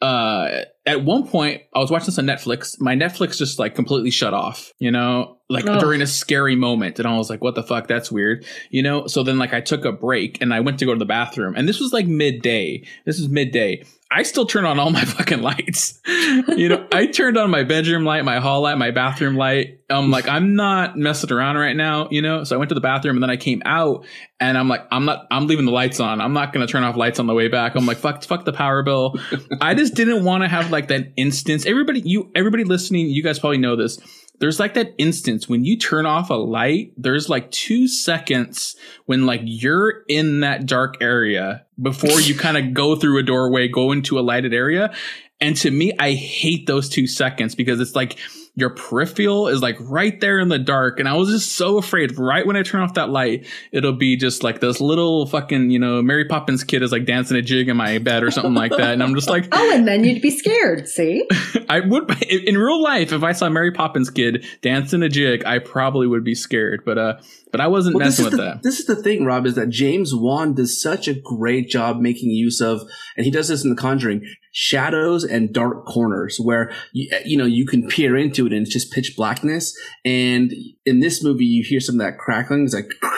[0.00, 4.12] uh at one point i was watching this on netflix my netflix just like completely
[4.12, 5.80] shut off you know like Oh.
[5.80, 9.08] during a scary moment and i was like what the fuck that's weird you know
[9.08, 11.54] so then like i took a break and i went to go to the bathroom
[11.56, 15.42] and this was like midday this is midday i still turn on all my fucking
[15.42, 16.00] lights.
[16.06, 19.80] You know i turned on my bedroom light my hall light my bathroom light.
[19.90, 22.44] I'm like i'm not messing around right now you know?
[22.44, 24.06] So i went to the bathroom and then i came out
[24.40, 26.20] and i'm like i'm not i'm leaving the lights on.
[26.20, 27.74] I'm not going to turn off lights on the way back.
[27.74, 29.14] I'm like fuck fuck the power bill.
[29.60, 31.66] I just didn't want to have like that instance.
[31.66, 33.98] Everybody, you, everybody listening, you guys probably know this.
[34.40, 38.76] There's like that instance when you turn off a light, there's like two seconds
[39.06, 43.68] when like you're in that dark area before you kind of go through a doorway,
[43.68, 44.94] go into a lighted area.
[45.40, 48.18] And to me, I hate those two seconds because it's like
[48.58, 50.98] your peripheral is like right there in the dark.
[50.98, 54.16] And I was just so afraid right when I turn off that light, it'll be
[54.16, 57.68] just like this little fucking, you know, Mary Poppins kid is like dancing a jig
[57.68, 58.92] in my bed or something like that.
[58.94, 60.88] And I'm just like, Oh, and then you'd be scared.
[60.88, 61.24] See?
[61.68, 65.60] I would in real life if I saw Mary Poppins kid dancing a jig, I
[65.60, 66.82] probably would be scared.
[66.84, 67.20] But uh,
[67.52, 68.62] but I wasn't Well, messing with the, that.
[68.62, 72.30] This is the thing, Rob, is that James Wan does such a great job making
[72.30, 72.82] use of,
[73.16, 74.26] and he does this in The Conjuring,
[74.60, 78.72] shadows and dark corners where you, you know you can peer into it and it's
[78.72, 79.72] just pitch blackness.
[80.04, 80.52] And
[80.84, 82.90] in this movie, you hear some of that crackling, it's like.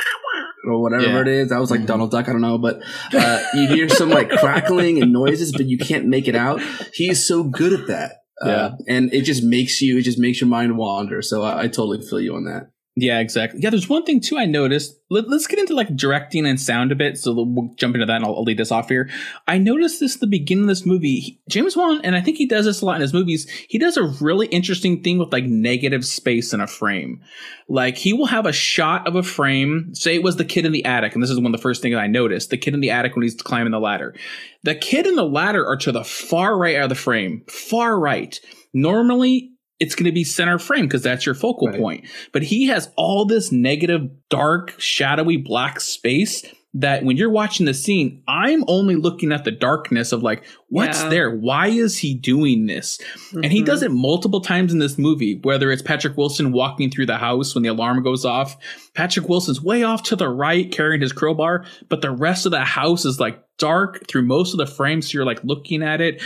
[0.68, 1.20] Or whatever Yeah.
[1.22, 1.48] it is.
[1.48, 1.86] That was like Mhm.
[1.86, 2.28] Donald Duck.
[2.28, 2.82] I don't know, but
[3.14, 6.60] uh, you hear some like crackling and noises, but you can't make it out.
[6.92, 8.16] He's so good at that.
[8.42, 11.22] Uh, and it just makes you, it just makes your mind wander.
[11.22, 12.68] So I, I totally feel you on that.
[13.00, 13.60] Yeah, exactly.
[13.62, 15.00] Yeah, there's one thing too I noticed.
[15.08, 17.16] Let, us get into like directing and sound a bit.
[17.16, 19.08] So we'll jump into that and I'll, I'll lead this off here.
[19.48, 21.20] I noticed this the beginning of this movie.
[21.20, 23.78] He- James Wan, and I think he does this a lot in his movies, he
[23.78, 27.22] does a really interesting thing with like negative space in a frame.
[27.68, 30.72] Like he will have a shot of a frame, say it was the kid in
[30.72, 32.80] the attic, and this is one of the first things I noticed the kid in
[32.80, 34.14] the attic when he's climbing the ladder.
[34.62, 38.38] The kid and the ladder are to the far right of the frame, far right.
[38.74, 39.49] Normally,
[39.80, 41.78] it's going to be center frame because that's your focal Right.
[41.80, 42.04] point.
[42.32, 47.74] But he has all this negative, dark, shadowy black space that when you're watching the
[47.74, 51.08] scene, I'm only looking at the darkness of like, what's Yeah.
[51.08, 51.30] there?
[51.34, 53.00] Why is he doing this?
[53.32, 53.66] And he Mhm.
[53.66, 57.56] does it multiple times in this movie, whether it's Patrick Wilson walking through the house
[57.56, 58.56] when the alarm goes off.
[58.94, 62.60] Patrick Wilson's way off to the right carrying his crowbar, but the rest of the
[62.60, 65.10] house is like dark through most of the frames.
[65.10, 66.22] So you're like looking at it.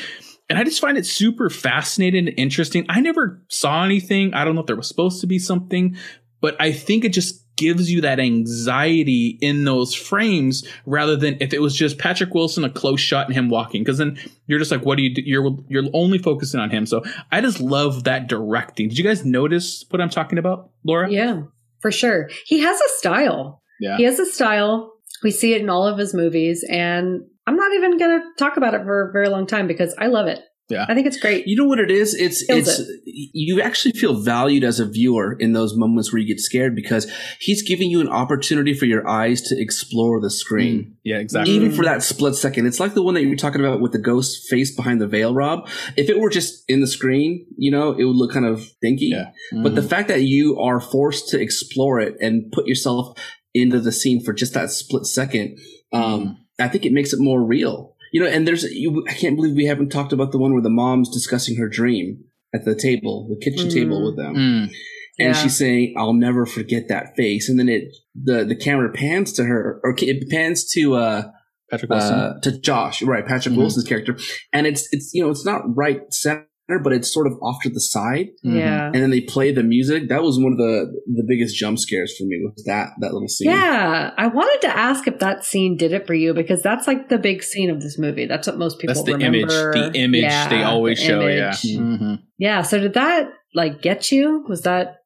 [0.55, 2.87] And I just find it super fascinating and interesting.
[2.89, 4.35] I never saw anything.
[4.35, 5.97] I don't know if there was supposed to be something,
[6.41, 11.53] but I think it just gives you that anxiety in those frames rather than if
[11.53, 13.83] it was just Patrick Wilson, a close shot and him walking.
[13.83, 15.23] Because then you're just like, what do you do?
[15.25, 16.87] You're you're only focusing on him.
[16.87, 17.03] So
[17.33, 18.91] I just love that directing.
[18.91, 21.11] Did you guys notice what I'm talking about, Laura?
[21.11, 21.43] Yeah,
[21.81, 22.31] for sure.
[22.47, 23.61] He has a style.
[23.81, 23.97] Yeah.
[23.97, 24.93] He has a style.
[25.25, 28.57] We see it in all of his movies, and I'm not even going to talk
[28.57, 30.41] about it for a very long time because I love it.
[30.71, 30.87] Yeah.
[30.89, 31.47] I think it's great.
[31.47, 32.15] You know what it is?
[32.15, 36.27] It's Kills it's you actually feel valued as a viewer in those moments where you
[36.27, 37.07] get scared because
[37.39, 40.79] he's giving you an opportunity for your eyes to explore the screen.
[40.79, 41.53] Mm, yeah, exactly.
[41.53, 41.77] Even Mm.
[41.77, 42.65] for that split second.
[42.65, 45.07] It's like the one that you were talking about with the ghost face behind the
[45.07, 45.69] veil, Rob.
[45.99, 49.11] If it were just in the screen, you know, it would look kind of dinky.
[49.13, 49.33] Yeah.
[49.63, 49.89] But the Mhm.
[49.91, 53.19] fact that you are forced to explore it and put yourself
[53.53, 55.59] into the scene for just that split second,
[55.93, 57.97] um, I think it makes it more real.
[58.13, 60.63] You know, and there's, you, I can't believe we haven't talked about the one where
[60.63, 62.25] the mom's discussing her dream
[62.55, 63.75] at the table, the kitchen Mm.
[63.75, 64.35] table with them.
[64.37, 64.71] Mm.
[65.19, 65.27] Yeah.
[65.27, 67.49] And she's saying, I'll never forget that face.
[67.49, 67.85] And then it,
[68.15, 71.23] the, the camera pans to her, or it pans to, uh,
[71.71, 72.15] Patrick Wilson.
[72.15, 73.27] uh, to Josh, right?
[73.27, 73.59] Patrick Mhm.
[73.59, 74.17] Wilson's character.
[74.53, 76.47] And it's, it's, you know, it's not right center,
[76.83, 78.29] but it's sort of off to the side.
[78.43, 78.87] Yeah.
[78.87, 80.09] and then they play the music.
[80.09, 83.29] That was one of the the biggest jump scares for me was that that little
[83.29, 83.51] scene.
[83.51, 87.09] Yeah, I wanted to ask if that scene did it for you because that's like
[87.09, 88.27] the big scene of this movie.
[88.27, 89.73] That's what most people That's the remember.
[89.75, 89.93] image.
[89.93, 91.21] The image Yeah, they always the show.
[91.29, 91.65] image.
[91.65, 91.79] Yeah.
[91.81, 92.19] Mhm.
[92.39, 92.63] Yeah.
[92.63, 94.45] So did that like get you?
[94.49, 94.97] Was that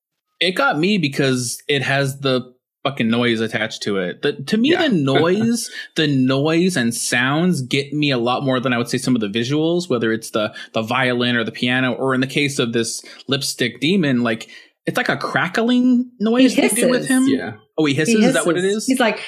[0.40, 2.42] It got me because it has the
[2.88, 4.22] fucking noise attached to it.
[4.22, 4.88] The, to me, Yeah.
[4.88, 8.98] the noise, the noise and sounds get me a lot more than I would say
[8.98, 12.26] some of the visuals, whether it's the the violin or the piano, or in the
[12.26, 14.48] case of this lipstick demon, like
[14.86, 17.26] it's like a crackling noise they do with him.
[17.28, 17.52] yeah.
[17.76, 18.14] Oh, he hisses.
[18.18, 18.86] he Is that what it is?
[18.86, 19.20] He's like,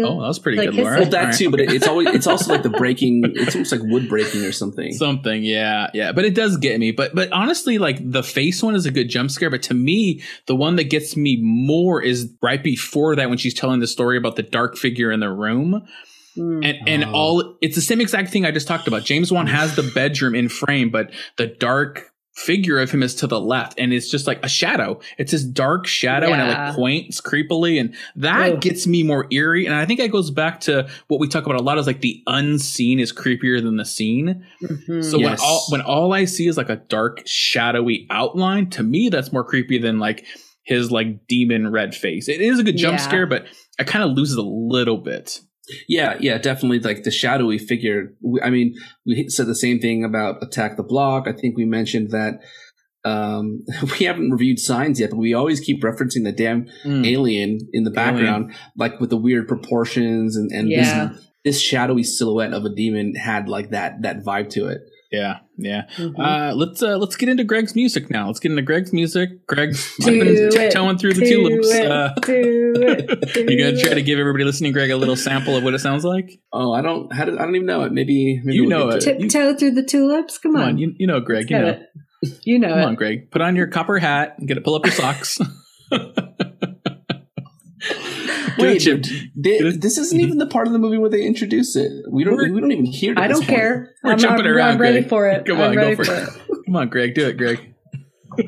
[0.00, 1.00] Oh, that was pretty Like good, his- Laura.
[1.00, 3.22] Well, that too, but it, it's always it's also like the breaking.
[3.34, 4.92] It's almost like wood breaking or something.
[4.92, 6.92] Something, yeah, yeah, but it does get me.
[6.92, 9.50] But but honestly, like the face one is a good jump scare.
[9.50, 13.54] But to me, the one that gets me more is right before that when she's
[13.54, 15.86] telling the story about the dark figure in the room,
[16.36, 16.64] Mm.
[16.64, 17.12] and and Oh.
[17.12, 19.04] all it's the same exact thing I just talked about.
[19.04, 22.12] James Wan has the bedroom in frame, but the dark
[22.44, 25.00] figure of him is to the left, and it's just like a shadow.
[25.18, 28.60] It's this dark shadow, and it like points creepily, and that Ugh.
[28.60, 29.66] gets me more eerie.
[29.66, 32.00] And I think that goes back to what we talk about a lot is like
[32.00, 34.44] the unseen is creepier than the seen.
[34.62, 35.04] Mhm.
[35.04, 39.08] So when all when all I see is like a dark, shadowy outline, to me
[39.08, 40.24] that's more creepy than like
[40.62, 42.28] his like demon red face.
[42.28, 43.04] It is a good jump Yeah.
[43.04, 43.46] scare, but
[43.78, 45.40] it kind of loses a little bit.
[45.88, 46.80] Yeah, yeah, definitely.
[46.80, 48.14] Like the shadowy figure.
[48.42, 48.74] I mean,
[49.06, 51.26] we said the same thing about Attack the Block.
[51.28, 52.40] I think we mentioned that.
[53.04, 53.64] Um,
[53.98, 57.06] we haven't reviewed signs yet, but we always keep referencing the damn Mm.
[57.06, 61.08] alien in the background, like with the weird proportions and and Yeah.
[61.12, 64.80] this, this shadowy silhouette of a demon had like that that vibe to it.
[65.10, 65.84] Yeah, yeah.
[65.96, 66.18] Mhm.
[66.18, 68.26] Uh, let's uh, let's get into Greg's music now.
[68.26, 69.46] Let's get into Greg's music.
[69.46, 69.70] Greg,
[70.02, 71.70] I've been tiptoeing through the Do tulips.
[71.70, 71.90] it.
[71.90, 73.36] Uh, it.
[73.50, 76.04] You gonna try to give everybody listening, Greg, a little sample of what it sounds
[76.04, 76.38] like?
[76.52, 77.10] Oh, I don't.
[77.10, 77.92] How did, I don't even know it.
[77.92, 79.18] Maybe, maybe You we'll know get it.
[79.20, 80.36] Tiptoe through the tulips.
[80.36, 80.68] Come Come on.
[80.70, 81.50] on, you, you know, Greg.
[81.50, 81.82] You know, it.
[82.44, 82.84] You know come it.
[82.84, 83.30] on, Greg.
[83.30, 84.64] Put on your copper hat and get it.
[84.64, 85.38] Pull up your socks.
[88.58, 89.04] Wait, Chip.
[89.36, 91.90] they- this isn't even the part of the movie where they introduce it.
[92.10, 92.36] We don't.
[92.36, 93.12] We're- we don't even hear.
[93.12, 93.48] it I don't point.
[93.48, 93.94] care.
[94.04, 95.08] We're I'm, jumping I'm, around, I'm ready Greg.
[95.08, 95.44] for it.
[95.46, 96.28] Come I'm on, go for for it.
[96.28, 96.30] it.
[96.66, 97.14] Come on, Greg.
[97.14, 97.74] Do it, Greg.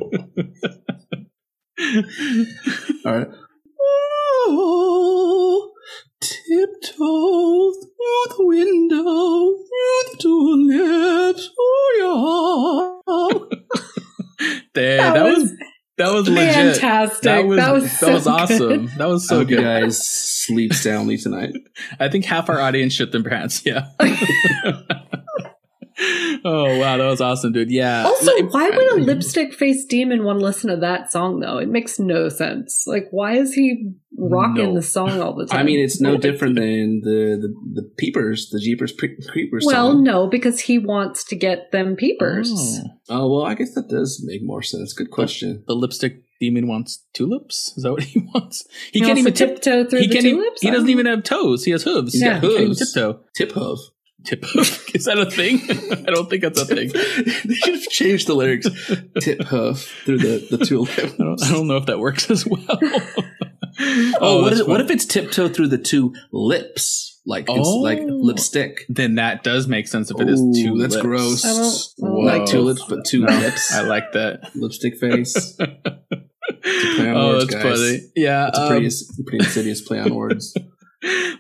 [3.07, 3.29] All right.
[4.53, 5.73] Oh,
[6.21, 9.05] tiptoe through the window,
[9.67, 11.51] through the tulips.
[11.59, 13.57] Oh yeah.
[14.75, 15.53] There, That that, was, was
[16.01, 16.55] that was legit.
[16.55, 17.23] Fantastic.
[17.23, 18.59] That was That was that so was awesome.
[18.59, 18.89] good.
[18.99, 19.63] That was I so hope you good.
[19.63, 21.53] guys sleep soundly tonight.
[21.99, 23.63] I think half our audience shit their pants.
[23.65, 23.87] Yeah.
[26.45, 27.71] oh wow, that was awesome, dude.
[27.71, 28.05] Yeah.
[28.05, 31.59] Also, Like- why would a lipstick face demon want to listen to that song though?
[31.59, 32.85] It makes no sense.
[32.87, 34.75] Like, why is he rocking No.
[34.75, 35.59] the song all the time?
[35.61, 39.65] I mean, it's no different than the the, the peepers, the Jeepers Pre- Creepers.
[39.67, 40.03] Well, song.
[40.05, 42.51] no, because he wants to get them peepers.
[42.55, 42.83] Oh.
[43.09, 44.93] Oh well, I guess that does make more sense.
[44.93, 45.65] Good question.
[45.67, 47.75] The lipstick demon wants tulips.
[47.77, 48.65] Is that what he wants?
[48.93, 49.57] He He can't even to tip.
[49.57, 50.27] tiptoe through He the can't.
[50.27, 50.63] Even, tulips.
[50.63, 51.65] he doesn't even have toes.
[51.65, 52.13] He has hooves.
[52.15, 52.79] He's He's got got hooves.
[52.79, 52.93] hooves.
[52.93, 53.21] Tiptoe.
[53.37, 53.79] Tip hoof.
[54.25, 54.45] Tip.
[54.95, 55.61] Is that a thing?
[56.07, 56.89] I don't think that's a thing.
[57.45, 58.67] they should have changed the lyrics.
[59.21, 60.91] Tip hoof through the the tulip.
[60.99, 62.61] I don't, I don't know if that works as well.
[64.21, 67.79] Oh, what, that's is, what if it's tiptoe through the two lips, like it's Oh.
[67.79, 68.85] like lipstick?
[68.91, 71.03] then that does make sense if it is Ooh, two that's lips.
[71.07, 71.45] gross.
[71.45, 72.21] I don't- I don't Whoa.
[72.21, 73.73] Like tulips, but two No, lips.
[73.75, 74.51] I like that.
[74.55, 75.55] Lipstick face.
[75.57, 75.67] play
[77.09, 77.79] on oh, words, that's guys.
[77.79, 78.01] funny.
[78.17, 78.91] Yeah, It's a um, pretty,
[79.25, 80.55] pretty insidious play on words.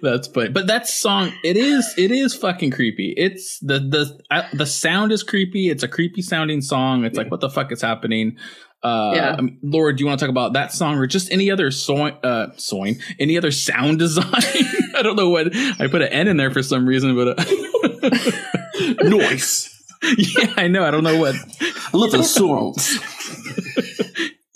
[0.02, 0.48] That's funny.
[0.50, 3.14] But that song, it is, it is fucking creepy.
[3.16, 5.68] It's the the uh, the sound is creepy.
[5.68, 7.04] It's a creepy sounding song.
[7.04, 8.36] It's like, what the fuck is happening?
[8.82, 9.36] Uh, Yeah.
[9.36, 11.70] I mean, Laura, do you want to talk about that song or just any other
[11.70, 14.26] soin, uh, soin, any other sound design?
[14.96, 17.44] I don't know what I put an N in there for some reason, but uh,
[19.02, 19.76] Noise.
[20.16, 20.82] yeah, I know.
[20.84, 22.98] I don't know what I love the songs.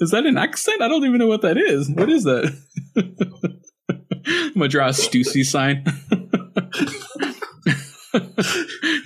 [0.00, 0.80] is that an accent?
[0.80, 1.90] I don't even know what that is.
[1.90, 2.56] What is that?
[4.26, 5.84] I'm gonna draw a Stussy sign.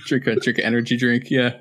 [0.07, 1.31] drink a drink an energy drink.
[1.31, 1.57] Yeah.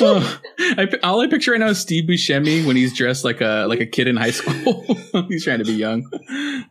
[0.00, 3.66] Oh, I, all I picture right now is Steve Buscemi when he's dressed like a
[3.68, 4.84] like a kid in high school.
[5.28, 6.08] he's trying to be young.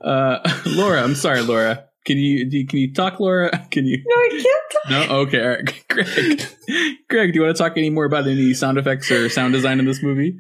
[0.02, 1.86] Uh, Laura, I'm sorry, Laura.
[2.06, 3.50] Can you, do you can you talk, Laura?
[3.72, 4.04] Can you?
[4.06, 4.72] No, I can't.
[4.72, 5.10] Talk.
[5.10, 5.16] No.
[5.22, 5.42] Okay.
[5.42, 5.84] All right.
[5.90, 6.42] Greg.
[7.10, 9.80] Greg, do you want to talk any more about any sound effects or sound design
[9.80, 10.38] in this movie?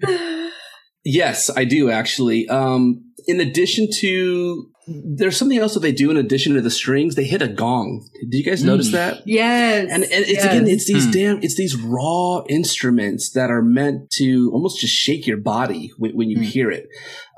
[1.05, 2.47] Yes, I do actually.
[2.49, 7.15] Um, in addition to, there's something else that they do in addition to the strings.
[7.15, 8.07] They hit a gong.
[8.29, 8.93] Did you guys notice Mm.
[8.93, 9.21] that?
[9.25, 9.87] Yes.
[9.89, 10.45] And, and it's yes.
[10.45, 11.11] again, it's these Hmm.
[11.11, 16.11] damn, it's these raw instruments that are meant to almost just shake your body when,
[16.15, 16.43] when you Hmm.
[16.43, 16.87] hear it.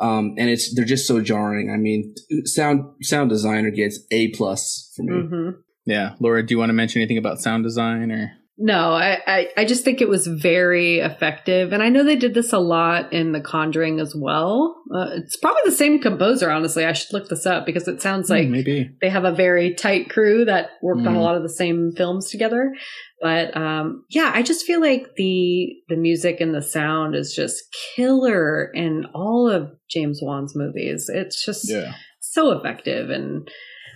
[0.01, 1.69] Um, and it's they're just so jarring.
[1.72, 2.15] I mean,
[2.45, 5.11] sound sound designer gets a plus for me.
[5.11, 5.55] Mhm.
[5.85, 8.31] Yeah, Laura, do you want to mention anything about sound design or?
[8.57, 11.73] No, I, I, I just think it was very effective.
[11.73, 14.82] And I know they did this a lot in The Conjuring as well.
[14.95, 16.86] Uh, it's probably the same composer, honestly.
[16.86, 18.90] I should look this up because it sounds like Hmm, maybe.
[19.02, 21.23] they have a very tight crew that worked on a Mm.
[21.23, 22.72] lot of the same films together.
[23.22, 27.61] But um, yeah, I just feel like the the music and the sound is just
[27.95, 31.10] killer in all of James Wan's movies.
[31.14, 31.94] It's just Yeah.
[32.22, 33.49] so effective and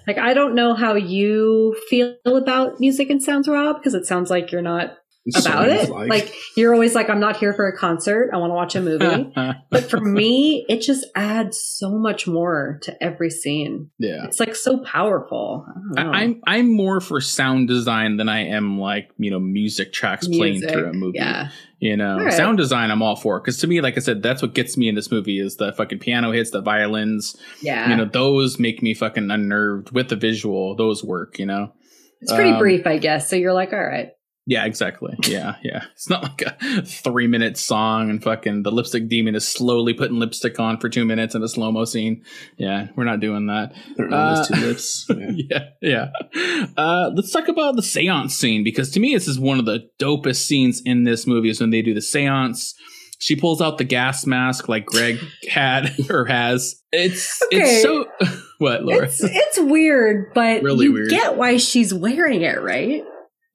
[0.09, 4.31] like I don't know how you feel about music and sounds, Rob, because it sounds
[4.31, 4.97] like you're not
[5.35, 5.89] about in it.
[5.89, 6.09] life.
[6.09, 8.31] Like you're always like, I'm not here for a concert.
[8.33, 9.31] I want to watch a movie.
[9.69, 13.91] but for me, it just adds so much more to every scene.
[13.99, 14.25] yeah.
[14.25, 15.67] It's like so powerful.
[15.69, 16.11] I don't I, know.
[16.11, 20.61] I'm I'm more for sound design than I am like you know music tracks playing
[20.61, 21.19] through a movie.
[21.19, 21.51] Yeah.
[21.79, 22.33] You know, right.
[22.33, 24.89] sound design I'm all for because to me, like I said, that's what gets me
[24.89, 27.37] in this movie is the fucking piano hits, the violins.
[27.61, 27.89] Yeah.
[27.89, 30.75] You know, those make me fucking unnerved with the visual.
[30.75, 31.39] Those work.
[31.39, 31.73] You know.
[32.19, 33.29] it's pretty um, brief, I guess.
[33.29, 34.09] So you're like, all right.
[34.49, 35.13] Yeah, exactly.
[35.27, 35.83] Yeah, yeah.
[35.93, 40.17] It's not like a three minute song and fucking the lipstick demon is slowly putting
[40.17, 42.23] lipstick on for two minutes in a slow mo scene.
[42.57, 43.73] Yeah, we're not doing that.
[43.95, 45.05] Put it on his uh, two lips.
[45.49, 45.65] Yeah.
[45.81, 46.65] yeah, yeah.
[46.75, 49.87] Uh, let's talk about the seance scene because to me, this is one of the
[49.99, 52.73] dopest scenes in this movie is when they do the seance.
[53.19, 55.19] She pulls out the gas mask like Greg
[55.49, 56.81] had or has.
[56.91, 57.57] It's Okay.
[57.61, 58.05] it's so
[58.57, 59.05] what Laura?
[59.05, 61.09] It's it's weird, but Really you weird.
[61.11, 63.03] get why she's wearing it, right?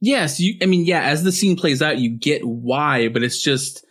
[0.04, 0.56] Yes, you.
[0.60, 1.00] I mean, yeah.
[1.00, 3.86] As the scene plays out, you get why, but it's just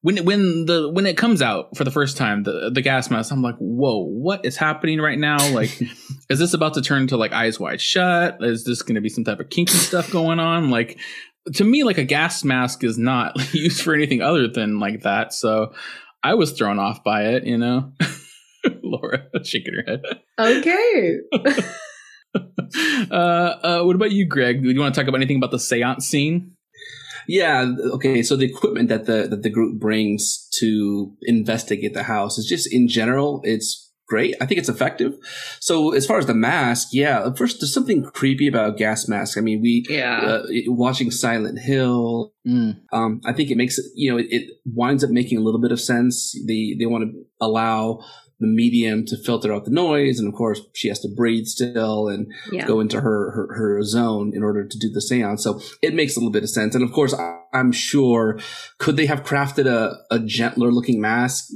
[0.00, 3.10] when it, when the when it comes out for the first time, the the gas
[3.10, 3.30] mask.
[3.30, 5.36] I'm like, whoa, what is happening right now?
[5.52, 5.78] Like,
[6.30, 8.38] is this about to turn to like Eyes Wide Shut?
[8.40, 10.70] Is this going to be some type of kinky stuff going on?
[10.70, 10.98] Like,
[11.56, 15.34] to me, like a gas mask is not used for anything other than like that.
[15.34, 15.74] So,
[16.22, 17.44] I was thrown off by it.
[17.44, 17.92] You know,
[18.82, 20.00] Laura shaking her head.
[20.38, 21.18] Okay.
[23.10, 24.62] uh, uh, what about you, Greg?
[24.62, 26.52] Do you want to talk about anything about the seance scene?
[27.26, 27.70] Yeah.
[27.94, 28.22] Okay.
[28.22, 32.72] So the equipment that the that the group brings to investigate the house is just
[32.72, 34.34] in general, it's great.
[34.40, 35.12] I think it's effective.
[35.60, 37.30] So as far as the mask, yeah.
[37.34, 39.36] First, there's something creepy about a gas mask.
[39.36, 40.18] I mean, we Yeah.
[40.20, 42.32] uh, watching Silent Hill.
[42.46, 42.80] Mm.
[42.92, 43.84] Um, I think it makes it.
[43.94, 46.34] You know, it, it winds up making a little bit of sense.
[46.46, 48.00] They they want to allow
[48.40, 52.08] the medium to filter out the noise, and of course, she has to breathe still
[52.08, 52.66] and yeah.
[52.66, 55.42] go into her, her her zone in order to do the seance.
[55.42, 56.74] So it makes a little bit of sense.
[56.74, 58.38] And of course, I, I'm sure
[58.78, 61.48] could they have crafted a, a gentler looking mask,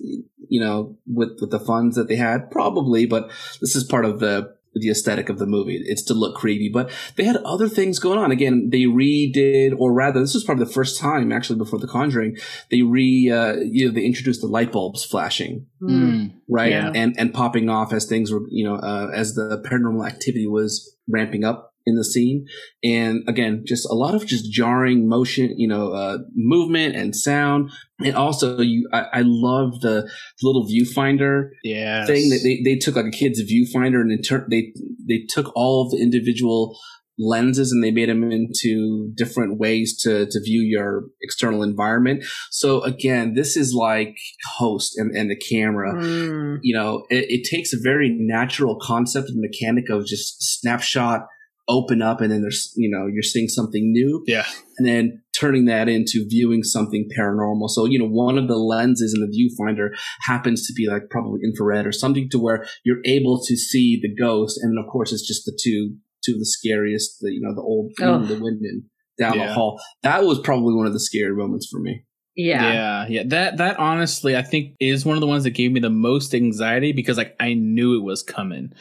[0.48, 2.50] you know, with with the funds that they had?
[2.50, 3.30] Probably, but
[3.60, 5.80] this is part of the the aesthetic of the movie.
[5.84, 8.30] It's to look creepy, but they had other things going on.
[8.30, 12.36] Again, they redid, or rather, this was probably the first time actually before The Conjuring.
[12.70, 16.32] They re, uh, you know, they introduced the light bulbs flashing Mm.
[16.48, 16.92] right Yeah.
[16.94, 20.94] and and popping off as things were you know uh, as the paranormal activity was
[21.08, 22.46] ramping up in the scene
[22.84, 27.70] and again just a lot of just jarring motion you know uh, movement and sound
[28.00, 30.08] and also you i, I love the
[30.42, 32.06] little viewfinder Yeah.
[32.06, 34.72] thing that they, they took like a kid's viewfinder and turn they
[35.08, 36.76] they took all of the individual
[37.18, 42.82] lenses and they made them into different ways to to view your external environment so
[42.84, 44.16] again this is like
[44.56, 46.58] host and, and the camera Mm.
[46.62, 51.26] you know, it, it takes a very natural concept and mechanic of just snapshot,
[51.68, 54.44] open up, and then there's, you know, you're seeing something new, Yeah.
[54.78, 57.68] and then turning that into viewing something paranormal.
[57.68, 59.88] So, you know, one of the lenses in the viewfinder
[60.26, 64.14] happens to be like probably infrared or something to where you're able to see the
[64.14, 64.58] ghost.
[64.62, 67.54] And then, of course, it's just the two, two of the scariest, the, you know,
[67.54, 68.24] the old, Oh.
[68.24, 69.46] the women down Yeah.
[69.48, 69.80] the hall.
[70.02, 72.04] That was probably one of the scary moments for me.
[72.34, 72.72] Yeah.
[72.72, 73.22] yeah, yeah.
[73.26, 76.34] That that honestly, I think is one of the ones that gave me the most
[76.34, 78.72] anxiety because like I knew it was coming.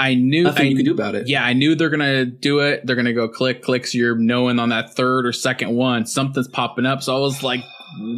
[0.00, 1.28] I knew Nothing I, you could do about it.
[1.28, 2.86] Yeah, I knew they're gonna do it.
[2.86, 3.94] They're gonna go click, clicks.
[3.94, 7.02] You're knowing on that third or second one, something's popping up.
[7.02, 7.60] So I was like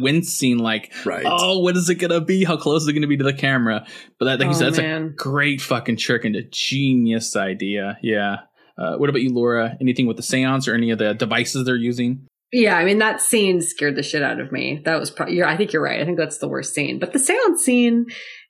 [0.01, 1.25] wincing, like, Right.
[1.27, 2.43] oh, what is it gonna be?
[2.43, 3.85] How close is it gonna be to the camera?
[4.19, 7.97] But that, like you Oh, said, that's a great fucking trick and a genius idea.
[8.01, 8.37] Yeah.
[8.77, 9.77] Uh, what about you, Laura?
[9.81, 12.27] Anything with the seance or any of the devices they're using?
[12.51, 14.79] Yeah, I mean that scene scared the shit out of me.
[14.85, 15.41] That was probably.
[15.41, 15.99] I think you're right.
[15.99, 16.99] I think that's the worst scene.
[16.99, 18.05] But the seance scene,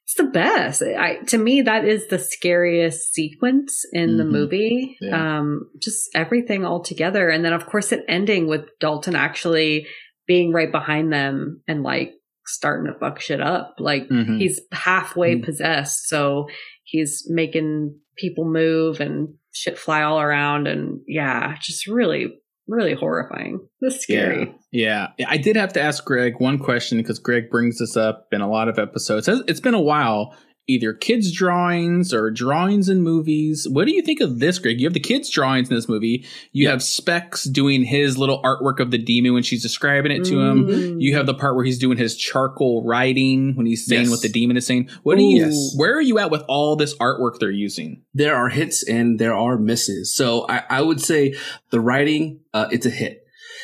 [0.05, 0.81] it's the best.
[0.83, 4.31] I to me that is the scariest sequence in the Mhm.
[4.31, 4.97] movie.
[5.01, 5.39] Yeah.
[5.39, 9.87] Um, just everything all together, and then of course it ending with Dalton actually
[10.27, 12.13] being right behind them and like
[12.45, 13.75] starting to fuck shit up.
[13.79, 14.37] Like Mhm.
[14.39, 15.43] he's halfway Mm.
[15.45, 16.47] possessed, so
[16.83, 23.67] he's making people move and shit fly all around, and yeah, just really really horrifying.
[23.81, 24.55] This is scary.
[24.71, 25.07] Yeah.
[25.17, 25.27] yeah.
[25.29, 28.49] I did have to ask Greg one question because Greg brings this up in a
[28.49, 29.27] lot of episodes.
[29.27, 30.35] It's been a while.
[30.65, 33.67] Either kids' drawings or drawings in movies.
[33.69, 34.79] What do you think of this, Greg?
[34.79, 36.25] You have the kids' drawings in this movie.
[36.53, 36.71] You Yeah.
[36.71, 40.65] have Specs doing his little artwork of the demon when she's describing it to him.
[40.67, 41.01] Mm.
[41.01, 44.09] You have the part where he's doing his charcoal writing when he's saying Yes.
[44.11, 44.87] what the demon is saying.
[45.03, 45.41] What do you?
[45.47, 45.73] Yes.
[45.75, 48.01] Where are you at with all this artwork they're using?
[48.13, 50.15] there are hits and there are misses.
[50.15, 51.33] So I, I would say
[51.71, 53.22] the writing, uh, it's a hit.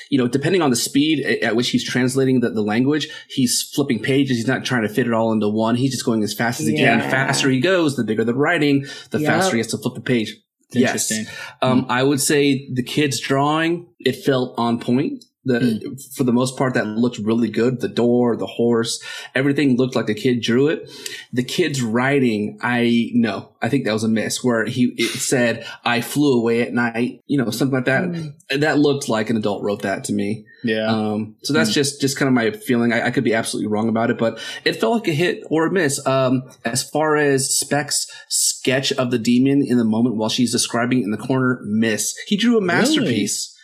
[0.10, 3.62] You know, depending on the speed at, at which he's translating the, the language, he's
[3.74, 4.38] flipping pages.
[4.38, 5.76] He's not trying to fit it all into one.
[5.76, 7.00] He's just going as fast as he can.
[7.00, 9.28] The faster he goes, the bigger the writing, the Yep.
[9.30, 10.36] faster he has to flip the page.
[10.72, 11.10] Yes.
[11.12, 11.26] interesting.
[11.64, 15.26] Um, I would say the kid's drawing, it felt on point.
[15.46, 17.80] The for the most part, that looked really good.
[17.80, 19.02] The door, the horse,
[19.34, 20.92] everything looked like a kid drew it.
[21.32, 24.44] The kid's writing, I no, I think that was a miss.
[24.44, 28.04] Where he it said, "I flew away at night," you know, something like that.
[28.04, 30.46] And That looked like an adult wrote that to me.
[30.62, 30.88] Yeah.
[30.88, 32.92] Um, so that's just just kind of my feeling.
[32.92, 35.68] I, I could be absolutely wrong about it, but it felt like a hit or
[35.68, 36.06] a miss.
[36.06, 41.02] Um, as far as Specs' sketch of the demon in the moment while she's describing
[41.02, 42.14] in the corner, miss.
[42.28, 43.56] He drew a masterpiece.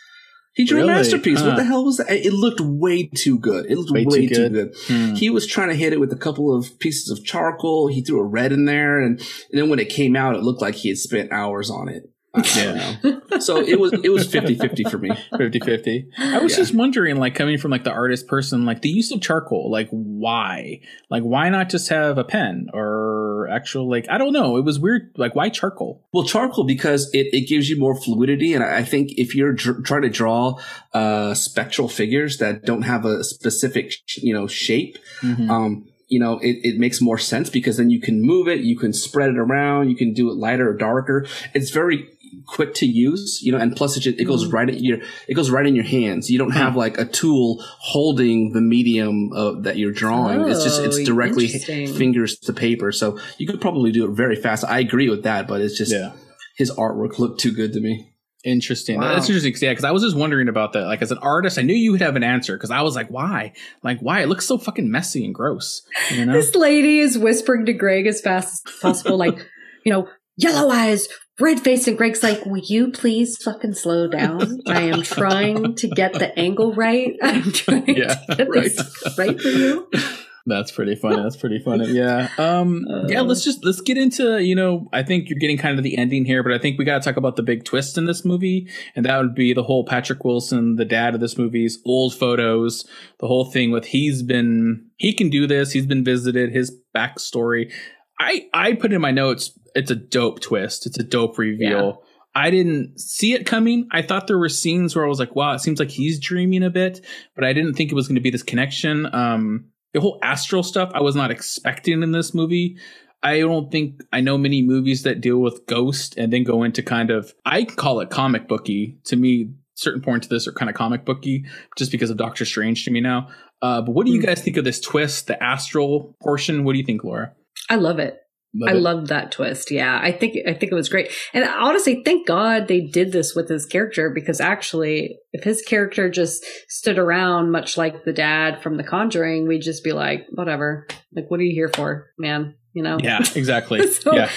[0.56, 0.92] He drew Really?
[0.92, 1.42] a masterpiece.
[1.42, 2.10] What the hell was that?
[2.10, 3.66] It looked way too good.
[3.70, 4.52] It looked Way way, too too, good.
[4.52, 4.74] good.
[4.88, 5.14] Hmm.
[5.14, 7.88] He was trying to hit it with a couple of pieces of charcoal.
[7.88, 10.62] He threw a red in there, and, and then when it came out, it looked
[10.62, 12.04] like he had spent hours on it.
[12.36, 13.38] I, I.
[13.38, 15.10] So it was it was 50-50 for me.
[15.36, 16.08] 50 50.
[16.18, 16.58] I was Yeah.
[16.58, 19.88] just wondering, like, coming from like the artist person, like the use of charcoal, like,
[19.90, 20.80] why?
[21.10, 24.56] Like, why not just have a pen or actual, like, I don't know.
[24.56, 25.12] It was weird.
[25.16, 26.04] Like, why charcoal?
[26.12, 29.52] Well, charcoal because it, it gives you more fluidity, and I I think if you're
[29.52, 30.58] dr- trying to draw
[30.92, 35.48] uh, spectral figures that don't have a specific you know shape, Mhm.
[35.50, 38.78] um, you know it, it makes more sense because then you can move it, you
[38.78, 41.26] can spread it around, you can do it lighter or darker.
[41.54, 42.08] It's very
[42.46, 45.34] quick to use, you know, and plus it, just, it goes right at your it
[45.34, 46.30] goes right in your hands.
[46.30, 50.48] You don't have like a tool holding the medium uh, that you're drawing.
[50.48, 54.36] it's just it's Oh, directly fingers to paper, so you could probably do it very
[54.36, 54.64] fast.
[54.64, 56.12] I agree with that, but it's just yeah.
[56.56, 58.12] his artwork looked too good to me.
[58.46, 59.00] Interesting.
[59.00, 59.12] Wow.
[59.14, 59.52] That's interesting.
[59.60, 60.84] Yeah, because I was just wondering about that.
[60.84, 63.10] Like, as an artist, I knew you would have an answer because I was like,
[63.10, 63.52] why?
[63.82, 64.20] Like, why?
[64.20, 65.82] It looks so fucking messy and gross.
[66.12, 66.32] You know?
[66.32, 69.36] This lady is whispering to Greg as fast as possible, like,
[69.84, 71.08] you know, yellow eyes,
[71.40, 74.60] red face, and Greg's like, "Will you please fucking slow down?
[74.68, 77.16] I am trying to get the angle right.
[77.20, 79.90] I'm trying Yeah, to get this right for you."
[80.46, 81.20] That's pretty funny.
[81.20, 81.90] That's pretty funny.
[81.90, 82.28] Yeah.
[82.38, 85.82] Um yeah, let's just let's get into, you know, I think you're getting kind of
[85.82, 88.04] the ending here, but I think we got to talk about the big twist in
[88.04, 91.80] this movie, and that would be the whole Patrick Wilson, the dad of this movie's
[91.84, 92.86] old photos,
[93.18, 97.72] the whole thing with he's been he can do this, he's been visited, his backstory.
[98.20, 100.86] I I put in my notes, it's a dope twist.
[100.86, 102.02] It's a dope reveal.
[102.36, 103.88] I didn't see it coming.
[103.92, 106.62] I thought there were scenes where I was like, wow, it seems like he's dreaming
[106.62, 107.02] a bit,
[107.34, 109.08] but I didn't think it was going to be this connection.
[109.14, 112.76] Um, the whole astral stuff I was not expecting in this movie.
[113.22, 116.82] I don't think I know many movies that deal with ghost and then go into
[116.82, 118.98] kind of I call it comic booky.
[119.04, 121.46] To me, certain points of this are kind of comic booky
[121.78, 123.28] just because of Doctor Strange to me now.
[123.62, 124.26] Uh, but what do you Hmm.
[124.26, 126.62] guys think of this twist, the astral portion?
[126.64, 127.32] What do you think, Laura?
[127.70, 128.20] I love it.
[128.66, 128.76] I it?
[128.76, 129.70] loved that twist.
[129.70, 131.10] Yeah, I think I think it was great.
[131.34, 136.08] And honestly, thank God they did this with his character because actually, if his character
[136.10, 140.86] just stood around much like the dad from The Conjuring, we'd just be like, whatever.
[141.14, 142.54] Like, what are you here for, man?
[142.72, 142.98] You know?
[143.02, 143.86] Yeah, exactly.
[143.86, 144.30] So- yeah.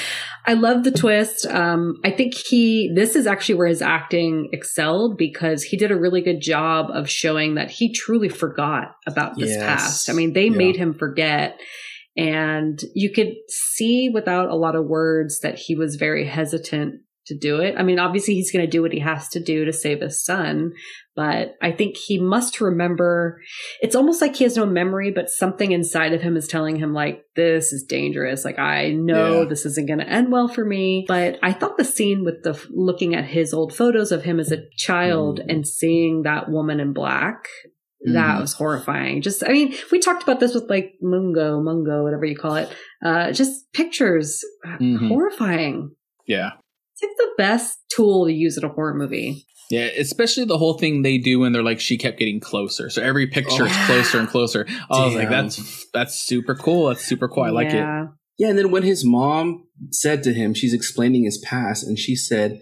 [0.47, 1.45] I love the twist.
[1.45, 5.99] Um, I think he, this is actually where his acting excelled because he did a
[5.99, 9.61] really good job of showing that he truly forgot about this Yes.
[9.63, 10.09] past.
[10.09, 10.57] I mean, they Yeah.
[10.57, 11.59] made him forget.
[12.18, 17.38] And you could see without a lot of words that he was very hesitant to
[17.38, 17.76] do it.
[17.77, 20.23] I mean, obviously he's going to do what he has to do to save his
[20.26, 20.72] son,
[21.15, 23.40] but I think he must remember.
[23.81, 26.91] It's almost like he has no memory, but something inside of him is telling him
[26.91, 28.44] like, this is dangerous.
[28.44, 29.48] Like, I know Yeah.
[29.49, 31.06] this isn't going to end well for me.
[31.07, 34.52] But I thought the scene with the looking at his old photos of him as
[34.52, 35.53] a child Mm.
[35.53, 37.45] and seeing that woman in black
[38.05, 38.41] that Mhm.
[38.41, 39.21] was horrifying.
[39.21, 42.69] Just, I mean, we talked about this with like Mungo, Mungo, whatever you call it.
[43.03, 44.39] Uh, just pictures,
[44.80, 45.07] Mhm.
[45.09, 45.91] horrifying.
[46.27, 46.51] Yeah.
[46.93, 49.45] It's like the best tool to use in a horror movie.
[49.71, 52.89] Yeah, especially the whole thing they do when they're like she kept getting closer.
[52.89, 53.84] So every picture is Oh.
[53.85, 54.65] closer and closer.
[54.89, 56.88] I was like, that's that's super cool.
[56.88, 57.43] That's super cool.
[57.43, 57.76] I like it.
[57.76, 58.07] yeah.
[58.39, 62.15] Yeah, and then when his mom said to him, she's explaining his past, and she
[62.15, 62.59] said,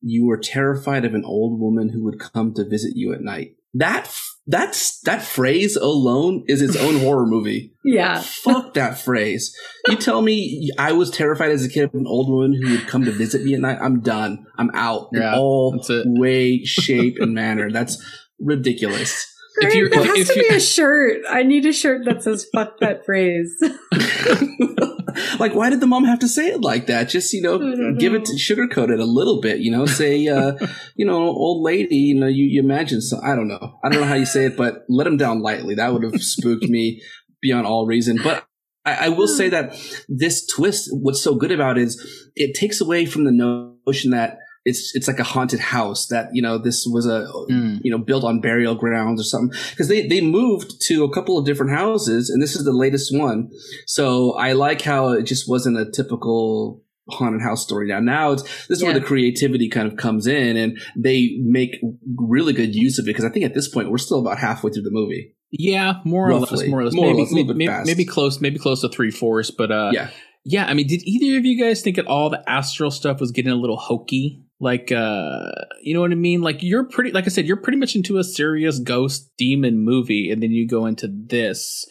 [0.00, 3.52] "You were terrified of an old woman who would come to visit you at night."
[3.72, 7.72] That f- that's that phrase alone is its own horror movie.
[7.84, 8.20] Yeah.
[8.20, 9.56] Fuck that phrase.
[9.88, 12.86] You tell me I was terrified as a kid of an old woman who would
[12.88, 13.78] come to visit me at night.
[13.80, 14.44] I'm done.
[14.58, 17.70] I'm out Yeah, in all way, shape, and manner.
[17.70, 18.02] That's
[18.40, 19.28] ridiculous.
[19.60, 21.22] If you're- that if- has if to you- be a shirt.
[21.28, 23.52] I need a shirt that says "fuck that phrase."
[25.38, 27.08] like, why did the mom have to say it like that?
[27.08, 28.34] Just, you know, don't give it, know.
[28.34, 30.54] sugarcoat it a little bit, you know, say, uh,
[30.96, 33.78] you know, old lady, you know, you, you imagine, so I don't know.
[33.84, 35.74] I don't know how you say it, but let him down lightly.
[35.74, 37.02] That would have spooked me
[37.40, 38.18] beyond all reason.
[38.22, 38.46] But
[38.84, 39.76] I, I will say that
[40.08, 44.38] this twist, what's so good about it is it takes away from the notion that
[44.64, 47.80] it's, it's like a haunted house that, you know, this was a, Mm.
[47.82, 49.58] you know, built on burial grounds or something.
[49.70, 53.16] Because they, they moved to a couple of different houses, and this is the latest
[53.16, 53.50] one.
[53.86, 57.98] So I like how it just wasn't a typical haunted house story now.
[57.98, 61.76] Now it's this is where the creativity kind of comes in, and they make
[62.16, 63.08] really good use of it.
[63.08, 65.34] Because I think at this point we're still about halfway through the movie.
[65.50, 68.40] Yeah, more or less, more or less, More or maybe, less, maybe, maybe, maybe close,
[68.40, 69.50] maybe close to three fourths.
[69.50, 70.08] But uh, yeah,
[70.44, 70.64] yeah.
[70.66, 73.52] I mean, did either of you guys think at all the astral stuff was getting
[73.52, 74.44] a little hokey?
[74.62, 75.50] Like, uh,
[75.82, 76.40] you know what I mean?
[76.40, 80.30] Like, you're pretty, like I said, you're pretty much into a serious ghost demon movie,
[80.30, 81.84] and then you go into this.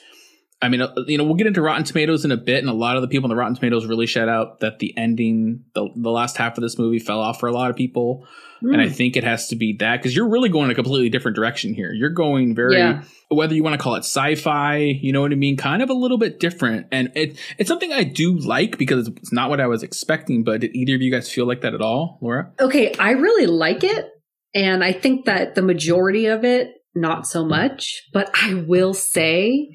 [0.61, 2.73] I mean, uh, you know, we'll get into Rotten Tomatoes in a bit, and a
[2.73, 5.89] lot of the people in the Rotten Tomatoes really shout out that the ending, the
[5.98, 8.26] the last half of this movie, fell off for a lot of people.
[8.61, 8.73] Hmm.
[8.73, 11.35] And I think it has to be that because you're really going a completely different
[11.35, 11.91] direction here.
[11.91, 13.03] You're going very, Yeah.
[13.29, 15.93] whether you want to call it sci-fi, you know what I mean, kind of a
[15.93, 16.88] little bit different.
[16.91, 20.43] And it it's something I do like because it's not what I was expecting.
[20.43, 22.51] But did either of you guys feel like that at all, Laura?
[22.59, 24.09] Okay, I really like it.
[24.53, 28.03] And I think that the majority of it, not so much.
[28.13, 29.69] But I will say,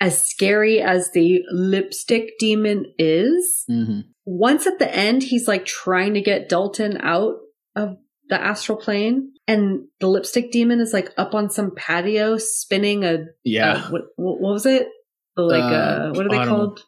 [0.00, 4.00] as scary as the lipstick demon is, Mm-hmm.
[4.24, 7.36] once at the end, he's like trying to get Dalton out
[7.76, 7.96] of
[8.28, 9.32] the astral plane.
[9.48, 14.02] And the lipstick demon is like up on some patio spinning a, Yeah, uh, what,
[14.16, 14.88] what was it?
[15.36, 16.50] Like, uh, Uh, what are they I know.
[16.50, 16.80] called?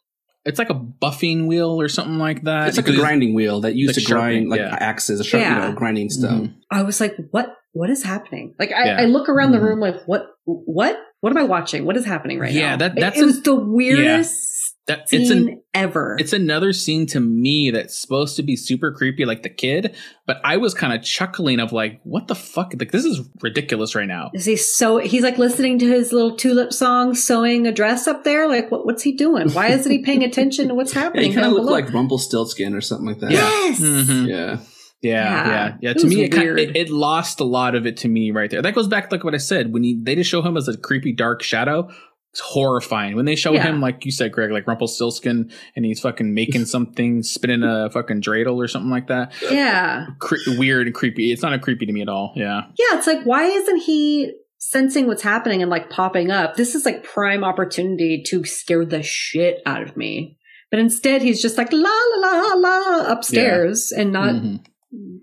[0.45, 2.69] it's like a buffing wheel or something like that.
[2.69, 4.75] it's like a grinding wheel that used like to grind like yeah.
[4.81, 5.63] axes, a sharp, Yeah.
[5.67, 6.49] you know, grinding stone.
[6.49, 6.55] Mhm.
[6.71, 7.55] I was like, what?
[7.73, 8.55] What is happening?
[8.59, 9.01] Like, I, Yeah.
[9.01, 9.63] I look around the Mhm.
[9.65, 10.27] room like, what?
[10.47, 10.97] What?
[11.21, 11.85] What am I watching?
[11.85, 12.67] What is happening right Yeah, now?
[12.71, 14.58] Yeah, that- It- that's it, a- was the weirdest
[14.89, 16.17] That scene it's an ever.
[16.19, 19.95] It's another scene to me that's supposed to be super creepy, like the kid,
[20.27, 22.73] but I was kind of chuckling of like, what the fuck?
[22.79, 24.31] Like, this is ridiculous right now.
[24.35, 24.99] is he so?
[24.99, 28.49] He's like listening to his little tulip song, sewing a dress up there.
[28.49, 29.51] Like, what, what's he doing?
[29.53, 31.31] Why isn't he paying attention to what's Yeah, happening?
[31.31, 33.31] he kind of down looked like Rumpelstiltskin or something like that.
[33.31, 33.81] yes.
[33.81, 34.27] Mhm.
[34.29, 34.59] Yeah.
[35.01, 35.47] Yeah, Yeah.
[35.49, 35.93] yeah, yeah.
[35.93, 36.59] To was me, it, kind weird.
[36.59, 38.61] it, it lost a lot of it to me right there.
[38.63, 40.67] That goes back to like what I said when he, they just show him as
[40.67, 41.89] a creepy dark shadow.
[42.33, 43.63] It's horrifying when they show Yeah.
[43.63, 48.21] him, like you said, Greg, like Rumpelstiltskin, and he's fucking making something, spinning a fucking
[48.21, 49.33] dreidel or something like that.
[49.51, 50.07] Yeah.
[50.21, 51.33] Cre- weird and creepy.
[51.33, 52.33] It's not a creepy to me at all.
[52.37, 52.63] Yeah.
[52.79, 52.99] Yeah.
[52.99, 56.57] It's like, why isn't he sensing what's happening and like popping up?
[56.57, 60.37] This is like prime opportunity to scare the shit out of me.
[60.71, 61.89] But instead, he's just like la
[62.19, 64.61] la la la upstairs and not Mhm.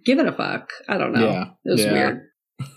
[0.04, 0.72] giving a fuck.
[0.90, 1.30] I don't know.
[1.30, 1.46] Yeah.
[1.66, 1.92] It was Yeah.
[1.94, 2.22] weird.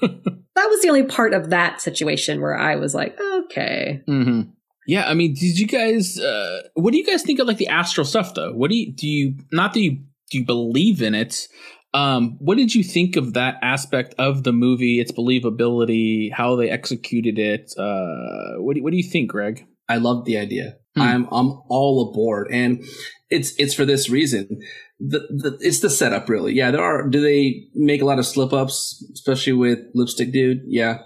[0.59, 4.03] that was the only part of that situation where I was like, okay.
[4.07, 4.43] hmm
[4.87, 6.19] Yeah, I mean, did you guys?
[6.19, 8.53] Uh, what do you guys think of like the astral stuff, though?
[8.53, 9.09] What do you do?
[9.09, 11.49] You not that you do you believe in it?
[11.95, 15.01] Um, what did you think of that aspect of the movie?
[15.01, 17.73] Its believability, how they executed it.
[17.79, 19.67] Uh, what do what do you think, Greg?
[19.89, 20.77] I love the idea.
[20.97, 21.03] Hmm.
[21.03, 22.85] I'm I'm all aboard, and
[23.31, 24.61] it's it's for this reason.
[25.01, 26.55] The, the it's the setup, really.
[26.55, 27.09] Yeah, there are.
[27.09, 30.63] Do they make a lot of slip ups, especially with lipstick dude?
[30.67, 30.99] Yeah,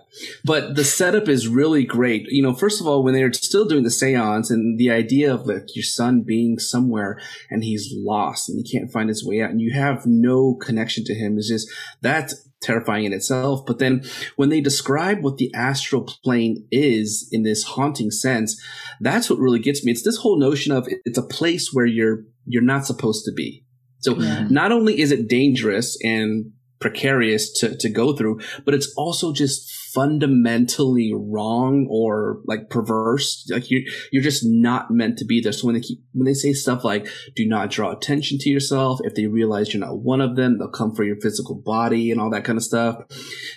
[0.44, 2.26] but the setup is really great.
[2.28, 5.46] You know, first of all, when they're still doing the seance, and the idea of
[5.46, 7.20] like your son being somewhere
[7.50, 11.04] and he's lost and he can't find his way out, and you have no connection
[11.04, 11.70] to him is just
[12.00, 13.66] that's terrifying in itself.
[13.66, 14.04] But then
[14.36, 18.58] when they describe what the astral plane is in this haunting sense,
[19.00, 19.92] that's what really gets me.
[19.92, 23.64] It's this whole notion of it's a place where you're you're not supposed to be.
[24.02, 24.46] So Yeah.
[24.50, 29.70] not only is it dangerous and precarious to, to go through, but it's also just
[29.94, 33.48] fundamentally wrong or like perverse.
[33.50, 35.52] Like you you're just not meant to be there.
[35.52, 37.06] So when they keep when they say stuff like
[37.36, 40.68] do not draw attention to yourself, if they realize you're not one of them, they'll
[40.68, 42.96] come for your physical body and all that kind of stuff.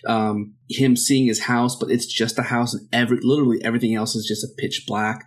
[0.05, 4.15] Um, him seeing his house, but it's just a house and every literally everything else
[4.15, 5.25] is just a pitch black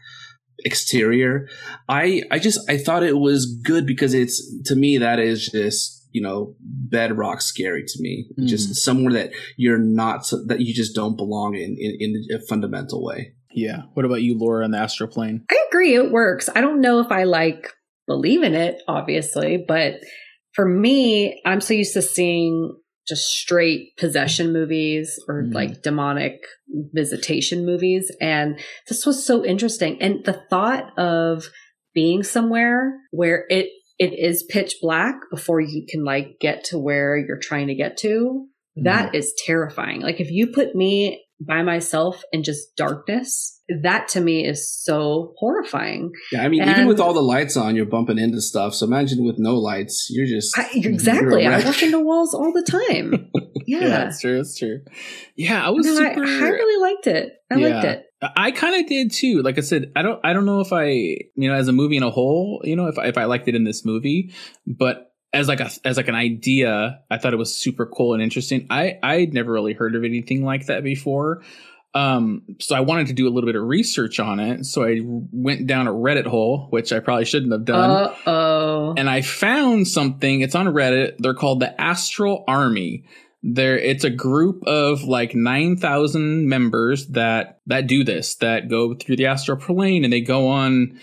[0.65, 1.49] exterior.
[1.89, 6.07] I I just I thought it was good because it's to me that is just
[6.13, 8.27] you know bedrock scary to me.
[8.39, 8.47] Mhm.
[8.47, 12.41] Just somewhere that you're not so- that you just don't belong in, in in a
[12.47, 13.33] fundamental way.
[13.51, 13.83] Yeah.
[13.95, 15.45] What about you, Laura, on the astral plane?
[15.51, 15.95] I agree.
[15.95, 16.49] It works.
[16.55, 17.73] I don't know if I like
[18.07, 19.95] believe in it, obviously, but
[20.55, 22.75] for me, I'm so used to seeing
[23.09, 25.55] just straight possession movies or Mhm.
[25.55, 26.41] like demonic
[26.93, 28.15] visitation movies.
[28.21, 28.59] And
[28.89, 30.01] this was so interesting.
[30.01, 31.47] And the thought of
[31.95, 37.17] being somewhere where it, it is pitch black before you can like get to where
[37.17, 38.47] you're trying to get to.
[38.77, 40.03] That is terrifying.
[40.03, 45.35] Like if you put me by myself in just darkness, that to me is so
[45.39, 46.11] horrifying.
[46.33, 48.75] Yeah, I mean, even with all the lights on, you're bumping into stuff.
[48.75, 51.45] So imagine with no lights, you're just I, exactly.
[51.45, 53.31] You're I walk into walls all the time.
[53.67, 53.89] Yeah.
[53.89, 54.39] that's true.
[54.39, 54.81] That's true.
[55.37, 56.25] Yeah, I was No, I, super.
[56.25, 57.35] I really liked it.
[57.51, 58.07] I liked it.
[58.23, 59.43] I kind of did too.
[59.43, 61.99] Like I said, I don't, I don't know if I, you know, as a movie
[61.99, 64.33] in a whole, you know, if I, if I liked it in this movie,
[64.67, 68.23] but as like a, as like an idea, I thought it was super cool and
[68.23, 68.67] interesting.
[68.71, 71.43] I, I'd never really heard of anything like that before.
[71.95, 74.65] Um, so I wanted to do a little bit of research on it.
[74.67, 77.91] So I went down a Reddit hole, which I probably shouldn't have done.
[77.91, 78.95] Uh oh.
[78.97, 80.41] and I found something.
[80.43, 81.17] It's on Reddit.
[81.19, 83.05] They're called the Astral Army.
[83.43, 88.35] There, it's a group of like nine thousand members that that do this.
[88.37, 90.99] That go through the astral plane and they go on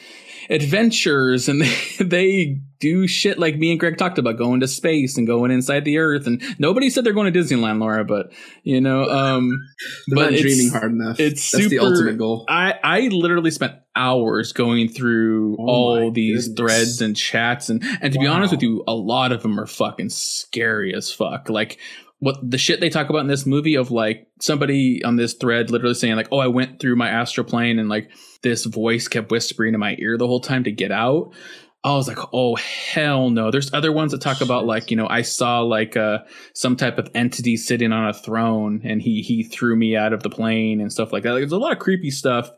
[0.50, 5.18] adventures and they, they do shit like me and Greg talked about going to space
[5.18, 8.32] and going inside the earth and nobody said they're going to Disneyland, Laura, but
[8.64, 9.52] you know, um
[10.14, 11.20] but dreaming hard enough.
[11.20, 12.46] it's That's the ultimate goal.
[12.50, 16.74] I I literally spent hours going through Oh all these goodness.
[16.76, 19.68] threads and chats and and to be honest with you, a lot of them are
[19.68, 21.50] fucking scary as fuck.
[21.50, 21.80] Like
[22.26, 25.69] what the shit they talk about in this movie of like somebody on this thread
[25.69, 28.10] literally saying like, "Oh, I went through my astral plane and like
[28.41, 31.35] this voice kept whispering in my ear the whole time to get out."
[31.84, 35.07] I was like, "Oh hell no!" There's other ones that talk about like you know
[35.07, 36.23] I saw like uh
[36.56, 40.23] some type of entity sitting on a throne and he he threw me out of
[40.23, 41.34] the plane and stuff like that.
[41.34, 42.49] Like, there's a lot of creepy stuff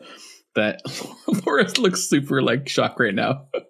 [0.55, 0.81] that
[1.45, 3.47] Laura looks super like shocked right now.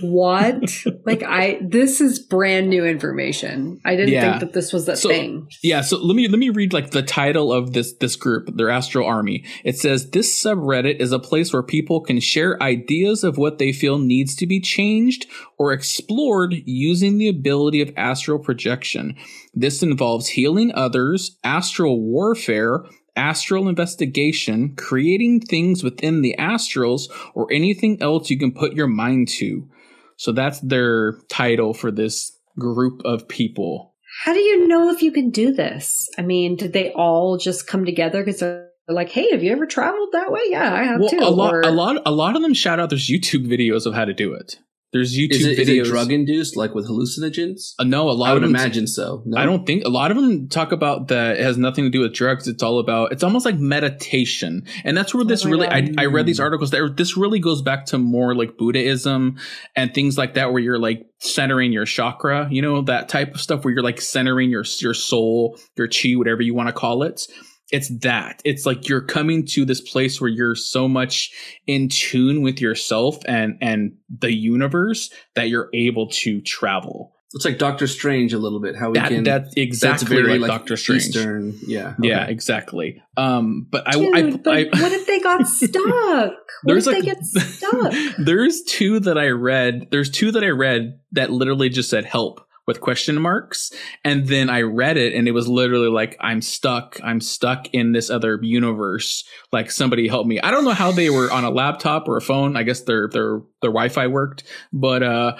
[0.00, 0.68] What?
[1.06, 3.80] like I this is brand new information.
[3.84, 4.38] I didn't Yeah.
[4.38, 5.46] think that this was a So- thing.
[5.62, 8.68] Yeah, so let me let me read like the title of this this group, their
[8.70, 9.44] Astral Army.
[9.64, 13.72] It says this subreddit is a place where people can share ideas of what they
[13.72, 15.26] feel needs to be changed
[15.58, 19.14] or explored using the ability of astral projection.
[19.54, 22.82] This involves healing others, astral warfare,
[23.16, 27.02] astral investigation, creating things within the astrals,
[27.34, 29.68] or anything else you can put your mind to.
[30.16, 33.94] So that's their title for this group of people.
[34.24, 36.08] How do you know if you can do this?
[36.16, 39.66] I mean, did they all just come together because they're like, "Hey, have you ever
[39.66, 41.18] traveled that way?" Yeah, I have well, too.
[41.20, 42.90] a lot, Or- a lot, a lot of them shout out.
[42.90, 44.58] There's YouTube videos of how to do it.
[44.94, 45.80] There's YouTube Is it, is videos.
[45.86, 47.74] it drug induced, like with hallucinogens?
[47.80, 48.54] Uh, no, a lot I would of them.
[48.54, 49.24] imagine so.
[49.26, 49.36] No?
[49.36, 51.36] I don't think a lot of them talk about that.
[51.36, 52.46] It has nothing to do with drugs.
[52.46, 53.10] It's all about.
[53.10, 55.66] It's almost like meditation, and that's where this my really.
[55.66, 59.36] I, I read these articles that this really goes back to more like Buddhism
[59.74, 62.46] and things like that, where you're like centering your chakra.
[62.48, 66.12] You know that type of stuff where you're like centering your your soul, your chi,
[66.12, 67.26] whatever you want to call it.
[67.70, 68.40] It's that.
[68.44, 71.32] It's like you're coming to this place where you're so much
[71.66, 77.12] in tune with yourself and and the universe that you're able to travel.
[77.36, 78.76] It's like Doctor Strange a little bit.
[78.76, 79.24] How we That, can.
[79.24, 81.06] that's exactly like, Doctor Strange.
[81.08, 81.58] Eastern.
[81.66, 81.94] Yeah.
[82.00, 83.02] Yeah, exactly.
[83.16, 85.74] Um, but I, Dude, I, but I, what if they got stuck?
[85.84, 87.92] What There's if like- they get stuck?
[88.18, 89.88] there's two that I read.
[89.90, 93.72] There's two that I read that literally just said help with question marks,
[94.04, 96.98] and then I read it, and it was literally like I'm stuck.
[97.02, 99.24] I'm stuck in this other universe.
[99.52, 100.40] Like somebody help me.
[100.40, 102.56] I don't know how they were on a laptop or a phone.
[102.56, 105.36] I guess their their their Wi-Fi worked, but uh,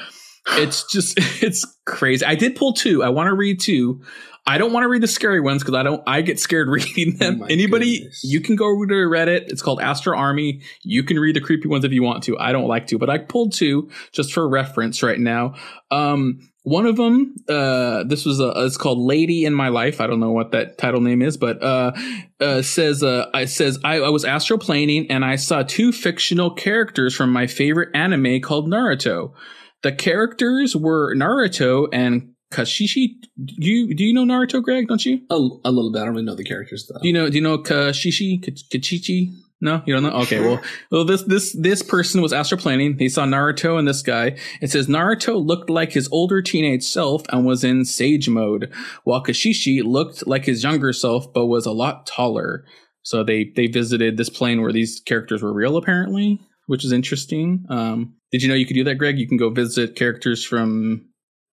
[0.53, 2.25] it's just it's crazy.
[2.25, 3.03] I did pull two.
[3.03, 4.03] I want to read two.
[4.47, 6.03] I don't want to read the scary ones because I don't.
[6.07, 7.39] I get scared reading them.
[7.39, 8.21] my Anybody, goodness.
[8.25, 9.45] you can go to Reddit.
[9.49, 10.61] It's called Astral Army.
[10.83, 12.39] You can read the creepy ones if you want to.
[12.39, 15.55] I don't like to, but I pulled two just for reference right now.
[15.91, 20.01] Um, one of them, uh, this was a, it's called Lady in My Life.
[20.01, 21.93] I don't know what that title name is, but uh,
[22.41, 27.15] uh, says uh, it says I, I was astroplaning and I saw two fictional characters
[27.15, 29.35] from my favorite anime called Naruto.
[29.83, 33.09] The characters were Naruto and Kashishi.
[33.45, 34.89] Do you do you know Naruto, Greg?
[34.89, 35.21] Don't you?
[35.29, 36.01] A, a little bit.
[36.01, 36.99] I don't really know the characters though.
[36.99, 37.29] Do you know?
[37.29, 38.43] Do you know Kashishi?
[38.43, 39.35] Kachichi?
[39.61, 40.11] No, you don't know.
[40.23, 40.61] Okay, well,
[40.91, 42.99] well, this this this person was astroplaning.
[43.01, 44.37] He saw Naruto and this guy.
[44.61, 48.73] It says Naruto looked like his older teenage self and was in sage mode,
[49.05, 52.65] while Kashishi looked like his younger self but was a lot taller.
[53.03, 57.65] So they they visited this plane where these characters were real, apparently, which is interesting.
[57.71, 59.19] Um, did you know you could do that, Greg?
[59.19, 61.07] You can go visit characters from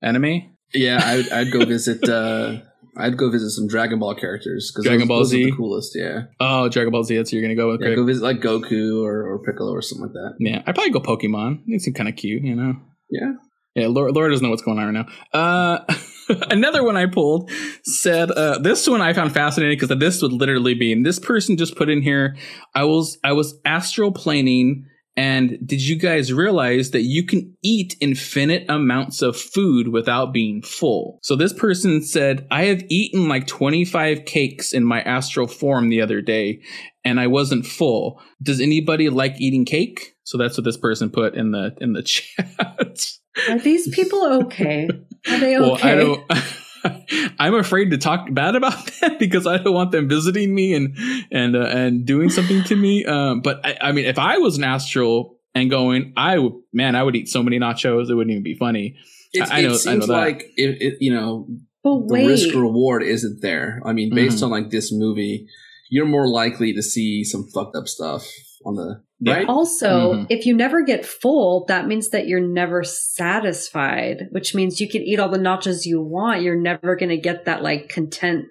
[0.01, 0.55] anime.
[0.73, 2.07] yeah, I'd, I'd go visit.
[2.07, 2.61] uh
[2.97, 5.45] I'd go visit some Dragon Ball characters because Dragon those, Ball those Z?
[5.45, 5.91] the coolest.
[5.95, 7.15] Yeah, Oh, Dragon Ball Z.
[7.17, 9.81] That's who you're gonna go with, yeah go visit like Goku or, or Piccolo or
[9.81, 10.35] something like that.
[10.39, 11.63] Yeah, I'd probably go Pokemon.
[11.67, 12.75] They seem kind of cute, you know.
[13.09, 13.31] Yeah,
[13.75, 15.39] Yeah, Laura, Laura doesn't know what's going on right now.
[15.39, 15.83] Uh,
[16.49, 17.49] another one I pulled
[17.83, 20.91] said uh, this one I found fascinating because this would literally be.
[20.93, 22.35] And this person just put in here.
[22.75, 24.85] I was I was astral planing,
[25.19, 30.61] and did you guys realize that you can eat infinite amounts of food without being
[30.61, 31.19] full?
[31.23, 36.01] So this person said, I have eaten like 25 cakes in my astral form the
[36.01, 36.61] other day,
[37.03, 38.21] and I wasn't full.
[38.41, 40.15] Does anybody like eating cake?
[40.23, 43.05] So that's what this person put in the in the chat.
[43.49, 44.87] Are these people okay?
[45.27, 45.59] Are they okay?
[45.59, 46.31] Well, I don't.
[47.39, 50.97] I'm afraid to talk bad about them because I don't want them visiting me and
[51.31, 53.05] and uh, and doing something to me.
[53.05, 56.95] Um, but I, I mean, if I was an astral and going, I would man,
[56.95, 58.97] I would eat so many nachos it wouldn't even be funny.
[59.33, 60.13] It's, I know- I know it seems that.
[60.13, 60.97] like it, it.
[61.01, 61.47] You know,
[61.83, 63.81] but the risk reward isn't there.
[63.85, 64.43] I mean, based Mhm.
[64.43, 65.47] on like this movie,
[65.89, 68.27] you're more likely to see some fucked up stuff
[68.65, 69.35] on the Yeah.
[69.35, 69.47] right.
[69.47, 70.27] Also, Mhm.
[70.29, 75.01] if you never get full, that means that you're never satisfied, which means you can
[75.01, 76.41] eat all the nachos you want.
[76.41, 78.45] You're never going to get that like content,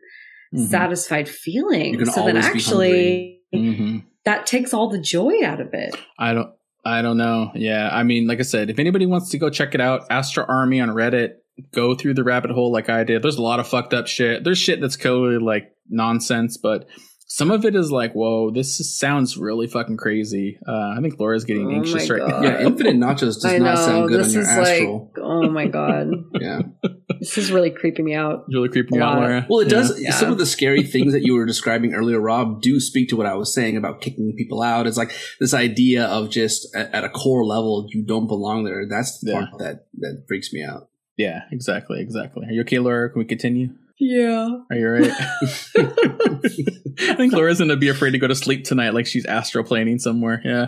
[0.55, 0.67] Mhm.
[0.67, 2.05] satisfied feeling.
[2.07, 4.05] So then always be actually Mhm.
[4.25, 5.95] that takes all the joy out of it.
[6.19, 6.51] I don't.
[6.85, 7.51] I don't know.
[7.55, 10.47] Yeah, I mean, like I said, if anybody wants to go check it out, Astral
[10.49, 11.33] Army on Reddit,
[11.75, 13.21] go through the rabbit hole like I did.
[13.23, 14.45] There's a lot of fucked up shit.
[14.45, 16.87] There's shit that's totally like nonsense, but
[17.31, 20.59] some of it is like, whoa, this sounds really fucking crazy.
[20.67, 22.41] Uh, I think Laura's getting Oh anxious right now.
[22.43, 25.13] Yeah, infinite nachos does I not know sound good this on your is astral.
[25.15, 26.09] like, oh my god,
[26.41, 26.61] yeah.
[27.21, 28.45] this is really creeping me out.
[28.47, 29.47] It's really creeping you out, Laura.
[29.49, 29.79] Well, it Yeah.
[29.79, 30.01] does.
[30.01, 30.11] Yeah.
[30.13, 33.27] Some of the scary things that you were describing earlier, Rob, do speak to what
[33.27, 34.87] I was saying about kicking people out.
[34.87, 38.87] It's like this idea of just at, at a core level, you don't belong there.
[38.89, 39.47] That's the Yeah.
[39.47, 40.89] part that that freaks me out.
[41.19, 42.47] Yeah, exactly, exactly.
[42.47, 43.11] Are you okay, Laura?
[43.11, 43.71] Can we continue?
[44.01, 44.49] Yeah.
[44.71, 45.11] Are you right?
[47.01, 50.41] I think Laura's gonna be afraid to go to sleep tonight, like she's astroplaning somewhere.
[50.45, 50.67] Yeah,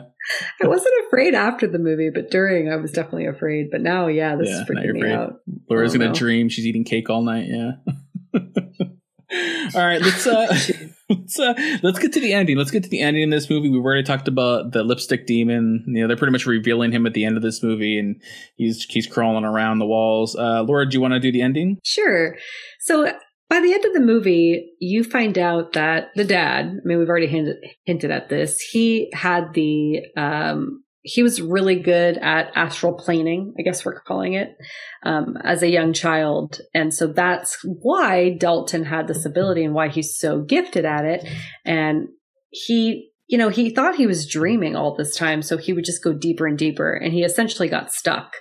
[0.62, 3.70] I wasn't afraid after the movie, but during I was definitely afraid.
[3.70, 5.40] But now, yeah, this Yeah, is freaking me out.
[5.68, 6.14] Laura's gonna no.
[6.14, 7.46] dream she's eating cake all night.
[7.48, 7.72] Yeah.
[9.74, 10.46] all right, let's uh,
[11.10, 12.56] let's uh, let's get to the ending.
[12.56, 13.68] Let's get to the ending in this movie.
[13.68, 15.84] We've already talked about the lipstick demon.
[15.86, 18.20] You know, they're pretty much revealing him at the end of this movie, and
[18.56, 20.34] he's he's crawling around the walls.
[20.36, 21.78] Uh, Laura, do you want to do the ending?
[21.84, 22.36] Sure.
[22.80, 23.12] So
[23.50, 27.08] by the end of the movie, you find out that the dad, I mean, we've
[27.08, 32.92] already hinted, hinted at this, he had the, um, he was really good at astral
[32.92, 34.56] planing, I guess we're calling it,
[35.02, 36.60] um, as a young child.
[36.74, 41.26] And so that's why Dalton had this ability and why he's so gifted at it.
[41.64, 42.08] And
[42.50, 45.40] he, you know, he thought he was dreaming all this time.
[45.40, 48.34] So he would just go deeper and deeper and he essentially got stuck.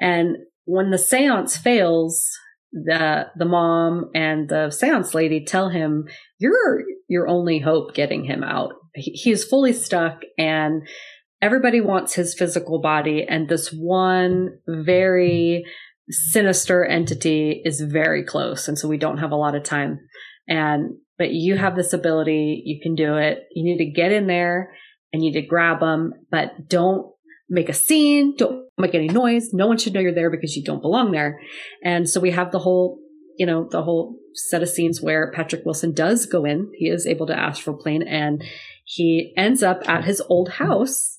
[0.00, 2.26] And when the seance fails,
[2.72, 6.04] the the mom and the seance lady tell him
[6.38, 10.86] you're your only hope getting him out he, he is fully stuck and
[11.42, 15.64] everybody wants his physical body and this one very
[16.08, 20.00] sinister entity is very close and so we don't have a lot of time.
[20.48, 23.44] And but you have this ability you can do it.
[23.54, 24.72] You need to get in there
[25.12, 27.12] and you need to grab them but don't
[27.48, 29.52] make a scene don't make any noise.
[29.52, 31.40] No one should know you're there because you don't belong there.
[31.84, 32.98] And so we have the whole,
[33.40, 36.70] you know, the whole set of scenes where Patrick Wilson does go in.
[36.76, 38.44] He is able to astral plane and
[38.84, 41.16] he ends up at his old house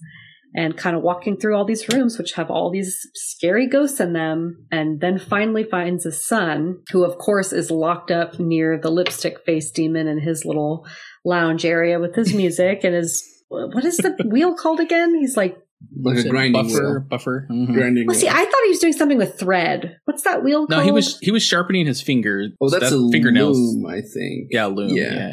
[0.54, 4.14] and kind of walking through all these rooms, which have all these scary ghosts in
[4.14, 4.68] them.
[4.72, 9.44] And then finally finds his son, who of course is locked up near the lipstick
[9.44, 10.86] face demon in his little
[11.26, 15.16] lounge area with his music and his, what is the wheel called again?
[15.16, 15.58] He's like,
[16.04, 17.00] Like a grinding buffer, wheel.
[17.08, 17.48] buffer.
[17.52, 17.74] Mhm.
[17.74, 18.28] Grinding well, see.
[18.28, 19.98] I thought he was doing something with thread.
[20.06, 20.86] What's that wheel No, called?
[20.86, 22.48] he was he was sharpening his finger.
[22.62, 23.58] Oh, that's that- a fingernails.
[23.58, 24.48] loom, I think.
[24.52, 24.90] Yeah, loom.
[24.90, 25.04] Yeah.
[25.04, 25.28] Yeah, yeah,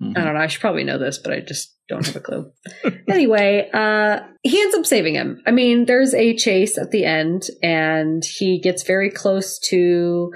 [0.00, 0.06] yeah.
[0.08, 0.18] Mhm.
[0.18, 0.40] I don't know.
[0.40, 2.50] I should probably know this, but I just don't have a clue.
[3.08, 5.40] anyway, uh, he ends up saving him.
[5.46, 10.32] I mean, there's a chase at the end, and he gets very close to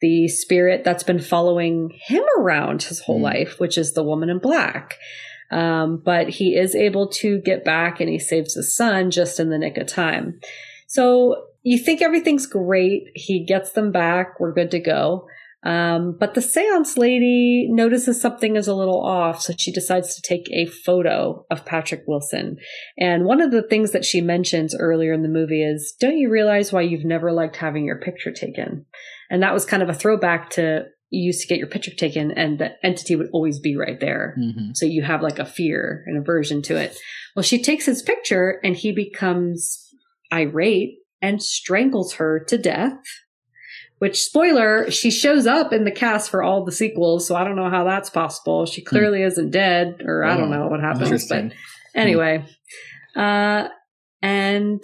[0.00, 3.24] the spirit that's been following him around his whole Hmm.
[3.24, 4.94] life, which is the woman in black.
[5.50, 9.50] Um, but he is able to get back and he saves his son just in
[9.50, 10.40] the nick of time.
[10.86, 13.04] So you think everything's great.
[13.14, 14.38] He gets them back.
[14.38, 15.26] We're good to go.
[15.62, 20.22] Um, but the seance lady notices something is a little off, so she decides to
[20.22, 22.56] take a photo of Patrick Wilson.
[22.96, 26.30] And one of the things that she mentions earlier in the movie is, Don't you
[26.30, 28.86] realize why you've never liked having your picture taken?
[29.30, 32.30] And that was kind of a throwback to you used to get your picture taken,
[32.30, 34.36] and the entity would always be right there.
[34.38, 34.76] Mhm.
[34.76, 36.96] So you have like a fear and aversion to it.
[37.34, 39.86] Well, she takes his picture and he becomes
[40.32, 43.00] irate and strangles her to death.
[43.98, 47.56] Which spoiler, she shows up in the cast for all the sequels, so I don't
[47.56, 48.64] know how that's possible.
[48.64, 51.02] She clearly isn't dead, or I don't know what happens.
[51.28, 51.52] But Interesting.
[51.94, 52.46] anyway,
[53.14, 53.68] uh,
[54.22, 54.82] and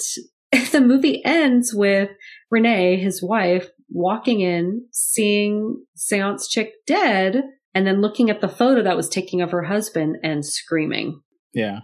[0.73, 2.11] the movie ends with
[2.51, 7.43] Renee, his wife, walking in, seeing Seance Chick dead,
[7.75, 11.21] and then looking at the photo that was taken of her husband and screaming.
[11.53, 11.81] Yeah.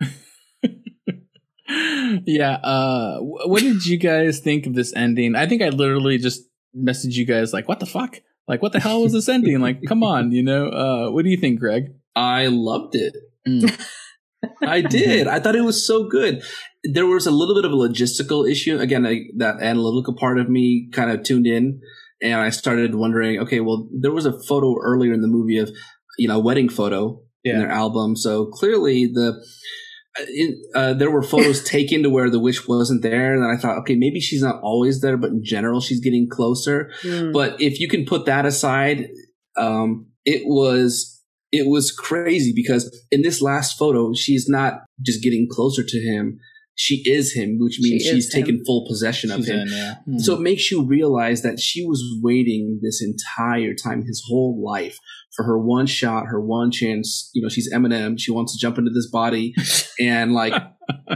[2.26, 2.54] yeah.
[2.56, 5.34] Uh, what did you guys think of this ending?
[5.34, 6.42] I think I literally just
[6.76, 8.20] messaged you guys like, "What the fuck?
[8.48, 9.60] Like, what the hell was this ending?
[9.60, 10.66] Like, come on, you know?
[10.68, 13.14] Uh, what do you think, Greg?" I loved it.
[13.48, 13.80] Mm.
[14.62, 15.28] I did.
[15.28, 16.42] I thought it was so good.
[16.84, 18.78] There was a little bit of a logistical issue.
[18.78, 21.80] Again, I, that analytical part of me kind of tuned in
[22.22, 25.70] and I started wondering, okay, well, there was a photo earlier in the movie of,
[26.18, 28.14] you know, a wedding photo in their album.
[28.14, 29.44] So clearly the,
[30.74, 33.34] uh, there were photos taken to where the witch wasn't there.
[33.34, 36.92] And I thought, okay, maybe she's not always there, but in general, she's getting closer.
[37.02, 37.32] Hmm.
[37.32, 39.08] But if you can put that aside,
[39.56, 45.48] um, it was it was crazy because in this last photo, she's not just getting
[45.50, 46.38] closer to him.
[46.82, 48.42] She is him, which means is she's him.
[48.42, 49.60] taken full possession of She's him.
[49.60, 49.94] in, yeah.
[50.04, 50.18] Hmm.
[50.18, 54.98] So it makes you realize that she was waiting this entire time, his whole life,
[55.36, 57.30] for her one shot, her one chance.
[57.34, 58.18] You know, she's Eminem.
[58.18, 59.54] She wants to jump into this body
[60.00, 60.54] and like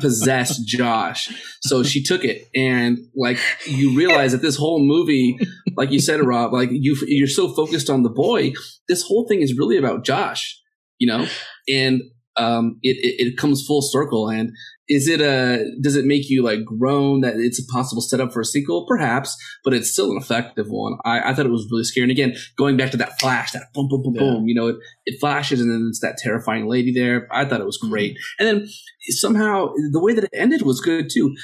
[0.01, 1.33] possess Josh.
[1.63, 5.37] So she took it, and like you realize that this whole movie,
[5.77, 8.53] like you said, Rob, like you you're so focused on the boy.
[8.89, 10.63] This whole thing is really about Josh.
[11.01, 11.27] You know,
[11.69, 12.03] and
[12.37, 14.51] um, it, it it comes full circle and
[14.89, 18.41] is it a does it make you like groan that it's a possible setup for
[18.41, 18.87] a sequel?
[18.87, 20.97] Perhaps but it's still an effective one.
[21.05, 22.05] I, I thought it was really scary.
[22.05, 24.21] And again going back to that flash that boom boom boom Yeah.
[24.23, 24.77] boom you know it,
[25.07, 27.27] it flashes and then it's that terrifying lady there.
[27.33, 28.17] I thought it was great.
[28.39, 28.69] And then
[29.09, 31.35] somehow the way that it ended was good too.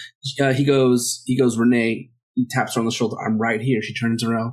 [0.41, 3.83] Uh, he goes he goes renee he taps her on the shoulder i'm right here.
[3.83, 4.53] She turns around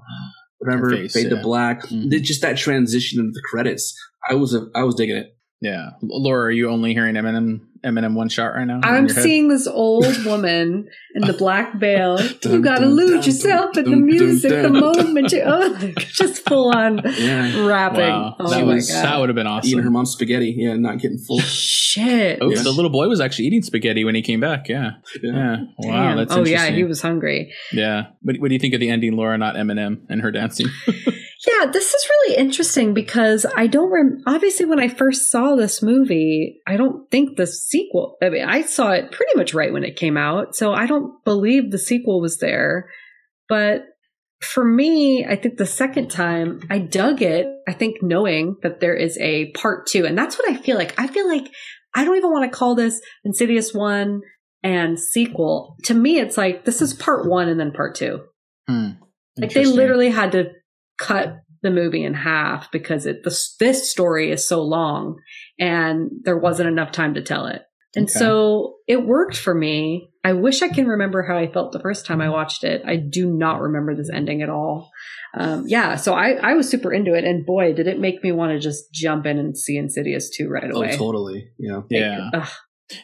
[0.57, 1.41] whatever face, fade to yeah.
[1.41, 1.84] black.
[1.84, 2.10] Mhm.
[2.24, 3.95] Just that transition into the credits
[4.30, 5.36] i was a, i was digging it.
[5.61, 8.81] Yeah, Laura, are you only hearing Eminem Eminem one shot right now?
[8.84, 12.19] I'm seeing this old woman in the black veil.
[12.22, 15.77] you gotta dun, lose dun, yourself dun, in the music dun, the moment you oh,
[15.97, 17.99] just full on yeah rapping.
[18.01, 19.06] Wow, Oh that my was god.
[19.06, 19.68] that would have been awesome.
[19.68, 19.93] eating her awesome.
[19.93, 21.39] mom's spaghetti yeah not getting full
[21.91, 22.40] Shit.
[22.41, 22.61] Oh, Yeah.
[22.64, 24.70] the little boy was actually eating spaghetti when he came back.
[24.70, 24.91] Yeah,
[25.22, 25.57] yeah.
[25.80, 27.53] Wow, that's oh yeah, he was hungry.
[27.72, 28.07] Yeah.
[28.22, 29.38] What, what do you think of the ending, Laura?
[29.38, 30.68] Not Eminem and her dancing.
[31.48, 35.82] Yeah, this is really interesting because I don't rem- obviously when I first saw this
[35.82, 38.18] movie, I don't think the sequel.
[38.22, 41.24] I mean, I saw it pretty much right when it came out, so I don't
[41.24, 42.90] believe the sequel was there.
[43.48, 43.84] But
[44.41, 48.95] for me, I think the second time I dug it, I think knowing that there
[48.95, 50.94] is a part two, and that's what I feel like.
[50.99, 51.49] I feel like
[51.95, 54.22] I don't even want to call this Insidious one
[54.64, 55.78] and sequel.
[55.86, 58.22] To me, it's like this is part one and then part two.
[58.68, 58.90] Hmm.
[59.38, 60.52] Like they literally had to
[60.98, 65.20] cut the movie in half because it this, this story is so long
[65.60, 67.61] and there wasn't enough time to tell it.
[67.95, 68.20] And Okay.
[68.20, 70.10] so it worked for me.
[70.24, 72.82] I wish I can remember how I felt the first time I watched it.
[72.86, 74.91] I do not remember this ending at all.
[75.36, 78.32] Um, yeah, so I, I was super into it, and boy, did it make me
[78.32, 80.90] want to just jump in and see Insidious 2 right away.
[80.94, 82.30] oh totally yeah Yeah.
[82.34, 82.49] Ugh.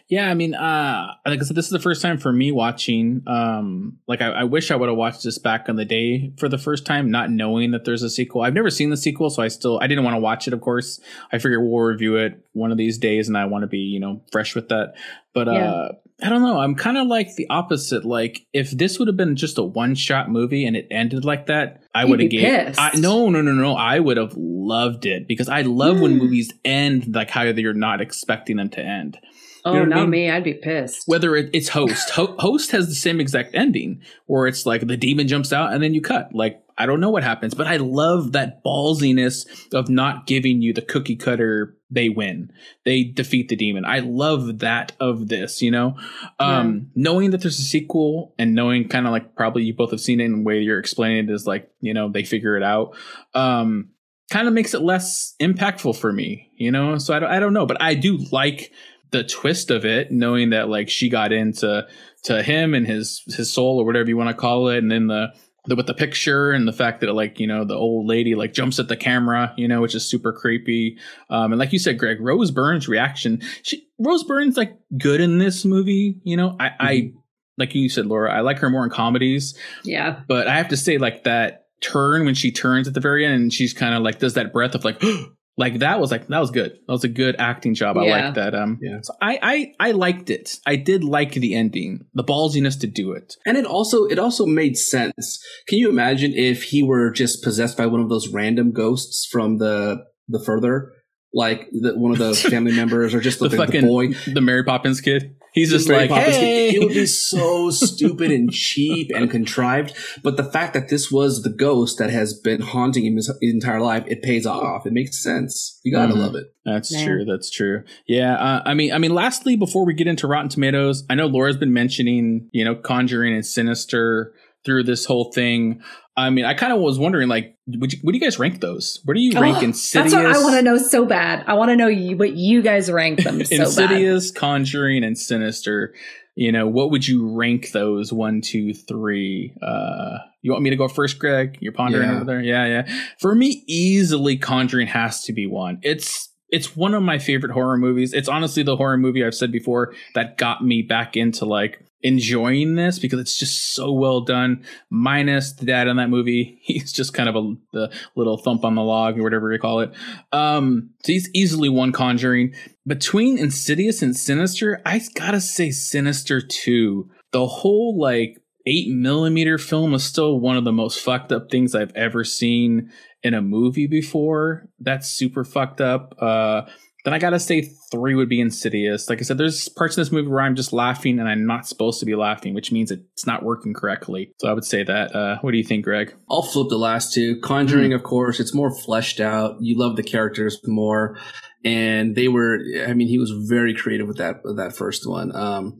[0.08, 3.22] Yeah, I mean, uh, like I said, this is the first time for me watching.
[3.28, 6.50] Um, like I, I wish I would have watched this back in the day for
[6.50, 8.42] the first time, not knowing that there's a sequel.
[8.42, 10.54] I've never seen the sequel, so I still I didn't want to watch it.
[10.54, 11.00] Of course,
[11.32, 14.00] I figure we'll review it one of these days, and I want to be you
[14.00, 14.94] know fresh with that.
[15.36, 15.70] But Yeah.
[15.70, 15.92] uh,
[16.24, 16.60] I don't know.
[16.62, 18.06] I'm kind of like the opposite.
[18.06, 21.48] Like if this would have been just a one shot movie and it ended like
[21.48, 22.42] that, I You'd have gave.
[22.68, 22.80] pissed.
[22.80, 23.76] I, no, no, no, no.
[23.76, 26.20] I would have loved it because I love when Mm.
[26.20, 29.20] movies end like how you're not expecting them to end
[29.66, 30.10] Oh, know what I not mean?
[30.12, 30.30] me.
[30.30, 31.04] I'd be pissed.
[31.08, 34.96] whether it, it's host Ho- host has the same exact ending where it's like the
[34.96, 37.78] demon jumps out and then you cut like i don't know what happens but i
[37.78, 42.52] love that ballsiness of not giving you the cookie cutter they win.
[42.84, 43.86] They defeat the demon.
[43.86, 45.98] I love that of this you know?
[46.40, 50.02] Um knowing that there's a sequel and knowing kind of like probably you both have
[50.02, 52.64] seen it and the way you're explaining it is like you know they figure it
[52.64, 52.96] out
[53.34, 53.90] um
[54.32, 56.98] kind of makes it less impactful for me you know?
[56.98, 58.72] So i don't, I don't know but i do like
[59.12, 61.88] the twist of it knowing that like she got into
[62.24, 65.08] to him and his his soul or whatever you want to call it and then
[65.08, 65.28] the,
[65.68, 68.54] the with the picture and the fact that like you know the old lady like
[68.54, 70.98] jumps at the camera you know which is super creepy.
[71.30, 75.38] Um and like you said greg rose byrne's reaction she rose byrne's like good in
[75.38, 76.56] this movie you know?
[76.60, 77.14] I i
[77.58, 79.58] like you said laura i like her more in comedies.
[79.84, 80.22] Yeah.
[80.28, 83.36] but I have to say, like that turn when she turns at the very end,
[83.36, 85.02] and she's kind of like does that breath of like,
[85.58, 86.72] like that was like that was good.
[86.86, 87.98] That was a good acting job.
[87.98, 88.26] I Yeah.
[88.26, 88.54] like that.
[88.56, 89.00] Um, Yeah.
[89.02, 89.40] so I
[89.80, 90.58] I I liked it.
[90.66, 93.36] I did like the ending, the ballsiness to do it.
[93.46, 97.78] and it also it also made sense can you imagine if he were just possessed
[97.78, 100.92] by one of those random ghosts from the the further
[101.34, 104.42] like the, one of the family members or just The the, the, fucking boy the
[104.42, 105.36] Mary Poppins kid.
[105.56, 106.70] He's just Mary like, Poppins, hey.
[106.76, 109.94] it would be so stupid and cheap and contrived.
[110.22, 113.54] But the fact that this was the ghost that has been haunting him his, his
[113.54, 114.86] entire life, it pays off.
[114.86, 115.80] It makes sense.
[115.84, 116.18] You gotta Mhm.
[116.18, 116.54] love it.
[116.66, 117.06] That's Yeah.
[117.06, 117.26] true.
[117.26, 117.84] That's true.
[118.06, 118.36] Yeah.
[118.36, 121.58] Uh, I mean, I mean, lastly, before we get into Rotten Tomatoes, I know Laura's
[121.58, 124.34] been mentioning, you know, Conjuring and Sinister
[124.66, 125.80] through this whole thing.
[126.18, 129.02] I mean, I kind of was wondering, like, would you, would you guys rank those?
[129.04, 130.14] Where do you rank Oh, Insidious?
[130.14, 131.44] That's what I want to know so bad.
[131.48, 133.62] I want to know you, what you guys rank them so bad.
[133.66, 135.94] Insidious, Conjuring, and Sinister.
[136.36, 139.54] You know, what would you rank those one, two, three?
[139.62, 141.58] Uh, you want me to go first, Greg?
[141.62, 142.16] You're pondering Yeah.
[142.16, 142.42] over there.
[142.42, 142.96] Yeah, yeah.
[143.20, 145.80] For me, easily Conjuring has to be one.
[145.82, 148.14] It's it's one of my favorite horror movies.
[148.14, 152.76] It's honestly the horror movie I've said before that got me back into like enjoying
[152.76, 154.64] this because it's just so well done.
[154.92, 158.76] Minus the dad in that movie, he's just kind of a the little thump on
[158.76, 159.92] the log or whatever you call it.
[160.32, 162.54] Um, so he's easily one Conjuring.
[162.86, 167.10] Between Insidious and Sinister, I gotta say Sinister too.
[167.32, 171.74] The whole like eight millimeter film is still one of the most fucked up things
[171.74, 172.92] I've ever seen
[173.24, 174.70] in a movie before.
[174.80, 176.16] That's super fucked up.
[176.20, 176.64] Uh,
[177.06, 177.62] then I gotta say
[177.92, 179.10] three would be Insidious.
[179.10, 181.68] Like I said, there's parts in this movie where I'm just laughing and I'm not
[181.68, 184.34] supposed to be laughing, which means it's not working correctly.
[184.40, 185.16] So I would say that.
[185.16, 186.14] Uh, what do you think, Greg?
[186.30, 187.40] I'll flip the last two.
[187.42, 187.96] Conjuring, mm.
[187.96, 189.58] of course, it's more fleshed out.
[189.62, 191.18] You love the characters more,
[191.64, 192.60] and they were.
[192.88, 195.34] I mean, he was very creative with that with that first one.
[195.36, 195.80] Um,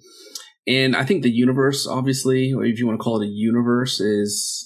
[0.68, 4.00] and I think the universe, obviously, or if you want to call it a universe,
[4.00, 4.65] is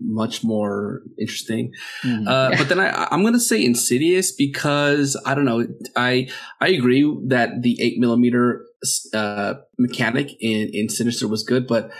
[0.00, 1.72] much more interesting.
[2.02, 2.28] Mm-hmm.
[2.28, 5.66] Uh, but then I, I'm going to say Insidious because I don't know.
[5.96, 6.28] I
[6.60, 8.66] I agree that the eight millimeter
[9.12, 11.90] uh, mechanic in in Sinister was good, but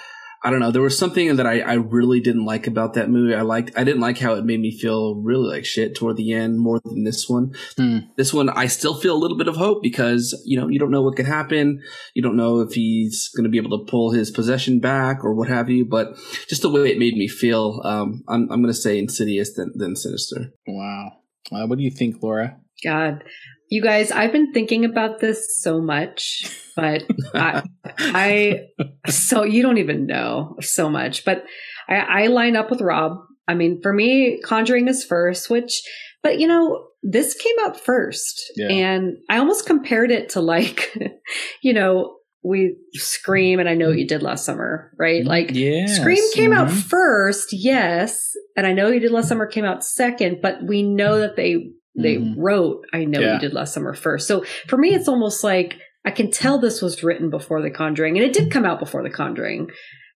[0.45, 0.71] I don't know.
[0.71, 3.35] There was something that I, I really didn't like about that movie.
[3.35, 6.35] I liked, I didn't like how it made me feel really like shit toward the
[6.35, 7.55] end more than this one.
[7.79, 8.01] Hmm.
[8.19, 10.91] This one, I still feel a little bit of hope because, you know, you don't
[10.91, 11.81] know what could happen.
[12.13, 15.33] You don't know if he's going to be able to pull his possession back or
[15.33, 16.15] what have you, but
[16.47, 19.73] just the way it made me feel, um, I'm, I'm going to say insidious than,
[19.75, 20.53] than sinister.
[20.67, 21.13] Wow.
[21.51, 22.59] Uh, what do you think, Laura?
[22.85, 23.25] God,
[23.71, 26.45] you guys, I've been thinking about this so much,
[26.77, 27.05] but
[27.35, 27.63] I,
[27.99, 28.61] I,
[29.09, 31.45] so you don't even know so much, but
[31.89, 33.19] I, I line up with Rob.
[33.47, 35.83] I mean, for me, Conjuring is first, which,
[36.23, 38.69] but you know, this came out first, yeah.
[38.69, 40.97] and I almost compared it to like,
[41.63, 45.25] you know, we Scream, and I know What you did last summer, right?
[45.25, 45.97] Like, yes.
[45.97, 46.61] Scream came mm-hmm.
[46.61, 50.83] out first, yes, and I know you did last summer came out second, but we
[50.83, 52.41] know that they they mm-hmm.
[52.41, 53.35] wrote I Know yeah.
[53.35, 54.27] You Did Last Summer first.
[54.27, 58.17] So for me, it's almost like I can tell this was written before The Conjuring,
[58.17, 59.71] and it did come out before The Conjuring,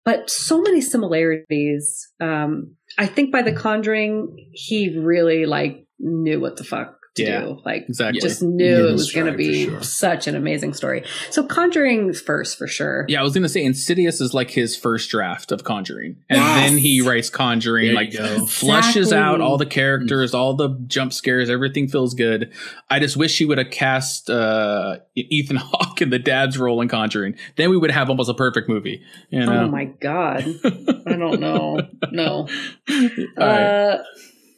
[0.05, 2.09] but so many similarities.
[2.21, 7.41] Um, I think by The Conjuring, he really like knew what the fuck to yeah,
[7.41, 7.61] do.
[7.65, 8.21] Like, exactly.
[8.21, 9.83] just knew it was going to be sure.
[9.83, 11.05] such an amazing story.
[11.31, 13.05] So, Conjuring first for sure.
[13.09, 16.39] Yeah, I was going to say Insidious is like his first draft of Conjuring, and
[16.39, 16.71] yes!
[16.71, 19.17] then he writes Conjuring, there like fleshes exactly.
[19.17, 22.53] out all the characters, all the jump scares, everything feels good.
[22.91, 26.89] I just wish he would have cast uh, Ethan Hawke in the dad's role in
[26.89, 27.37] Conjuring.
[27.57, 29.03] Then we would have almost a perfect movie.
[29.31, 29.65] You know?
[29.65, 31.81] Oh my god, I don't know.
[32.11, 32.49] No.
[32.89, 34.01] Uh, right.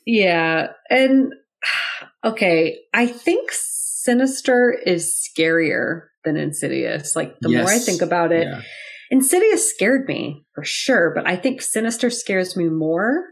[0.07, 1.35] Yeah, and
[2.25, 7.15] okay, I think Sinister is scarier than Insidious.
[7.17, 7.63] Like the yes.
[7.63, 8.63] more I think about it, yeah.
[9.11, 13.25] Insidious scared me for sure, but I think Sinister scares me more.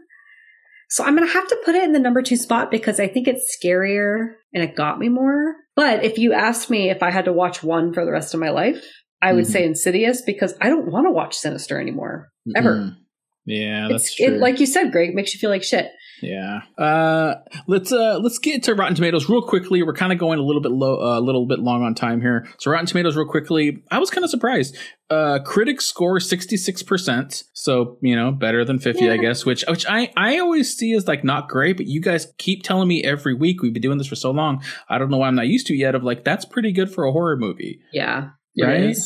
[0.89, 3.07] So I'm going to have to put it in the number two spot because I
[3.07, 5.55] think it's scarier and it got me more.
[5.75, 8.39] But if you asked me if I had to watch one for the rest of
[8.39, 8.83] my life,
[9.21, 9.51] I would mm-hmm.
[9.51, 12.75] say Insidious because I don't want to watch Sinister anymore, ever.
[12.75, 12.99] Mm-hmm.
[13.45, 14.25] Yeah, that's it's, true.
[14.27, 15.89] It, like you said, Greg, makes you feel like shit.
[16.21, 16.61] Yeah.
[16.77, 17.35] Uh,
[17.67, 19.83] let's uh, let's get to Rotten Tomatoes real quickly.
[19.83, 21.95] We're kind of going a little bit low, uh, a uh, little bit long on
[21.95, 22.47] time here.
[22.59, 23.83] So Rotten Tomatoes, real quickly.
[23.91, 24.77] I was kind of surprised.
[25.09, 29.13] Uh, critics score sixty six percent, so you know better than fifty, yeah.
[29.13, 29.45] I guess.
[29.45, 32.87] Which which I I always see as like not great, but you guys keep telling
[32.87, 33.61] me every week.
[33.61, 34.63] We've been doing this for so long.
[34.89, 35.95] I don't know why I'm not used to yet.
[35.95, 37.79] Of like that's pretty good for a horror movie.
[37.93, 38.31] Yeah
[38.65, 38.97] right?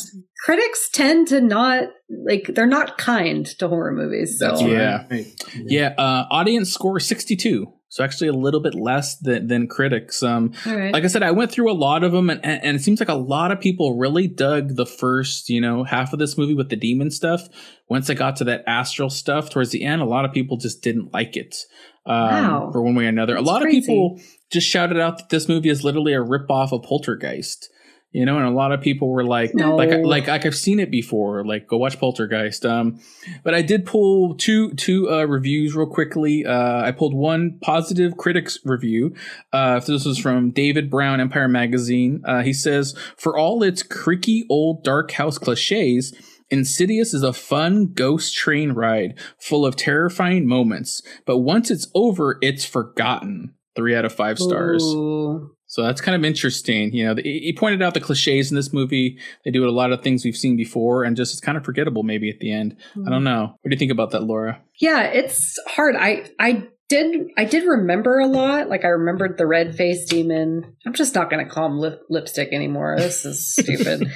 [0.44, 1.88] Critics tend to not
[2.26, 4.38] like they're not kind to horror movies.
[4.38, 4.48] So.
[4.48, 5.26] That's yeah, right.
[5.54, 5.94] yeah.
[5.98, 7.72] Uh, audience score sixty two.
[7.92, 10.22] So actually a little bit less than, than critics.
[10.22, 10.94] Um, right.
[10.94, 13.10] like I said, I went through a lot of them, and, and it seems like
[13.10, 16.70] a lot of people really dug the first, you know, half of this movie with
[16.70, 17.50] the demon stuff.
[17.90, 20.82] Once I got to that astral stuff towards the end, a lot of people just
[20.82, 21.54] didn't like it.
[22.06, 22.70] Um, wow.
[22.72, 23.34] for one way or another.
[23.34, 23.78] That's a lot crazy.
[23.78, 24.20] of people
[24.50, 27.68] just shouted out that this movie is literally a rip off of Poltergeist
[28.12, 29.74] you know and a lot of people were like no.
[29.74, 33.00] like like like i've seen it before like go watch poltergeist um
[33.42, 38.16] but i did pull two two uh reviews real quickly uh i pulled one positive
[38.16, 39.14] critics review
[39.52, 44.44] uh this was from david brown empire magazine uh he says for all its creaky
[44.48, 46.12] old dark house cliches
[46.50, 52.36] Insidious is a fun ghost train ride full of terrifying moments, but once it's over,
[52.42, 53.54] it's forgotten.
[53.74, 54.84] Three out of five stars.
[54.84, 55.56] Ooh.
[55.72, 56.92] So that's kind of interesting.
[56.92, 59.18] You know, he pointed out the cliches in this movie.
[59.42, 62.02] They do a lot of things we've seen before, and just it's kind of forgettable
[62.02, 62.76] maybe at the end.
[62.90, 63.08] Mm-hmm.
[63.08, 63.56] I don't know.
[63.58, 64.60] What do you think about that, Laura?
[64.78, 65.96] Yeah, it's hard.
[65.96, 68.68] I I did I did remember a lot.
[68.68, 70.76] Like I remembered the red face demon.
[70.86, 72.96] I'm just not going to call him lip, lipstick anymore.
[72.98, 74.12] This is stupid.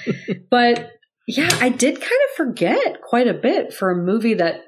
[0.51, 0.91] but
[1.27, 4.61] yeah, I did kind of forget quite a bit for a movie that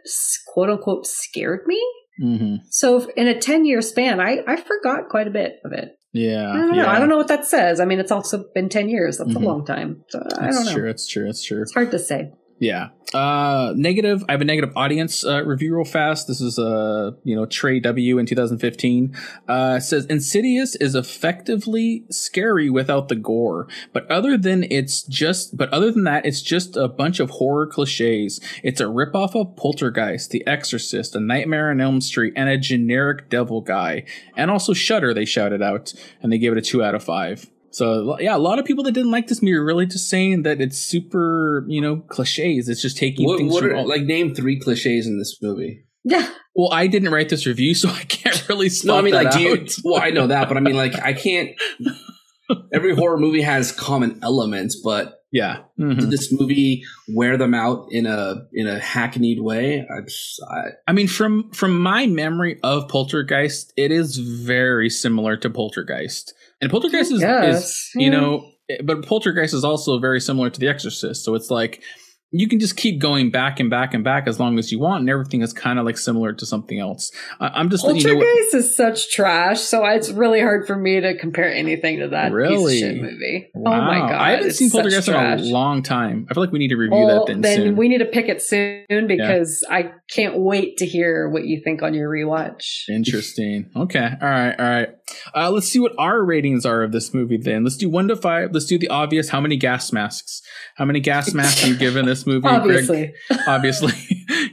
[0.55, 1.87] quote unquote scared me.
[2.23, 2.55] Mm-hmm.
[2.71, 5.98] So in a 10 year span, I, I forgot quite a bit of it.
[6.19, 6.51] Yeah.
[6.51, 6.83] I don't yeah.
[6.83, 6.89] know.
[6.89, 7.81] I don't know what that says.
[7.81, 9.19] I mean, it's also been 10 years.
[9.19, 9.43] That's mm-hmm.
[9.43, 10.05] a long time.
[10.09, 10.73] So I don't know.
[10.73, 10.91] True.
[10.91, 11.29] It's true.
[11.29, 11.63] It's true.
[11.63, 12.33] It's hard to say.
[12.59, 12.89] Yeah.
[13.15, 14.23] Uh, negative.
[14.29, 16.27] I have a negative audience uh, review real fast.
[16.27, 19.17] This is uh, you know Trey W in 2015.
[19.49, 25.73] Uh, says Insidious is effectively scary without the gore, but other than it's just, but
[25.73, 28.41] other than that, it's just a bunch of horror cliches.
[28.63, 33.31] It's a ripoff of Poltergeist, The Exorcist, A Nightmare on Elm Street, and a generic
[33.31, 34.05] devil guy,
[34.37, 35.15] and also Shutter.
[35.15, 37.49] They shouted out, and they gave it a two out of five.
[37.71, 40.43] So yeah, a lot of people that didn't like this movie are really just saying
[40.45, 42.69] that it's super, you know, cliches.
[42.69, 45.37] It's just taking What, things what from are, all- like name three cliches in this
[45.43, 45.85] movie?
[46.05, 46.29] Yeah.
[46.55, 49.25] Well, I didn't write this review, so I can't really spot No, I mean that
[49.25, 51.51] like do you, well, I know that, but I mean like I can't.
[52.73, 55.59] Every horror movie has common elements, but yeah.
[55.79, 56.01] Mhm.
[56.01, 56.83] did this movie
[57.15, 59.81] wear them out in a in a hackneyed way?
[59.89, 65.37] I, just- I I mean, from from my memory of Poltergeist, it is very similar
[65.39, 68.51] to Poltergeist, and Poltergeist is, is you know,
[68.85, 71.25] but Poltergeist is also very similar to The Exorcist.
[71.25, 71.83] So it's like
[72.31, 75.01] you can just keep going back and back and back as long as you want,
[75.01, 77.11] and everything is kind of like similar to something else.
[77.41, 78.17] I, I'm just letting you know.
[78.19, 82.33] What, is such trash, so it's really hard for me to compare anything to that
[82.33, 82.75] Really?
[82.75, 83.49] piece of shit movie.
[83.55, 86.27] wow, Oh my god, I haven't seen Poltergeist in a long time.
[86.31, 87.77] I feel like we need to review Well, that then, then soon.
[87.77, 91.83] we need to pick it soon because I can't wait to hear what you think
[91.83, 92.89] on your rewatch.
[92.89, 93.71] Interesting.
[93.77, 94.09] Okay.
[94.21, 94.55] All right.
[94.59, 94.89] All right.
[95.35, 97.65] Uh, let's see what our ratings are of this movie then.
[97.65, 98.51] Let's do one to five.
[98.53, 99.31] Let's do the obvious.
[99.31, 100.43] How many gas masks?
[100.77, 102.41] How many gas masks are you giving this movie?
[102.43, 102.55] Greg?
[102.61, 103.13] Obviously,
[103.47, 103.93] Obviously.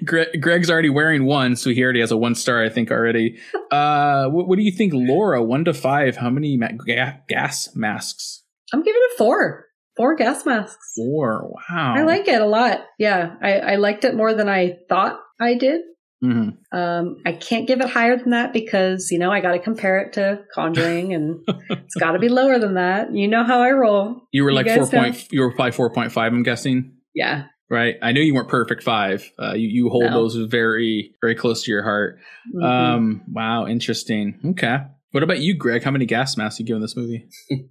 [0.05, 3.37] Gre- Greg's already wearing one, so he already has a one star, I think, already.
[3.71, 5.43] Uh, what, what do you think, Laura?
[5.43, 6.17] One to five.
[6.17, 8.43] How many ma- ga- gas masks?
[8.73, 9.65] I'm giving it four.
[9.97, 10.93] Four gas masks.
[10.95, 11.49] Four.
[11.69, 11.93] Wow.
[11.97, 12.81] I like it a lot.
[12.99, 15.81] Yeah, I, I liked it more than I thought I did.
[16.21, 19.59] hmm Um, I can't give it higher than that because you know I got to
[19.59, 21.39] compare it to Conjuring, and
[21.69, 23.13] it's got to be lower than that.
[23.15, 24.21] You know how I roll.
[24.33, 25.15] You were like guys four point.
[25.15, 25.21] know.
[25.31, 26.33] You were probably four point five.
[26.33, 26.91] I'm guessing.
[27.13, 27.45] Yeah.
[27.69, 27.95] Right.
[28.01, 29.29] I know you weren't perfect five.
[29.41, 30.11] Uh, you, you hold No.
[30.11, 32.19] those very, very close to your heart.
[32.55, 32.63] Mhm.
[32.63, 34.39] Um, wow, interesting.
[34.51, 34.77] Okay.
[35.11, 35.83] What about you, Greg?
[35.83, 37.27] How many gas masks you give in this movie?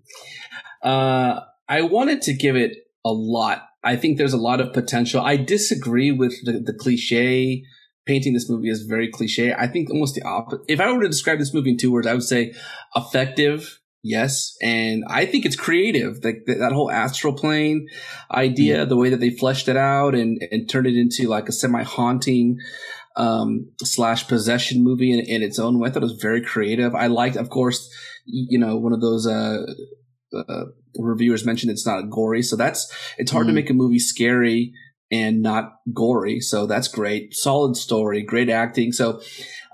[0.82, 2.76] Uh, I wanted to give it
[3.06, 3.62] a lot.
[3.82, 5.20] I think there's a lot of potential.
[5.22, 7.62] I disagree with the, the cliche.
[8.06, 9.54] Painting this movie as very cliche.
[9.54, 10.60] I think almost the opposite.
[10.68, 12.52] If I were to describe this movie in two words, I would say
[12.94, 13.80] effective.
[14.06, 14.54] Yes.
[14.60, 16.22] And I think it's creative.
[16.22, 17.88] Like that, that whole astral plane
[18.30, 21.52] idea, the way that they fleshed it out and, and turned it into like a
[21.52, 22.58] semi haunting,
[23.16, 25.88] um, slash possession movie in, in its own way.
[25.88, 26.94] I thought it was very creative.
[26.94, 27.88] I liked, of course,
[28.26, 29.64] you know, one of those, uh,
[30.36, 30.64] uh,
[30.98, 32.42] reviewers mentioned it's not gory.
[32.42, 33.56] So that's, it's hard to Mhm.
[33.56, 34.72] make a movie scary
[35.10, 36.40] and not gory.
[36.40, 37.34] So that's great.
[37.34, 38.92] Solid story, great acting.
[38.92, 39.20] So,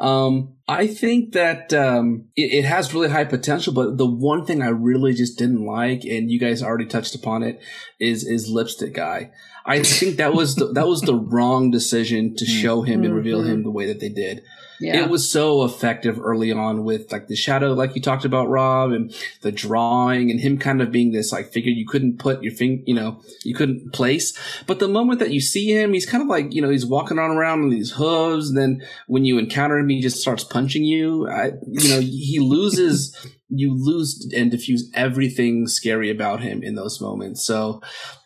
[0.00, 4.62] um, I think that, um, it, it has really high potential, but the one thing
[4.62, 7.60] I really just didn't like, and you guys already touched upon it,
[7.98, 9.30] is, is lipstick guy.
[9.66, 12.62] I think that was the, that was the wrong decision to Mm.
[12.62, 13.46] show him and reveal Mhm.
[13.46, 14.42] him the way that they did.
[14.80, 15.04] Yeah.
[15.04, 18.92] It was so effective early on with like the shadow, like you talked about, Rob,
[18.92, 22.54] and the drawing and him kind of being this like figure you couldn't put your
[22.54, 24.32] finger, you know, you couldn't place.
[24.66, 27.18] But the moment that you see him, he's kind of like, you know, he's walking
[27.18, 28.48] on around on these hooves.
[28.48, 31.28] And then when you encounter him, he just starts punching you.
[31.28, 33.14] I, you know, he loses,
[33.50, 37.44] you lose and diffuse everything scary about him in those moments.
[37.44, 37.82] So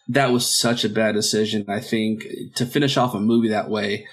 [0.08, 1.64] that was such a bad decision.
[1.66, 2.24] I think
[2.54, 4.06] to finish off a movie that way,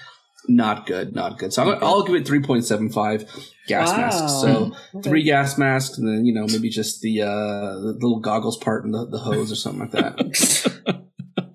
[0.48, 1.52] not good, not good.
[1.52, 3.28] So I'm, I'll give it 3.75
[3.68, 3.96] gas Wow.
[3.96, 4.40] masks.
[4.40, 5.08] So Okay.
[5.08, 8.84] three gas masks, and then you know maybe just the uh, the little goggles part
[8.84, 11.06] and the, the hose or something like that.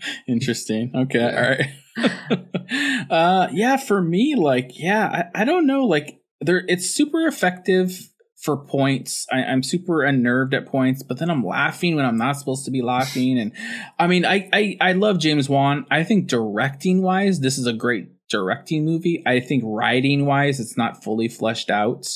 [0.27, 0.91] Interesting.
[0.95, 1.23] Okay.
[1.23, 3.07] All right.
[3.09, 5.85] uh, yeah, for me, like, yeah, I, I don't know.
[5.85, 8.09] Like, there, it's super effective
[8.41, 9.25] for points.
[9.31, 12.71] I, I'm super unnerved at points, but then I'm laughing when I'm not supposed to
[12.71, 13.39] be laughing.
[13.39, 13.51] And
[13.97, 15.85] I mean, I, I, I love James Wan.
[15.89, 19.23] I think directing wise, this is a great directing movie.
[19.25, 22.07] I think writing wise, it's not fully fleshed out.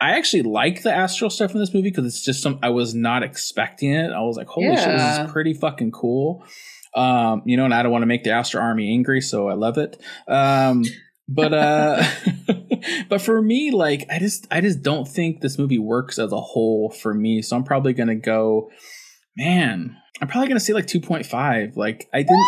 [0.00, 2.94] I actually like the astral stuff in this movie because it's just some I was
[2.94, 4.12] not expecting it.
[4.12, 6.44] I was like, holy shit, this is pretty fucking cool.
[6.94, 9.54] Um, you know, and I don't want to make the astral Army angry, so I
[9.54, 10.00] love it.
[10.28, 10.84] Um,
[11.28, 12.02] but uh
[13.08, 16.40] but for me, like I just I just don't think this movie works as a
[16.40, 17.42] whole for me.
[17.42, 18.70] So I'm probably gonna go,
[19.38, 21.76] man, I'm probably gonna say like 2.5.
[21.76, 22.44] Like I didn't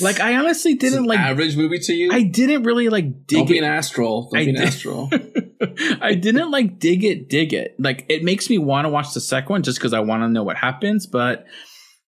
[0.00, 2.10] like I honestly didn't like average movie to you.
[2.12, 3.62] I didn't really like dig Don't be it.
[3.64, 4.28] an astral.
[4.32, 5.10] Don't I be an did- astral.
[6.02, 7.76] I didn't like dig it, dig it.
[7.78, 10.28] Like it makes me want to watch the second one just because I want to
[10.28, 11.06] know what happens.
[11.06, 11.46] But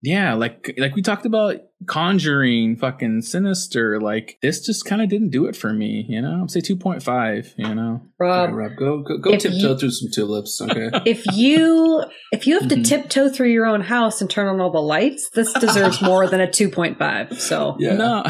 [0.03, 1.55] yeah, like like we talked about
[1.87, 3.99] Conjuring, fucking Sinister.
[3.99, 6.05] Like this just kind of didn't do it for me.
[6.07, 7.53] You know, I'm say two point five.
[7.57, 10.61] You know, Rob, Okay, Rob, go go, go tiptoe you- through some tulips.
[10.61, 10.89] Okay.
[11.05, 12.85] if you if you have to Mhm.
[12.87, 16.41] tiptoe through your own house and turn on all the lights, this deserves more than
[16.41, 17.39] a 2.5.
[17.39, 17.95] So Yeah.
[17.95, 18.23] no.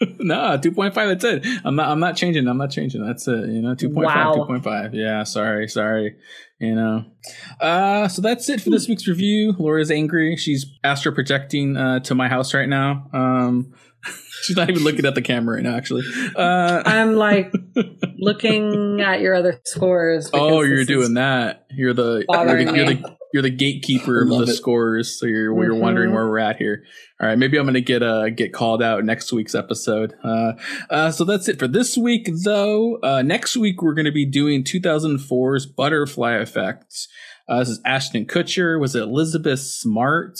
[0.18, 1.08] no, two point five.
[1.08, 1.46] That's it.
[1.64, 1.88] I'm not.
[1.88, 2.48] I'm not changing.
[2.48, 3.04] I'm not changing.
[3.04, 3.48] That's it.
[3.50, 4.14] You know, two point Wow.
[4.14, 4.34] five.
[4.34, 4.94] Two point five.
[4.94, 5.22] Yeah.
[5.24, 5.68] Sorry.
[5.68, 6.16] Sorry.
[6.58, 7.04] You know.
[7.60, 8.08] Uh.
[8.08, 9.54] So that's it for this week's review.
[9.58, 10.36] Laura's angry.
[10.36, 13.08] She's astro projecting uh, to my house right now.
[13.12, 13.74] Um.
[14.42, 15.76] She's not even looking at the camera right now.
[15.76, 16.04] Actually.
[16.34, 16.82] Uh.
[16.86, 17.52] I'm like
[18.18, 20.30] looking at your other scores.
[20.32, 21.66] Oh, you're doing that.
[21.70, 24.46] You're the you're the, you're the you're the gatekeeper of the it.
[24.54, 25.18] scores.
[25.18, 26.14] So you're you're wondering Mhm.
[26.14, 26.82] where we're at here.
[27.20, 30.14] All right, maybe I'm gonna get uh get called out next week's episode.
[30.24, 30.52] Uh,
[30.90, 32.96] uh so that's it for this week though.
[33.02, 36.94] Uh, next week we're gonna be doing 2004's Butterfly Effect.
[37.48, 38.80] Uh, this is Ashton Kutcher.
[38.80, 40.38] Was it Elizabeth Smart?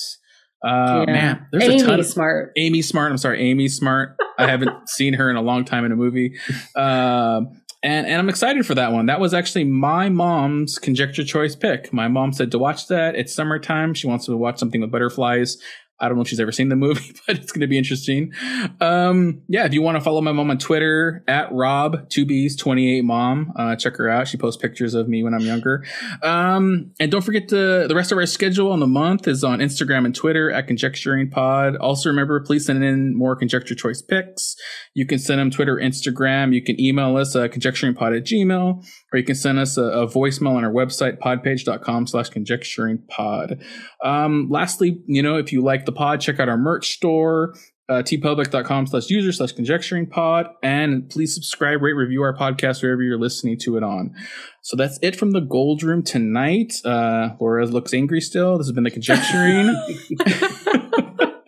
[0.64, 1.12] Uh, Yeah.
[1.12, 2.52] man, there's Amy a ton of Smart.
[2.56, 3.10] Amy Smart.
[3.10, 4.16] I'm sorry, Amy Smart.
[4.38, 6.34] I haven't seen her in a long time in a movie.
[6.76, 9.06] Um and, and I'm excited for that one.
[9.06, 11.92] That was actually my mom's conjecture choice pick.
[11.92, 13.14] My mom said to watch that.
[13.14, 13.94] It's summertime.
[13.94, 15.56] She wants to watch something with butterflies.
[16.00, 18.32] I don't know if she's ever seen the movie, but it's going to be interesting.
[18.80, 22.56] Um, yeah, if you want to follow my mom on Twitter at Rob two B's
[22.56, 24.28] twenty eight mom, uh, check her out.
[24.28, 25.84] She posts pictures of me when I'm younger.
[26.22, 29.58] Um, and don't forget to the rest of our schedule on the month is on
[29.58, 31.76] Instagram and Twitter at Conjecturing Pod.
[31.76, 34.56] Also remember, please send in more conjecture choice picks.
[34.94, 36.54] You can send them Twitter, Instagram.
[36.54, 40.06] You can email us at conjecturingpod at gmail, or you can send us a, a
[40.06, 43.62] voicemail on our website, podpage.com slash conjecturingpod.
[44.04, 47.54] Um, lastly, you know, if you like the pod, check out our merch store,
[47.88, 53.02] uh, teepublic.com slash user slash conjecturing pod, and please subscribe, rate, review our podcast wherever
[53.02, 54.14] you're listening to it on.
[54.62, 56.74] So that's it from the Gold Room tonight.
[56.84, 58.58] Uh, Laura looks angry still.
[58.58, 59.74] This has been the conjecturing.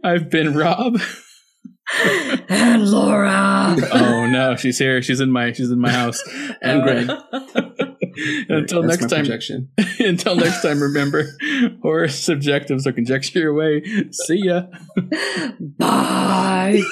[0.04, 0.98] I've been Rob.
[2.48, 3.76] and Laura.
[3.92, 5.00] Oh no, she's here.
[5.02, 6.22] She's in my she's in my house.
[6.62, 7.92] And Greg.
[8.48, 9.24] until That's next time.
[9.24, 9.68] projection.
[9.98, 11.36] until next time, remember,
[11.82, 13.82] horror is subjective, so conjecture your way.
[14.10, 14.66] See ya.
[15.78, 16.82] Bye.